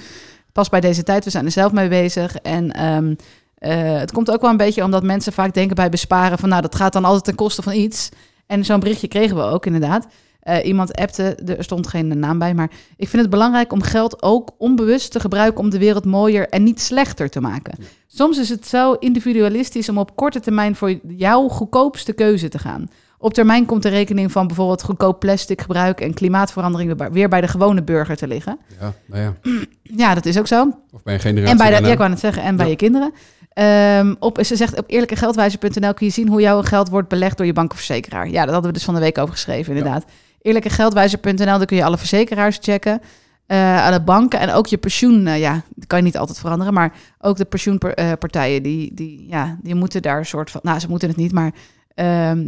Pas 0.53 0.69
bij 0.69 0.79
deze 0.79 1.03
tijd, 1.03 1.23
we 1.23 1.29
zijn 1.29 1.45
er 1.45 1.51
zelf 1.51 1.71
mee 1.71 1.89
bezig. 1.89 2.35
En 2.35 2.71
ehm, 2.71 3.15
eh, 3.57 3.99
het 3.99 4.11
komt 4.11 4.31
ook 4.31 4.41
wel 4.41 4.49
een 4.49 4.57
beetje 4.57 4.83
omdat 4.83 5.03
mensen 5.03 5.33
vaak 5.33 5.53
denken 5.53 5.75
bij 5.75 5.89
besparen... 5.89 6.37
van 6.37 6.49
nou, 6.49 6.61
dat 6.61 6.75
gaat 6.75 6.93
dan 6.93 7.05
altijd 7.05 7.23
ten 7.23 7.35
koste 7.35 7.61
van 7.61 7.73
iets. 7.73 8.09
En 8.45 8.65
zo'n 8.65 8.79
berichtje 8.79 9.07
kregen 9.07 9.35
we 9.35 9.41
ook 9.41 9.65
inderdaad. 9.65 10.07
Eh, 10.39 10.65
iemand 10.65 10.95
appte, 10.95 11.35
er 11.35 11.63
stond 11.63 11.87
geen 11.87 12.19
naam 12.19 12.39
bij, 12.39 12.53
maar 12.53 12.71
ik 12.97 13.07
vind 13.07 13.21
het 13.21 13.31
belangrijk 13.31 13.73
om 13.73 13.81
geld 13.81 14.23
ook 14.23 14.51
onbewust 14.57 15.11
te 15.11 15.19
gebruiken 15.19 15.59
om 15.59 15.69
de 15.69 15.77
wereld 15.77 16.05
mooier 16.05 16.49
en 16.49 16.63
niet 16.63 16.81
slechter 16.81 17.29
te 17.29 17.41
maken. 17.41 17.77
Soms 18.07 18.37
is 18.37 18.49
het 18.49 18.67
zo 18.67 18.93
individualistisch 18.93 19.89
om 19.89 19.97
op 19.97 20.15
korte 20.15 20.39
termijn 20.39 20.75
voor 20.75 20.99
jouw 21.07 21.47
goedkoopste 21.47 22.13
keuze 22.13 22.49
te 22.49 22.59
gaan. 22.59 22.89
Op 23.23 23.33
termijn 23.33 23.65
komt 23.65 23.83
de 23.83 23.89
rekening 23.89 24.31
van 24.31 24.47
bijvoorbeeld 24.47 24.83
goedkoop 24.83 25.19
plastic 25.19 25.61
gebruik 25.61 26.01
en 26.01 26.13
klimaatverandering 26.13 27.09
weer 27.11 27.29
bij- 27.29 27.41
de 27.41 27.47
gewone 27.47 27.83
burger 27.83 28.15
te 28.15 28.27
liggen. 28.27 28.57
ja, 28.79 28.93
nou 29.05 29.21
ja. 29.21 29.33
Ja, 30.03 30.13
dat 30.13 30.25
is 30.25 30.39
ook 30.39 30.47
zo. 30.47 30.71
Of 30.91 31.03
bij 31.03 31.13
een 31.13 31.19
generatie 31.19 31.51
En 31.51 31.57
bij 31.57 31.79
de, 31.79 31.85
ja, 31.85 31.91
ik 31.91 31.97
wou 31.97 32.09
net 32.09 32.19
zeggen, 32.19 32.43
en 32.43 32.55
bij 32.55 32.65
Ja. 32.65 32.71
je 32.71 32.77
kinderen. 32.77 33.11
Ehm, 33.53 34.15
op, 34.19 34.39
ze 34.43 34.55
zegt 34.55 34.77
op 34.79 34.83
eerlijkegeldwijzer.nl 34.87 35.93
kun 35.93 36.05
je 36.05 36.11
zien 36.11 36.27
hoe 36.27 36.41
jouw 36.41 36.61
geld 36.61 36.89
wordt 36.89 37.07
belegd 37.07 37.37
door 37.37 37.45
je 37.45 37.53
bank 37.53 37.71
of 37.71 37.77
verzekeraar. 37.77 38.29
Ja, 38.29 38.43
dat 38.43 38.53
hadden 38.53 38.71
we 38.71 38.77
dus 38.77 38.85
van 38.85 38.93
de 38.93 38.99
week 38.99 39.17
over 39.17 39.33
geschreven, 39.33 39.75
inderdaad. 39.75 40.05
Eerlijkegeldwijzer.nl, 40.41 41.35
daar 41.45 41.65
kun 41.65 41.77
je 41.77 41.83
alle 41.83 41.97
verzekeraars 41.97 42.57
checken. 42.61 43.01
eh, 43.45 43.85
alle 43.85 44.01
banken 44.03 44.39
en 44.39 44.51
ook 44.51 44.67
je 44.67 44.77
pensioen. 44.77 45.27
eh, 45.27 45.39
ja, 45.39 45.61
dat 45.75 45.87
kan 45.87 45.97
je 45.97 46.03
niet 46.03 46.17
altijd 46.17 46.39
veranderen, 46.39 46.73
maar 46.73 46.93
ook 47.19 47.37
de 47.37 47.45
pensioenpartijen, 47.45 48.63
die, 48.63 48.93
die, 48.93 49.25
ja, 49.29 49.57
die 49.61 49.75
moeten 49.75 50.01
daar 50.01 50.17
een 50.17 50.25
soort 50.25 50.51
van. 50.51 50.61
Nou, 50.63 50.79
ze 50.79 50.89
moeten 50.89 51.07
het 51.07 51.17
niet, 51.17 51.31
maar 51.31 51.51
ehm, 51.95 52.47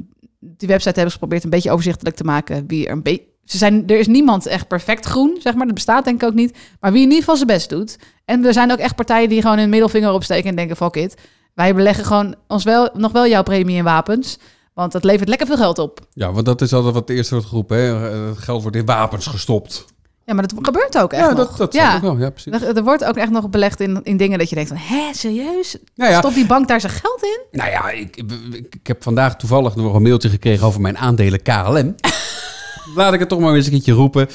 die 0.58 0.68
website 0.68 0.94
hebben 0.94 1.06
ze 1.12 1.12
geprobeerd 1.12 1.44
een 1.44 1.50
beetje 1.50 1.72
overzichtelijk 1.72 2.16
te 2.16 2.24
maken. 2.24 2.64
Wie 2.68 2.86
er 2.86 2.92
een 2.92 3.04
beetje. 3.04 3.34
Ze 3.44 3.58
zijn, 3.58 3.88
er 3.88 4.00
is 4.00 4.08
niemand 4.08 4.46
echt 4.46 4.68
perfect 4.68 5.06
groen, 5.06 5.38
zeg 5.40 5.54
maar. 5.56 5.66
Dat 5.66 5.76
bestaat 5.76 6.06
denk 6.06 6.22
ik 6.22 6.28
ook 6.28 6.34
niet. 6.34 6.58
Maar 6.80 6.92
wie 6.92 7.02
in 7.02 7.08
ieder 7.08 7.20
geval 7.20 7.36
zijn 7.36 7.48
best 7.48 7.70
doet. 7.70 7.98
En 8.26 8.46
er 8.46 8.54
zijn 8.54 8.72
ook 8.72 8.78
echt 8.78 8.96
partijen 8.96 9.30
die 9.30 9.42
gewoon 9.42 9.58
hun 9.58 9.70
middelvinger 9.70 10.12
opsteken 10.12 10.50
en 10.50 10.56
denken: 10.56 10.76
fuck 10.76 10.96
it. 10.96 11.16
Wij 11.54 11.76
beleggen 11.76 12.06
gewoon 12.06 12.36
ons 12.48 12.64
wel, 12.64 12.90
nog 12.94 13.12
wel 13.12 13.28
jouw 13.28 13.44
premie 13.44 13.76
in 13.78 13.84
wapens. 13.84 14.38
Want 14.74 14.92
dat 14.92 15.04
levert 15.04 15.30
lekker 15.30 15.48
veel 15.48 15.58
geld 15.58 15.80
op. 15.80 16.00
Ja, 16.14 16.32
want 16.32 16.46
dat 16.46 16.62
is 16.62 16.74
altijd 16.74 16.94
wat 16.94 17.08
de 17.08 17.14
eerste 17.14 17.34
wordt 17.34 17.50
geroepen. 17.50 17.78
Hè? 17.78 18.10
Eh, 18.10 18.28
Het 18.28 18.38
geld 18.38 18.62
wordt 18.62 18.78
in 18.78 18.86
wapens 18.86 19.28
gestopt. 19.28 19.86
Ja, 20.26 20.34
maar 20.34 20.48
dat 20.48 20.54
gebeurt 20.62 20.98
ook 20.98 21.14
echt 21.14 21.22
ja, 21.22 21.34
nog. 21.34 21.56
dat, 21.56 21.72
dat 21.72 21.96
ik 21.96 22.02
wel. 22.02 22.18
Ja, 22.18 22.30
precies. 22.30 22.54
Er, 22.54 22.78
er 22.78 22.84
wordt 22.84 23.04
ook 23.04 23.16
echt 23.16 23.32
nog 23.32 23.50
belegd 23.50 23.80
in, 23.80 24.00
in 24.04 24.18
dingen 24.18 24.40
dat 24.40 24.50
je 24.50 24.56
denkt 24.56 24.70
van... 24.70 24.80
Hé, 24.80 25.14
serieus? 25.14 25.78
Nou 25.96 26.12
ja, 26.12 26.20
Stopt 26.20 26.36
die 26.36 26.46
bank 26.46 26.68
daar 26.68 26.82
zijn 26.82 26.94
geld 26.94 27.24
in? 27.24 27.40
nou 27.52 27.70
ja 27.70 27.90
ik, 27.90 28.16
ik, 28.52 28.76
ik 28.76 28.88
heb 28.88 29.04
vandaag 29.04 29.36
toevallig 29.36 29.76
nog 29.76 29.94
een 29.94 30.02
mailtje 30.02 30.30
gekregen 30.30 30.68
over 30.68 30.82
mijn 30.82 30.98
aandelen 30.98 31.42
KLM. 31.42 31.96
laat 32.96 33.14
ik 33.14 33.20
het 33.20 33.30
toch 33.30 33.40
maar 33.40 33.56
eens 33.56 33.66
een 33.66 33.72
keertje 33.72 33.94
roepen. 33.94 34.28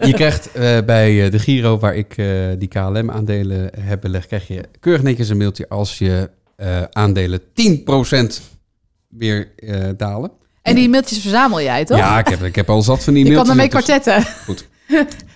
Je 0.00 0.12
krijgt 0.14 0.52
eh, 0.52 0.78
bij 0.86 1.24
eh, 1.24 1.30
de 1.30 1.38
Giro, 1.38 1.78
waar 1.78 1.94
ik 1.94 2.16
eh, 2.16 2.26
die 2.58 2.68
KLM-aandelen 2.68 3.70
heb 3.80 4.00
belegd, 4.00 4.26
krijg 4.26 4.48
je 4.48 4.64
keurig 4.80 5.02
netjes 5.02 5.28
een 5.28 5.36
mailtje 5.36 5.68
als 5.68 5.98
je 5.98 6.30
aandelen 6.92 7.40
10% 7.40 7.44
weer 9.08 9.48
dalen. 9.96 10.30
En 10.62 10.74
die 10.74 10.88
mailtjes 10.88 11.18
verzamel 11.18 11.60
jij, 11.60 11.84
toch? 11.84 11.98
Ja, 11.98 12.18
ik 12.18 12.28
heb, 12.28 12.42
ik 12.42 12.54
heb 12.54 12.70
al 12.70 12.82
zat 12.82 13.04
van 13.04 13.14
die 13.14 13.24
je 13.24 13.30
mailtjes. 13.30 13.48
kan 13.48 13.58
ermee 13.58 13.84
kwartetten. 13.84 14.22
Goed. 14.44 14.68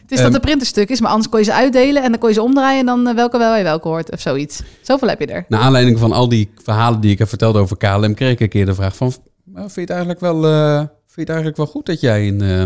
Het 0.09 0.17
is 0.17 0.17
dat 0.17 0.27
Ehm, 0.27 0.35
een 0.35 0.41
printerstuk 0.41 0.89
is, 0.89 1.01
maar 1.01 1.11
anders 1.11 1.29
kon 1.29 1.39
je 1.39 1.45
ze 1.45 1.53
uitdelen 1.53 2.03
en 2.03 2.11
dan 2.11 2.19
kon 2.21 2.29
je 2.29 2.35
ze 2.35 2.43
omdraaien 2.43 2.81
en 2.81 2.87
dan 2.87 3.07
eh, 3.07 3.15
welke 3.15 3.39
wel 3.39 3.51
bij 3.53 3.63
welke 3.63 3.89
hoort 3.89 4.11
of 4.11 4.21
zoiets. 4.21 4.61
Zoveel 4.83 5.09
heb 5.09 5.21
je 5.21 5.27
er. 5.27 5.45
Naar 5.49 5.61
aanleiding 5.61 5.99
van 5.99 6.13
al 6.13 6.29
die 6.29 6.51
verhalen 6.63 7.01
die 7.01 7.11
ik 7.11 7.19
heb 7.19 7.29
verteld 7.29 7.57
over 7.57 7.77
KLM, 7.77 8.15
kreeg 8.15 8.33
ik 8.33 8.41
een 8.41 8.49
keer 8.49 8.67
de 8.67 8.75
vraag 8.75 8.97
van, 8.97 9.13
"Maar 9.45 9.63
vind 9.63 9.75
je 9.75 9.81
het 9.81 9.91
eigenlijk 9.91 10.21
wel, 10.21 10.45
eh, 10.47 10.77
vind 10.77 10.91
je 11.15 11.21
het 11.21 11.29
eigenlijk 11.29 11.57
wel 11.57 11.67
goed 11.67 11.87
dat 11.87 12.01
jij 12.01 12.27
in, 12.27 12.41
eh, 12.43 12.61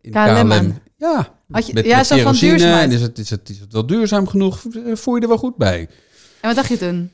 in 0.00 0.10
KLM? 0.10 0.74
Ja, 0.96 1.28
Had 1.50 1.66
je- 1.66 1.72
met, 1.74 1.84
ja, 1.86 1.96
met 1.96 2.06
zo 2.06 2.18
van 2.18 2.34
duurzaamheid. 2.34 2.92
is 2.92 3.00
het, 3.00 3.18
is, 3.18 3.30
het, 3.30 3.48
is 3.48 3.58
het 3.60 3.72
wel 3.72 3.86
duurzaam 3.86 4.26
genoeg? 4.28 4.62
Voel 4.92 5.14
je 5.14 5.20
er 5.20 5.28
wel 5.28 5.38
goed 5.38 5.56
bij? 5.56 5.80
En 6.40 6.46
wat 6.48 6.54
dacht 6.54 6.68
je 6.68 6.78
toen? 6.78 7.10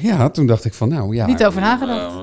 Ja, 0.00 0.30
toen 0.30 0.46
dacht 0.46 0.64
ik 0.64 0.74
van 0.74 0.88
nou 0.88 1.14
ja. 1.14 1.26
Niet 1.26 1.44
over 1.44 1.60
nagedacht. 1.60 2.14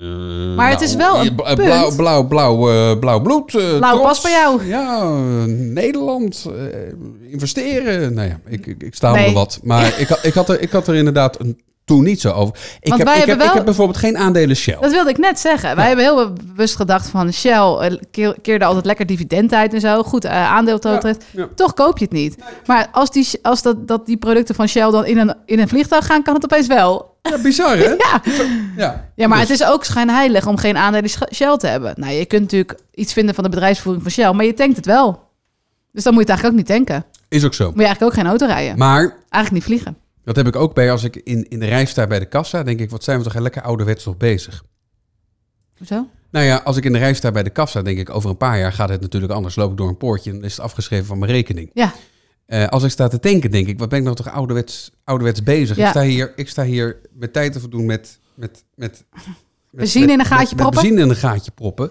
Eh, 0.00 0.54
Maar 0.56 0.70
het 0.70 0.80
is 0.80 0.94
wel 0.94 1.20
een 1.20 1.26
eh, 1.38 1.44
punt. 1.54 1.58
Blauw, 1.64 1.96
blauw, 1.96 2.26
blauw, 2.26 2.70
eh, 2.70 2.98
blauw 2.98 3.20
bloed. 3.20 3.46
Blauw 3.50 3.78
trots. 3.80 4.02
pas 4.02 4.20
bij 4.20 4.30
jou. 4.32 4.66
Ja, 4.66 5.08
Nederland. 5.46 6.46
investeren. 7.30 8.14
Nou 8.14 8.28
ja, 8.28 8.40
ik, 8.48 8.66
ik, 8.66 8.82
ik 8.82 8.94
sta 8.94 9.12
Nee. 9.12 9.24
wel 9.24 9.32
wat. 9.34 9.60
Maar 9.62 9.94
ik, 10.00 10.08
had- 10.08 10.24
ik, 10.24 10.34
had 10.34 10.48
er, 10.48 10.60
ik 10.60 10.70
had 10.70 10.88
er 10.88 10.94
inderdaad 10.94 11.40
een, 11.40 11.60
toen 11.84 12.04
niet 12.04 12.20
zo 12.20 12.30
over. 12.32 12.54
Ik, 12.80 12.88
Want 12.88 12.98
heb, 13.00 13.08
wij 13.08 13.18
ik, 13.18 13.20
heb, 13.20 13.28
hebben 13.28 13.34
ik 13.36 13.38
wel- 13.46 13.54
heb 13.54 13.64
bijvoorbeeld 13.64 13.98
geen 13.98 14.16
aandelen 14.18 14.56
Shell. 14.56 14.76
Dat 14.80 14.90
wilde 14.90 15.10
ik 15.10 15.18
net 15.18 15.40
zeggen. 15.40 15.76
Wij 15.76 15.86
hebben 15.86 16.04
heel 16.04 16.32
bewust 16.32 16.76
gedacht 16.76 17.08
van 17.08 17.32
Shell 17.32 17.98
keer- 18.10 18.36
keerde 18.42 18.64
altijd 18.64 18.84
lekker 18.84 19.06
dividend 19.06 19.52
uit 19.52 19.74
en 19.74 19.80
zo. 19.80 20.02
Goed, 20.02 20.24
uh, 20.24 20.30
aandeel 20.52 20.78
tot 20.78 21.02
Ja, 21.02 21.14
ja. 21.30 21.48
Toch 21.54 21.74
koop 21.74 21.98
je 21.98 22.04
het 22.04 22.12
niet. 22.14 22.36
Maar 22.66 22.88
als, 22.92 23.10
die, 23.10 23.28
als 23.42 23.62
dat, 23.62 23.88
dat 23.88 24.06
die 24.06 24.16
producten 24.16 24.54
van 24.54 24.68
Shell 24.68 24.90
dan 24.90 25.06
in 25.06 25.18
een, 25.18 25.34
in 25.46 25.58
een 25.58 25.68
vliegtuig 25.68 26.06
gaan, 26.06 26.22
kan 26.22 26.34
het 26.34 26.44
opeens 26.44 26.66
wel. 26.66 27.09
Ja, 27.22 27.38
bizar 27.42 27.76
hè? 27.76 27.94
Ja, 28.04 28.22
Ja, 28.76 29.10
ja 29.14 29.28
maar 29.28 29.38
Dus- 29.40 29.48
het 29.48 29.60
is 29.60 29.66
ook 29.66 29.84
schijnheilig 29.84 30.46
om 30.46 30.56
geen 30.56 30.76
aandelen 30.76 31.10
Sh- 31.10 31.22
Shell 31.34 31.56
te 31.56 31.66
hebben. 31.66 31.92
Nou, 31.96 32.12
je 32.12 32.24
kunt 32.24 32.42
natuurlijk 32.42 32.78
iets 32.94 33.12
vinden 33.12 33.34
van 33.34 33.44
de 33.44 33.50
bedrijfsvoering 33.50 34.02
van 34.02 34.12
Shell, 34.12 34.32
maar 34.32 34.44
je 34.44 34.54
tankt 34.54 34.76
het 34.76 34.86
wel. 34.86 35.28
Dus 35.92 36.02
dan 36.04 36.14
moet 36.14 36.26
je 36.26 36.32
het 36.32 36.42
eigenlijk 36.42 36.70
ook 36.70 36.78
niet 36.78 36.86
tanken. 36.86 37.04
Is 37.28 37.44
ook 37.44 37.54
zo. 37.54 37.64
Moet 37.64 37.74
je 37.78 37.84
eigenlijk 37.84 38.12
ook 38.12 38.18
geen 38.18 38.28
auto 38.30 38.46
rijden. 38.46 38.78
Maar 38.78 39.16
Eigenlijk 39.28 39.52
niet 39.52 39.62
vliegen. 39.64 39.96
dat 40.24 40.36
heb 40.36 40.46
ik 40.46 40.56
ook 40.56 40.74
bij 40.74 40.90
als 40.90 41.04
ik 41.04 41.16
in, 41.16 41.48
in 41.48 41.58
de 41.60 41.66
rij 41.66 41.84
sta 41.84 42.06
bij 42.06 42.18
de 42.18 42.26
kassa. 42.26 42.62
denk 42.62 42.80
ik, 42.80 42.90
wat 42.90 43.04
zijn 43.04 43.18
we 43.18 43.24
toch 43.24 43.34
lekker 43.34 43.62
ouderwets 43.62 44.04
nog 44.04 44.16
bezig. 44.16 44.62
Hoezo? 45.78 46.06
Nou 46.30 46.44
ja, 46.46 46.56
als 46.64 46.76
ik 46.76 46.84
in 46.84 46.92
de 46.92 46.98
rij 46.98 47.14
sta 47.14 47.30
bij 47.30 47.42
de 47.42 47.50
kassa, 47.50 47.82
denk 47.82 47.98
ik, 47.98 48.10
over 48.10 48.30
een 48.30 48.36
paar 48.36 48.58
jaar 48.58 48.72
gaat 48.72 48.88
het 48.88 49.00
natuurlijk 49.00 49.32
anders. 49.32 49.56
Loop 49.56 49.70
ik 49.70 49.76
door 49.76 49.88
een 49.88 49.96
poortje 49.96 50.30
en 50.30 50.36
dan 50.36 50.44
is 50.44 50.56
het 50.56 50.64
afgeschreven 50.64 51.06
van 51.06 51.18
mijn 51.18 51.30
rekening. 51.32 51.70
Ja. 51.74 51.92
Eh, 52.50 52.66
als 52.66 52.82
ik 52.82 52.90
sta 52.90 53.08
te 53.08 53.20
tanken, 53.20 53.50
denk 53.50 53.66
ik, 53.66 53.78
wat 53.78 53.88
ben 53.88 53.98
ik 53.98 54.04
nou 54.04 54.16
toch 54.16 54.30
ouderwets, 54.32 54.90
ouderwets 55.04 55.42
bezig? 55.42 55.76
Ja. 55.76 55.84
Ik, 55.84 55.90
sta 55.90 56.02
hier, 56.02 56.32
ik 56.36 56.48
sta 56.48 56.62
hier 56.62 57.00
mijn 57.12 57.30
tijd 57.32 57.52
te 57.52 57.60
verdoen 57.60 57.86
met... 57.86 58.18
met, 58.34 58.64
met, 58.74 59.04
met 59.10 59.24
Benzine 59.70 60.04
met- 60.06 60.14
in 60.14 60.20
een 60.20 60.26
gaatje 60.26 60.38
met- 60.40 60.48
met 60.48 60.56
proppen? 60.60 60.80
benzine 60.82 61.02
in 61.02 61.08
een 61.10 61.16
gaatje 61.16 61.50
proppen. 61.50 61.90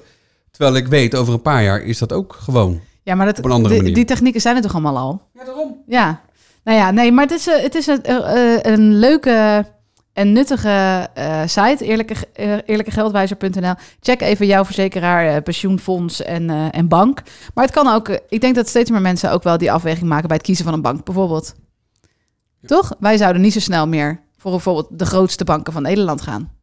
Terwijl 0.52 0.76
ik 0.76 0.88
weet, 0.88 1.16
over 1.16 1.34
een 1.34 1.42
paar 1.42 1.64
jaar 1.64 1.82
is 1.82 1.98
dat 1.98 2.14
ook 2.14 2.34
gewoon. 2.40 2.82
Ja, 3.04 3.16
maar 3.16 3.26
dat, 3.26 3.38
Op 3.38 3.46
een 3.46 3.52
andere 3.52 3.74
die, 3.74 3.78
manier. 3.82 3.96
die 3.96 4.06
technieken 4.06 4.42
zijn 4.42 4.56
er 4.56 4.62
toch 4.62 4.74
allemaal 4.74 4.98
al? 4.98 5.22
Ja, 5.34 5.44
daarom. 5.46 5.84
Ja, 5.88 6.22
nou 6.64 6.78
ja, 6.78 6.92
nee, 6.92 7.12
maar 7.12 7.24
het 7.28 7.34
is, 7.34 7.48
eh, 7.48 7.62
het 7.62 7.76
is 7.76 7.88
een, 7.88 8.04
eh, 8.04 8.72
een 8.74 8.96
leuke 8.96 9.66
en 10.20 10.32
nuttige 10.32 11.10
eh, 11.14 11.42
site, 11.46 11.86
eerlijke, 11.86 12.16
eh, 12.34 12.58
eerlijkegeldwijzer.nl. 12.66 13.74
Check 14.00 14.22
even 14.22 14.46
jouw 14.46 14.66
verzekeraar, 14.66 15.36
eh, 15.36 15.44
pensioenfonds 15.44 16.22
en, 16.22 16.50
en 16.72 16.88
bank. 16.88 17.22
Maar 17.54 17.64
het 17.64 17.74
kan 17.74 17.88
ook, 17.88 18.10
ik 18.30 18.42
denk 18.42 18.56
dat 18.56 18.68
steeds 18.68 18.90
meer 18.90 19.02
mensen 19.02 19.32
ook 19.32 19.44
wel 19.44 19.58
die 19.58 19.72
afweging 19.72 20.10
maken 20.10 20.28
bij 20.28 20.38
het 20.38 20.46
kiezen 20.46 20.66
van 20.66 20.74
een 20.74 20.82
bank, 20.82 21.04
bijvoorbeeld. 21.04 21.56
Toch? 22.66 22.96
Wij 23.00 23.18
zouden 23.18 23.42
niet 23.42 23.54
zo 23.54 23.60
snel 23.60 23.88
meer 23.88 24.22
voor 24.38 24.52
bijvoorbeeld 24.52 25.00
de 25.00 25.06
grootste 25.06 25.44
banken 25.44 25.74
van 25.74 25.82
Nederland 25.82 26.22
gaan. 26.22 26.59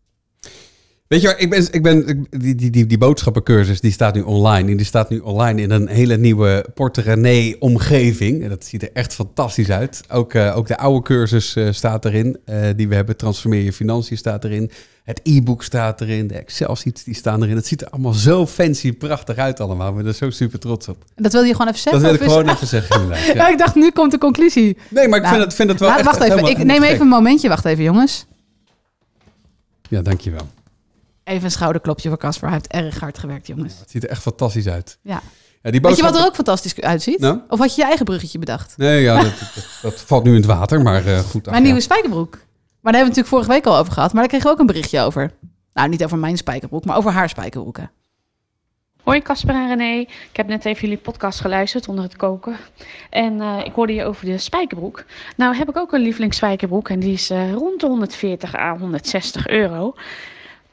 Weet 1.08 1.20
je, 1.20 1.26
waar, 1.26 1.38
ik 1.38 1.50
ben, 1.50 1.68
ik 1.72 1.82
ben, 1.82 2.06
ik- 2.08 2.40
die, 2.40 2.54
die, 2.54 2.70
die, 2.70 2.86
die 2.86 2.98
boodschappencursus 2.98 3.80
die 3.80 3.92
staat 3.92 4.14
nu 4.14 4.20
online. 4.20 4.70
En 4.70 4.76
die 4.76 4.86
staat 4.86 5.10
nu 5.10 5.18
online 5.18 5.62
in 5.62 5.70
een 5.70 5.88
hele 5.88 6.16
nieuwe 6.16 6.64
Porte-René-omgeving. 6.74 8.42
En 8.42 8.48
dat 8.48 8.64
ziet 8.64 8.82
er 8.82 8.90
echt 8.92 9.14
fantastisch 9.14 9.70
uit. 9.70 10.00
Ook, 10.10 10.34
eh, 10.34 10.56
ook 10.56 10.66
de 10.66 10.76
oude 10.78 11.02
cursus 11.02 11.56
eh, 11.56 11.68
staat 11.70 12.04
erin, 12.04 12.38
eh, 12.44 12.68
die 12.76 12.88
we 12.88 12.94
hebben. 12.94 13.16
Transformeer 13.16 13.62
je 13.62 13.72
financiën 13.72 14.16
staat 14.16 14.44
erin. 14.44 14.70
Het 15.04 15.20
e-book 15.22 15.62
staat 15.62 16.00
erin. 16.00 16.26
De 16.26 16.34
Excel-sheets 16.34 17.04
die 17.04 17.14
staan 17.14 17.42
erin. 17.42 17.56
Het 17.56 17.66
ziet 17.66 17.80
er 17.82 17.88
allemaal 17.90 18.12
zo 18.12 18.46
fancy, 18.46 18.92
prachtig 18.92 19.36
uit 19.36 19.60
allemaal. 19.60 19.92
Ben 19.94 20.06
er 20.06 20.14
zo 20.14 20.30
super 20.30 20.58
trots 20.58 20.88
op. 20.88 21.04
Dat 21.16 21.32
wil 21.32 21.42
je 21.42 21.52
gewoon 21.52 21.68
even 21.68 21.80
zeggen? 21.80 22.02
Dat 22.02 22.10
wil 22.10 22.20
ik 22.20 22.26
is- 22.26 22.32
gewoon 22.36 22.54
even 22.54 22.66
zeggen. 22.66 23.06
Ja, 23.08 23.34
Ja. 23.34 23.48
ik 23.48 23.58
dacht, 23.58 23.74
nu 23.74 23.90
komt 23.90 24.10
de 24.10 24.18
conclusie. 24.18 24.76
Nee, 24.90 25.08
maar 25.08 25.18
ik 25.18 25.24
Nou, 25.24 25.34
vind, 25.34 25.44
het, 25.46 25.54
vind 25.54 25.68
het 25.68 25.78
wel 25.80 25.88
Nou, 25.88 26.00
echt 26.00 26.10
wacht 26.18 26.30
even, 26.30 26.46
ik 26.46 26.64
neem 26.64 26.82
even 26.82 27.00
een 27.00 27.08
momentje. 27.08 27.48
Wacht 27.48 27.64
even, 27.64 27.84
jongens. 27.84 28.26
Ja, 29.88 30.02
dankjewel. 30.02 30.48
Even 31.26 31.44
een 31.44 31.50
schouderklopje 31.50 32.08
voor 32.08 32.18
Casper. 32.18 32.48
Hij 32.48 32.56
heeft 32.56 32.84
erg 32.84 33.00
hard 33.00 33.18
gewerkt, 33.18 33.46
jongens. 33.46 33.78
Het 33.78 33.90
ziet 33.90 34.02
er 34.02 34.08
echt 34.08 34.22
fantastisch 34.22 34.68
uit. 34.68 34.98
Ja. 35.02 35.20
Ja, 35.62 35.70
die 35.70 35.80
Weet 35.80 35.96
je 35.96 36.02
wat 36.02 36.16
er 36.16 36.24
ook 36.24 36.34
fantastisch 36.34 36.80
uitziet? 36.80 37.18
Nou? 37.18 37.40
Of 37.48 37.58
had 37.58 37.74
je 37.74 37.80
je 37.80 37.86
eigen 37.86 38.04
bruggetje 38.04 38.38
bedacht? 38.38 38.74
Nee, 38.76 39.02
ja, 39.02 39.22
dat, 39.22 39.38
dat, 39.38 39.78
dat 39.82 40.00
valt 40.00 40.24
nu 40.24 40.30
in 40.30 40.36
het 40.36 40.46
water, 40.46 40.82
maar 40.82 41.06
eh, 41.06 41.18
goed. 41.18 41.44
ach, 41.44 41.50
Mijn 41.50 41.56
ja. 41.56 41.68
nieuwe 41.68 41.80
spijkerbroek. 41.80 42.30
Maar 42.32 42.92
daar 42.92 43.02
hebben 43.02 43.14
we 43.14 43.20
natuurlijk 43.22 43.28
vorige 43.28 43.48
week 43.48 43.66
al 43.66 43.76
over 43.76 43.92
gehad. 43.92 44.12
Maar 44.12 44.20
daar 44.20 44.30
kregen 44.30 44.46
we 44.46 44.52
ook 44.52 44.60
een 44.60 44.66
berichtje 44.66 45.00
over. 45.00 45.32
Nou, 45.74 45.88
niet 45.88 46.04
over 46.04 46.18
mijn 46.18 46.36
spijkerbroek, 46.36 46.84
maar 46.84 46.96
over 46.96 47.10
haar 47.12 47.28
spijkerbroeken. 47.28 47.90
Hoi 49.02 49.22
Casper 49.22 49.54
en 49.54 49.68
René. 49.68 49.98
Ik 50.00 50.36
heb 50.36 50.46
net 50.46 50.64
even 50.64 50.80
jullie 50.80 50.96
podcast 51.02 51.40
geluisterd 51.40 51.88
onder 51.88 52.04
het 52.04 52.16
koken. 52.16 52.56
En 53.10 53.40
eh, 53.40 53.60
ik 53.64 53.72
hoorde 53.72 53.94
je 53.94 54.04
over 54.04 54.24
de 54.24 54.38
spijkerbroek. 54.38 55.04
Nou 55.36 55.56
heb 55.56 55.68
ik 55.68 55.76
ook 55.76 55.92
een 55.92 56.00
lievelingsspijkerbroek 56.00 56.88
en 56.88 57.00
die 57.00 57.12
is 57.12 57.30
eh, 57.30 57.52
rond 57.52 57.80
de 57.80 57.86
140 57.86 58.54
à 58.54 58.78
160 58.78 59.48
euro. 59.48 59.94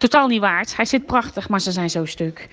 Totaal 0.03 0.27
niet 0.27 0.39
waard. 0.39 0.75
Hij 0.75 0.85
zit 0.85 1.05
prachtig, 1.05 1.49
maar 1.49 1.61
ze 1.61 1.71
zijn 1.71 1.89
zo 1.89 2.05
stuk. 2.05 2.47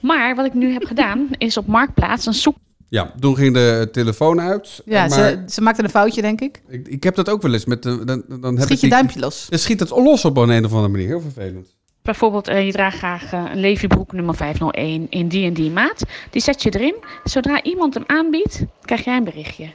Maar 0.00 0.34
wat 0.34 0.46
ik 0.46 0.54
nu 0.54 0.72
heb 0.72 0.84
gedaan 0.84 1.28
is 1.38 1.56
op 1.56 1.66
Marktplaats 1.66 2.26
een 2.26 2.34
zoek 2.34 2.56
Ja, 2.88 3.12
toen 3.20 3.36
ging 3.36 3.54
de 3.54 3.88
telefoon 3.92 4.40
uit. 4.40 4.82
Ja, 4.84 5.00
maar 5.00 5.10
ze, 5.18 5.42
ze 5.48 5.60
maakte 5.60 5.82
een 5.82 5.90
foutje, 5.90 6.22
denk 6.22 6.40
ik. 6.40 6.62
ik, 6.68 6.88
ik 6.88 7.02
heb 7.02 7.14
dat 7.14 7.30
ook 7.30 7.42
wel 7.42 7.52
eens. 7.52 7.64
Met 7.64 7.82
de, 7.82 8.04
dan, 8.04 8.22
dan 8.28 8.56
heb 8.56 8.56
Schiet 8.56 8.70
ik 8.70 8.74
je 8.74 8.76
die- 8.80 8.90
duimpje 8.90 9.20
los. 9.20 9.46
Dan 9.48 9.58
schiet 9.58 9.80
het 9.80 9.90
los 9.90 10.24
op 10.24 10.36
een, 10.36 10.48
een 10.48 10.64
of 10.64 10.70
andere 10.70 10.88
manier. 10.88 11.06
Heel 11.06 11.20
vervelend. 11.20 11.66
Bijvoorbeeld, 12.02 12.48
eh, 12.48 12.66
je 12.66 12.72
draagt 12.72 12.96
graag 12.98 13.32
eh, 13.32 13.44
een 13.52 13.60
Levi-broek 13.60 14.12
nummer 14.12 14.34
501 14.34 15.06
in 15.10 15.28
die 15.28 15.46
en 15.46 15.52
die 15.52 15.70
maat. 15.70 16.02
Die 16.30 16.42
zet 16.42 16.62
je 16.62 16.70
erin. 16.74 16.94
Zodra 17.24 17.62
iemand 17.62 17.94
hem 17.94 18.04
aanbiedt, 18.06 18.62
krijg 18.84 19.04
jij 19.04 19.16
een 19.16 19.24
berichtje. 19.24 19.68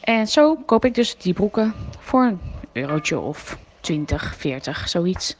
En 0.00 0.26
zo 0.26 0.56
koop 0.56 0.84
ik 0.84 0.94
dus 0.94 1.16
die 1.18 1.32
broeken 1.32 1.74
voor 2.00 2.24
een 2.24 2.40
eurotje 2.72 3.18
of 3.18 3.58
20, 3.80 4.34
40, 4.36 4.88
zoiets. 4.88 5.36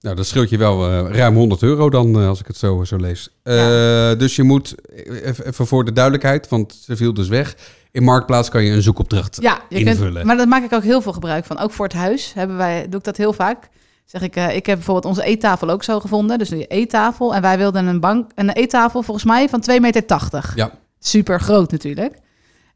Nou, 0.00 0.16
dat 0.16 0.26
scheelt 0.26 0.50
je 0.50 0.58
wel 0.58 0.90
eh, 0.90 1.16
ruim 1.16 1.34
100 1.34 1.62
euro 1.62 1.90
dan, 1.90 2.20
eh, 2.20 2.28
als 2.28 2.40
ik 2.40 2.46
het 2.46 2.56
zo, 2.56 2.84
zo 2.84 2.96
lees. 2.96 3.28
Eh, 3.42 3.54
Dus 4.18 4.36
je 4.36 4.42
moet, 4.42 4.74
even, 5.24 5.66
voor 5.66 5.84
de 5.84 5.92
duidelijkheid, 5.92 6.48
want 6.48 6.74
ze 6.74 6.96
viel 6.96 7.14
dus 7.14 7.28
weg. 7.28 7.56
In 7.92 8.02
Marktplaats 8.02 8.48
kan 8.48 8.62
je 8.64 8.72
een 8.72 8.82
zoekopdracht 8.82 9.38
Ja, 9.40 9.60
je 9.68 9.78
invullen. 9.78 10.12
kunt, 10.12 10.24
maar 10.24 10.36
daar 10.36 10.48
maak 10.48 10.64
ik 10.64 10.72
ook 10.72 10.82
heel 10.82 11.00
veel 11.00 11.12
gebruik 11.12 11.44
van. 11.44 11.58
Ook 11.58 11.70
voor 11.70 11.84
het 11.84 11.94
huis 11.94 12.32
hebben 12.34 12.56
wij, 12.56 12.86
doe 12.88 12.98
ik 12.98 13.04
dat 13.04 13.16
heel 13.16 13.32
vaak. 13.32 13.68
Zeg 14.04 14.22
ik, 14.22 14.36
ik 14.36 14.66
heb 14.66 14.76
bijvoorbeeld 14.76 15.04
onze 15.04 15.24
eettafel 15.24 15.70
ook 15.70 15.82
zo 15.84 16.00
gevonden. 16.00 16.38
Dus 16.38 16.50
nu 16.50 16.62
eettafel. 16.68 17.34
En 17.34 17.42
wij 17.42 17.58
wilden 17.58 17.86
een 17.86 18.00
bank, 18.00 18.30
een 18.34 18.50
eettafel 18.50 19.02
volgens 19.02 19.26
mij 19.26 19.48
van 19.48 19.62
2,80 19.70 19.80
meter. 19.80 20.52
Ja. 20.54 20.70
Super 20.98 21.40
groot 21.40 21.70
natuurlijk. 21.70 22.18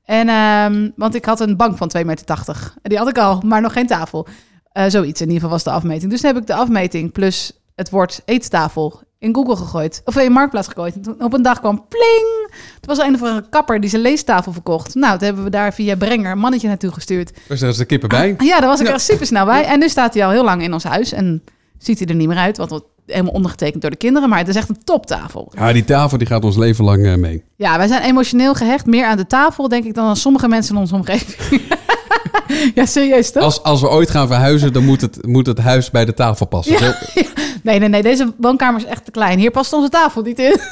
En, 0.05 0.29
ehm, 0.29 0.91
want 0.97 1.15
ik 1.15 1.25
had 1.25 1.41
een 1.41 1.57
bank 1.57 1.77
van 1.77 1.89
2,80 1.89 2.05
meter. 2.07 2.37
En 2.83 2.91
die 2.91 2.99
had 2.99 3.09
ik 3.09 3.19
al, 3.19 3.41
maar 3.45 3.61
nog 3.61 3.73
geen 3.73 3.87
tafel. 3.87 4.27
Eh, 4.73 4.85
zoiets 4.89 5.21
in 5.21 5.27
ieder 5.27 5.35
geval 5.43 5.51
was 5.51 5.65
de 5.65 5.71
afmeting. 5.71 6.11
Dus 6.11 6.21
toen 6.21 6.31
heb 6.33 6.41
ik 6.41 6.47
de 6.47 6.55
afmeting 6.55 7.13
plus 7.13 7.53
het 7.75 7.91
woord 7.91 8.23
eettafel 8.25 9.01
in 9.19 9.35
Google 9.35 9.57
gegooid. 9.57 10.03
Of 10.05 10.17
in 10.17 10.33
Marktplaats 10.33 10.69
gegooid. 10.69 10.95
En 10.95 11.03
toen 11.03 11.15
op 11.25 11.33
een 11.33 11.43
dag 11.43 11.61
kwam 11.61 11.85
pling. 11.89 12.51
Het 12.77 12.87
was 12.87 12.99
een 12.99 13.15
of 13.15 13.23
andere 13.23 13.49
kapper 13.51 13.81
die 13.81 13.91
zijn 13.91 14.03
leestafel 14.03 14.53
verkocht. 14.53 14.95
Nou, 14.95 15.13
toen 15.19 15.27
hebben 15.27 15.45
we 15.45 15.51
daar 15.51 15.75
via 15.75 15.97
Brenger 15.97 16.31
een 16.31 16.39
mannetje 16.39 16.69
naartoe 16.69 16.93
gestuurd. 16.93 17.33
Daar 17.49 17.57
zijn 17.57 17.73
de 17.73 17.85
kippen 17.85 18.09
bij. 18.09 18.35
Ja, 18.39 18.59
daar 18.61 18.69
was 18.69 18.81
ik 18.81 18.87
Ja. 18.87 18.93
echt 18.93 19.03
super 19.03 19.27
snel 19.27 19.45
bij. 19.45 19.65
En 19.65 19.79
nu 19.79 19.89
staat 19.89 20.15
hij 20.15 20.25
al 20.25 20.31
heel 20.31 20.45
lang 20.45 20.63
in 20.63 20.73
ons 20.73 20.85
huis. 20.85 21.13
En 21.13 21.43
ziet 21.79 21.99
hij 21.99 22.09
er 22.09 22.15
niet 22.15 22.29
meer 22.29 22.37
uit. 22.37 22.57
Want 22.57 22.71
het 22.71 22.83
helemaal 23.07 23.33
ondergetekend 23.33 23.83
door 23.83 23.91
de 23.91 23.97
kinderen. 23.97 24.29
Maar 24.29 24.39
het 24.39 24.49
is 24.49 24.55
echt 24.57 24.69
een 24.69 24.85
toptafel. 24.85 25.53
Ja, 25.57 25.73
die 25.73 25.85
tafel 25.85 26.19
die 26.19 26.27
gaat 26.27 26.45
ons 26.45 26.57
leven 26.57 26.85
lang 26.85 27.07
eh, 27.07 27.15
mee. 27.15 27.45
Ja, 27.57 27.77
wij 27.77 27.87
zijn 27.87 28.03
emotioneel 28.03 28.55
gehecht. 28.55 28.87
Meer 28.87 29.05
aan 29.05 29.17
de 29.17 29.27
tafel, 29.27 29.69
denk 29.69 29.85
ik, 29.85 29.95
dan 29.95 30.07
aan 30.07 30.17
sommige 30.17 30.49
mensen 30.49 30.75
in 30.75 30.81
onze 30.81 30.95
omgeving. 30.95 31.61
ja, 32.75 32.87
serieus 32.87 33.31
toch? 33.31 33.43
Als, 33.43 33.63
als 33.63 33.81
we 33.81 33.91
ooit 33.91 34.11
gaan 34.11 34.27
verhuizen, 34.27 34.73
dan 34.73 34.85
moet 34.85 35.01
het, 35.01 35.27
moet 35.27 35.47
het 35.47 35.59
huis 35.59 35.91
bij 35.91 36.05
de 36.05 36.15
tafel 36.15 36.47
passen. 36.47 36.85
Ja. 36.85 36.95
Nee, 37.63 37.79
nee, 37.79 37.89
nee. 37.89 38.03
Deze 38.03 38.33
woonkamer 38.37 38.81
is 38.81 38.87
echt 38.87 39.05
te 39.05 39.11
klein. 39.11 39.39
Hier 39.39 39.51
past 39.51 39.73
onze 39.73 39.89
tafel 39.89 40.23
niet 40.23 40.39
in. 40.39 40.57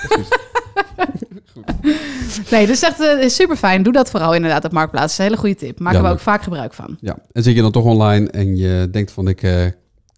nee, 2.50 2.66
dus 2.66 2.82
echt 2.82 3.00
eh, 3.00 3.28
super 3.28 3.56
fijn. 3.56 3.82
Doe 3.82 3.92
dat 3.92 4.10
vooral 4.10 4.34
inderdaad 4.34 4.64
op 4.64 4.72
Marktplaats. 4.72 5.02
Dat 5.02 5.12
is 5.12 5.18
een 5.18 5.24
hele 5.24 5.36
goede 5.36 5.54
tip. 5.54 5.80
Maken 5.80 6.00
Ja, 6.00 6.06
we 6.06 6.12
ook 6.12 6.20
vaak 6.20 6.42
gebruik 6.42 6.74
van. 6.74 6.96
Ja, 7.00 7.16
en 7.32 7.42
zit 7.42 7.54
je 7.54 7.62
dan 7.62 7.72
toch 7.72 7.84
online 7.84 8.30
en 8.30 8.56
je 8.56 8.88
denkt 8.90 9.12
van 9.12 9.28
ik 9.28 9.42
eh, 9.42 9.52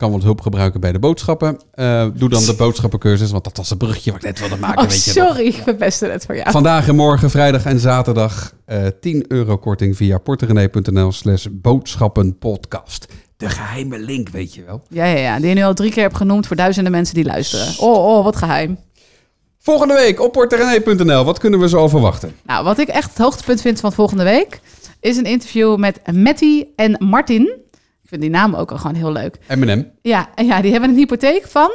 kan 0.03 0.13
wat 0.13 0.23
hulp 0.23 0.41
gebruiken 0.41 0.81
bij 0.81 0.93
de 0.93 0.99
boodschappen. 0.99 1.59
Eh, 1.73 2.07
doe 2.15 2.29
dan 2.29 2.45
de 2.45 2.55
boodschappencursus, 2.65 3.31
want 3.31 3.45
dat 3.45 3.57
was 3.57 3.69
het 3.69 3.79
brugje 3.79 4.11
wat 4.13 4.21
ik 4.21 4.27
net 4.27 4.39
wilde 4.39 4.57
maken. 4.57 4.83
Oh, 4.83 4.89
weet 4.89 5.05
je 5.05 5.11
sorry, 5.11 5.47
ik 5.47 5.55
verpestte 5.55 6.07
het 6.07 6.25
voor 6.25 6.37
jou. 6.37 6.51
Vandaag 6.51 6.89
en 6.89 6.97
morgen, 6.97 7.31
vrijdag 7.31 7.65
en 7.65 7.79
zaterdag, 7.79 8.55
eh 8.65 8.87
10 9.01 9.25
euro 9.29 9.59
korting 9.59 9.97
via 9.97 10.19
porterenee.nl 10.19 11.13
slash 11.13 11.47
boodschappenpodcast. 11.51 13.07
De 13.37 13.49
geheime 13.49 13.99
link, 13.99 14.29
weet 14.29 14.55
je 14.55 14.65
wel. 14.65 14.83
Ja, 14.89 15.05
ja, 15.05 15.19
ja, 15.19 15.39
die 15.39 15.49
je 15.49 15.55
nu 15.55 15.63
al 15.63 15.75
drie 15.75 15.91
keer 15.91 16.03
hebt 16.03 16.17
genoemd 16.17 16.47
voor 16.47 16.57
duizenden 16.57 16.93
mensen 16.93 17.15
die 17.15 17.25
luisteren. 17.25 17.67
Oh, 17.79 18.17
oh, 18.17 18.25
wat 18.25 18.37
geheim. 18.37 18.79
Volgende 19.59 19.95
week 19.95 20.21
op 20.21 20.33
porterenee.nl, 20.33 21.25
wat 21.25 21.39
kunnen 21.39 21.61
we 21.61 21.69
zo 21.69 21.89
verwachten? 21.89 22.35
Nou, 22.45 22.65
wat 22.65 22.79
ik 22.79 22.89
echt 22.89 23.09
het 23.09 23.19
hoogtepunt 23.19 23.61
vind 23.61 23.81
van 23.81 23.93
volgende 23.93 24.25
week... 24.25 24.61
is 25.01 25.17
een 25.17 25.25
interview 25.25 25.77
met 25.77 26.01
Matty 26.13 26.65
en 26.77 26.97
Martin. 26.99 27.62
Vind 28.13 28.25
die 28.25 28.33
namen 28.33 28.59
ook 28.59 28.71
al 28.71 28.79
gewoon 28.79 28.97
heel 28.97 29.13
leuk. 29.13 29.39
M&M, 29.49 29.85
Ja, 30.03 30.29
en 30.35 30.47
ja, 30.47 30.61
die 30.61 30.71
hebben 30.73 30.91
een 30.91 30.97
hypotheek 30.97 31.47
van... 31.49 31.71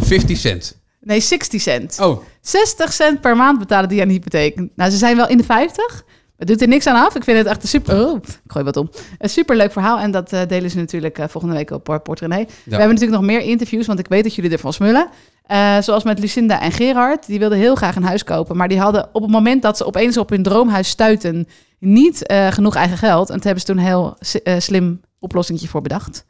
50 0.00 0.38
cent. 0.38 0.80
Nee, 1.00 1.20
60 1.20 1.60
cent. 1.60 1.98
Oh, 2.00 2.22
60 2.40 2.92
cent 2.92 3.20
per 3.20 3.36
maand 3.36 3.58
betalen 3.58 3.88
die 3.88 4.00
aan 4.00 4.08
de 4.08 4.14
hypotheek. 4.14 4.68
Nou, 4.76 4.90
ze 4.90 4.96
zijn 4.96 5.16
wel 5.16 5.28
in 5.28 5.36
de 5.36 5.44
50. 5.44 6.04
Het 6.36 6.48
doet 6.48 6.60
er 6.60 6.68
niks 6.68 6.86
aan 6.86 7.06
af. 7.06 7.14
Ik 7.14 7.24
vind 7.24 7.38
het 7.38 7.46
echt 7.46 7.62
een 7.62 7.68
super... 7.68 8.06
Oh, 8.06 8.16
ik 8.16 8.40
gooi 8.46 8.64
wat 8.64 8.76
om. 8.76 8.90
Een 9.18 9.28
superleuk 9.28 9.72
verhaal. 9.72 9.98
En 9.98 10.10
dat 10.10 10.32
eh, 10.32 10.40
delen 10.48 10.70
ze 10.70 10.76
natuurlijk 10.76 11.18
eh, 11.18 11.28
volgende 11.28 11.56
week 11.56 11.70
op 11.70 12.00
Port 12.02 12.20
René. 12.20 12.36
We 12.36 12.70
hebben 12.70 12.88
natuurlijk 12.88 13.20
nog 13.20 13.30
meer 13.30 13.40
interviews, 13.40 13.86
want 13.86 13.98
ik 13.98 14.08
weet 14.08 14.22
dat 14.22 14.34
jullie 14.34 14.50
ervan 14.50 14.72
smullen. 14.72 15.08
Eh, 15.44 15.80
zoals 15.80 16.04
met 16.04 16.18
Lucinda 16.18 16.60
en 16.60 16.72
Gerard. 16.72 17.26
Die 17.26 17.38
wilden 17.38 17.58
heel 17.58 17.74
graag 17.74 17.96
een 17.96 18.02
huis 18.02 18.24
kopen. 18.24 18.56
Maar 18.56 18.68
die 18.68 18.80
hadden 18.80 19.08
op 19.12 19.22
het 19.22 19.30
moment 19.30 19.62
dat 19.62 19.76
ze 19.76 19.86
opeens 19.86 20.16
op 20.16 20.30
hun 20.30 20.42
droomhuis 20.42 20.88
stuiten... 20.88 21.48
niet 21.78 22.26
eh, 22.26 22.46
genoeg 22.46 22.74
eigen 22.74 22.98
geld. 22.98 23.28
En 23.28 23.34
toen 23.34 23.44
hebben 23.44 23.60
ze 23.60 23.66
toen 23.66 23.78
een 23.78 23.84
heel 23.84 24.16
eh, 24.42 24.58
slim 24.58 25.00
oplossingje 25.18 25.68
voor 25.68 25.82
bedacht. 25.82 26.26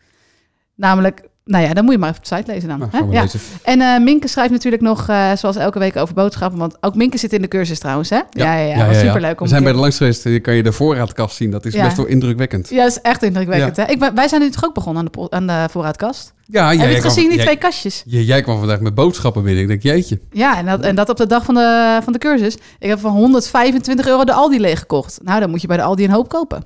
Namelijk... 0.74 1.32
Nou 1.44 1.64
ja, 1.64 1.74
dan 1.74 1.84
moet 1.84 1.92
je 1.92 1.98
maar 1.98 2.08
even 2.10 2.22
op 2.22 2.28
de 2.28 2.36
site 2.36 2.52
lezen 2.52 2.68
dan. 2.68 2.78
nou, 2.78 2.90
hè? 2.92 2.98
Ja. 3.12 3.22
lezen. 3.22 3.40
En 3.62 3.80
eh, 3.80 4.00
Minke 4.00 4.28
schrijft 4.28 4.50
natuurlijk 4.50 4.82
nog, 4.82 5.08
eh, 5.08 5.32
zoals 5.36 5.56
elke 5.56 5.78
week, 5.78 5.96
over 5.96 6.14
boodschappen. 6.14 6.58
Want 6.58 6.76
ook 6.80 6.94
Minke 6.94 7.18
zit 7.18 7.32
in 7.32 7.42
de 7.42 7.48
cursus 7.48 7.78
trouwens, 7.78 8.10
hè? 8.10 8.20
Ja, 8.30 8.56
ja, 8.56 8.84
ja. 8.86 8.94
superleuk. 8.94 9.40
We 9.40 9.48
zijn 9.48 9.62
bij 9.62 9.72
de 9.72 9.78
langs 9.78 9.96
geweest, 9.96 10.40
kan 10.40 10.54
je 10.54 10.62
de 10.62 10.72
voorraadkast 10.72 11.36
zien. 11.36 11.50
Dat 11.50 11.64
is 11.64 11.74
best 11.76 11.96
wel 11.96 12.06
indrukwekkend. 12.06 12.68
Ja, 12.68 12.82
dat 12.82 12.90
is 12.90 13.00
echt 13.00 13.22
indrukwekkend. 13.22 13.76
Hè? 13.76 13.84
Ik, 13.84 14.10
wij 14.14 14.28
zijn 14.28 14.40
nu 14.40 14.50
toch 14.50 14.64
ook 14.64 14.74
begonnen 14.74 15.02
aan 15.04 15.10
de, 15.12 15.30
aan 15.30 15.46
de 15.46 15.66
voorraadkast. 15.70 16.32
Ja, 16.46 16.68
Heb 16.70 16.88
je 16.88 16.94
het 16.94 17.04
gezien, 17.04 17.28
die 17.28 17.34
jij- 17.36 17.44
twee 17.44 17.56
kastjes? 17.56 18.02
jij, 18.06 18.22
jij 18.22 18.42
kwam 18.42 18.58
vandaag 18.58 18.80
met 18.80 18.94
boodschappen 18.94 19.42
binnen. 19.42 19.62
Ik 19.62 19.68
denk, 19.68 19.82
jeetje. 19.82 20.20
Ja, 20.30 20.58
en 20.58 20.66
dat, 20.66 20.80
en 20.80 20.94
dat 20.94 21.08
op 21.08 21.16
de 21.16 21.26
dag 21.26 21.44
van 21.44 21.54
de, 21.54 21.98
van 22.02 22.12
de 22.12 22.18
cursus. 22.18 22.54
Ik 22.78 22.88
heb 22.88 22.98
van 23.00 23.12
125 23.12 24.06
euro 24.06 24.24
de 24.24 24.32
Aldi 24.32 24.60
leeggekocht. 24.60 25.18
Nou, 25.22 25.40
dan 25.40 25.50
moet 25.50 25.60
je 25.60 25.66
bij 25.66 25.76
de 25.76 25.82
Aldi 25.82 26.04
een 26.04 26.10
hoop 26.10 26.28
kopen. 26.28 26.64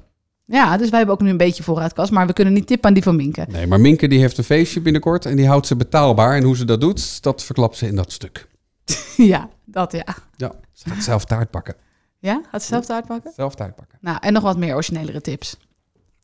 Ja, 0.51 0.77
dus 0.77 0.89
wij 0.89 0.99
hebben 0.99 1.17
ook 1.17 1.23
nu 1.23 1.31
een 1.31 1.37
beetje 1.37 1.63
voorraadkast. 1.63 2.11
Maar 2.11 2.27
we 2.27 2.33
kunnen 2.33 2.55
niet 2.55 2.67
tippen 2.67 2.89
aan 2.89 2.95
die 2.95 3.03
van 3.03 3.17
Minke. 3.17 3.47
Nee, 3.49 3.67
maar 3.67 3.81
Minke 3.81 4.09
die 4.09 4.21
heeft 4.21 4.39
een 4.39 4.45
feestje 4.45 4.81
binnenkort 4.81 5.27
en 5.27 5.37
die 5.37 5.47
houdt 5.47 5.67
ze 5.67 5.77
betaalbaar. 5.77 6.37
En 6.37 6.43
hoe 6.43 6.57
ze 6.57 6.65
dat 6.65 6.81
doet, 6.81 7.23
dat 7.23 7.45
verklapt 7.45 7.77
ze 7.77 7.87
in 7.87 7.97
dat 7.97 8.13
stuk. 8.13 8.49
ja, 9.17 9.49
dat 9.65 9.93
ja. 9.93 10.17
Ja, 10.37 10.53
ze 10.73 10.89
gaat 10.91 11.03
zelf 11.03 11.25
taart 11.25 11.51
pakken. 11.51 11.75
Ja, 12.19 12.43
gaat 12.51 12.63
ze 12.63 12.69
zelf 12.69 12.81
het 12.81 12.91
uitpakken? 12.91 13.33
Zelf 13.37 13.55
taart 13.55 13.75
pakken. 13.75 13.99
Nou, 14.01 14.19
en 14.21 14.33
nog 14.33 14.43
wat 14.43 14.57
meer 14.57 14.75
originelere 14.75 15.21
tips. 15.21 15.57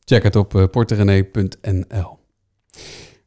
Check 0.03 0.23
het 0.23 0.35
op 0.35 0.53
uh, 0.53 0.63
porterenee.nl. 0.71 2.19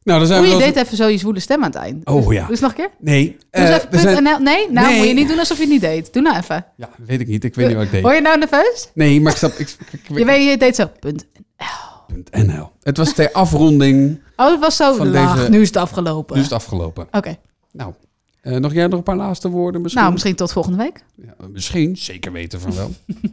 Nou, 0.09 0.19
dan 0.19 0.27
zijn 0.27 0.43
je 0.49 0.55
we... 0.57 0.63
deed 0.63 0.75
even 0.75 0.97
zo 0.97 1.07
je 1.07 1.17
zwoele 1.17 1.39
stem 1.39 1.57
aan 1.63 1.69
het 1.71 1.75
eind. 1.75 2.05
Oh, 2.05 2.25
Dus- 2.27 2.35
ja. 2.35 2.47
Dus 2.47 2.59
nog 2.59 2.69
een 2.69 2.75
keer? 2.75 2.89
Nee, 2.99 3.37
Doe 3.51 3.61
eens 3.63 3.69
even 3.77 3.89
we 3.91 3.97
zijn... 3.99 4.23
NL. 4.23 4.39
Nee, 4.39 4.71
nou 4.71 4.87
Nee. 4.87 4.97
moet 4.97 5.07
je 5.07 5.13
niet 5.13 5.27
doen 5.27 5.39
alsof 5.39 5.57
je 5.57 5.63
het 5.63 5.71
niet 5.71 5.81
deed. 5.81 6.13
Doe 6.13 6.21
nou 6.21 6.37
even. 6.37 6.65
Ja, 6.77 6.89
weet 7.05 7.19
ik 7.19 7.27
niet. 7.27 7.43
Ik 7.43 7.55
weet 7.55 7.67
niet 7.67 7.75
wat 7.75 7.85
ik 7.85 7.91
deed. 7.91 8.01
Hoor 8.03 8.13
je 8.13 8.21
nou 8.21 8.37
nerveus? 8.37 8.89
Nee, 8.93 9.21
maar 9.21 9.31
ik 9.31 9.37
snap... 9.37 9.51
Ik, 9.51 9.59
ik, 9.91 9.99
ik, 10.09 10.17
Je, 10.17 10.25
weet, 10.25 10.49
je 10.49 10.57
deed 10.57 10.75
zo. 10.75 10.89
Punt. 10.99 11.25
.nl. 12.31 12.71
Het 12.81 12.97
was 12.97 13.13
ter 13.13 13.31
afronding. 13.31 14.19
Oh, 14.35 14.51
het 14.51 14.59
was 14.59 14.75
zo 14.75 14.93
Van 14.95 15.11
laag. 15.11 15.35
deze- 15.37 15.49
Nu 15.49 15.61
is 15.61 15.67
het 15.67 15.77
afgelopen. 15.77 16.33
Nu 16.35 16.41
is 16.41 16.47
het 16.49 16.55
afgelopen. 16.55 17.07
Oké. 17.11 17.35
Nou, 17.71 17.93
eh, 18.41 18.55
nog 18.55 18.73
jij 18.73 18.87
nog 18.87 18.97
een 18.97 19.03
paar 19.03 19.15
laatste 19.15 19.49
woorden 19.49 19.81
misschien? 19.81 20.01
Nou, 20.01 20.13
misschien 20.13 20.35
tot 20.35 20.51
volgende 20.51 20.77
week. 20.77 21.03
Ja, 21.15 21.33
misschien. 21.51 21.97
Zeker 21.97 22.31
weten 22.31 22.61
van 22.61 22.75
wel. 22.75 22.91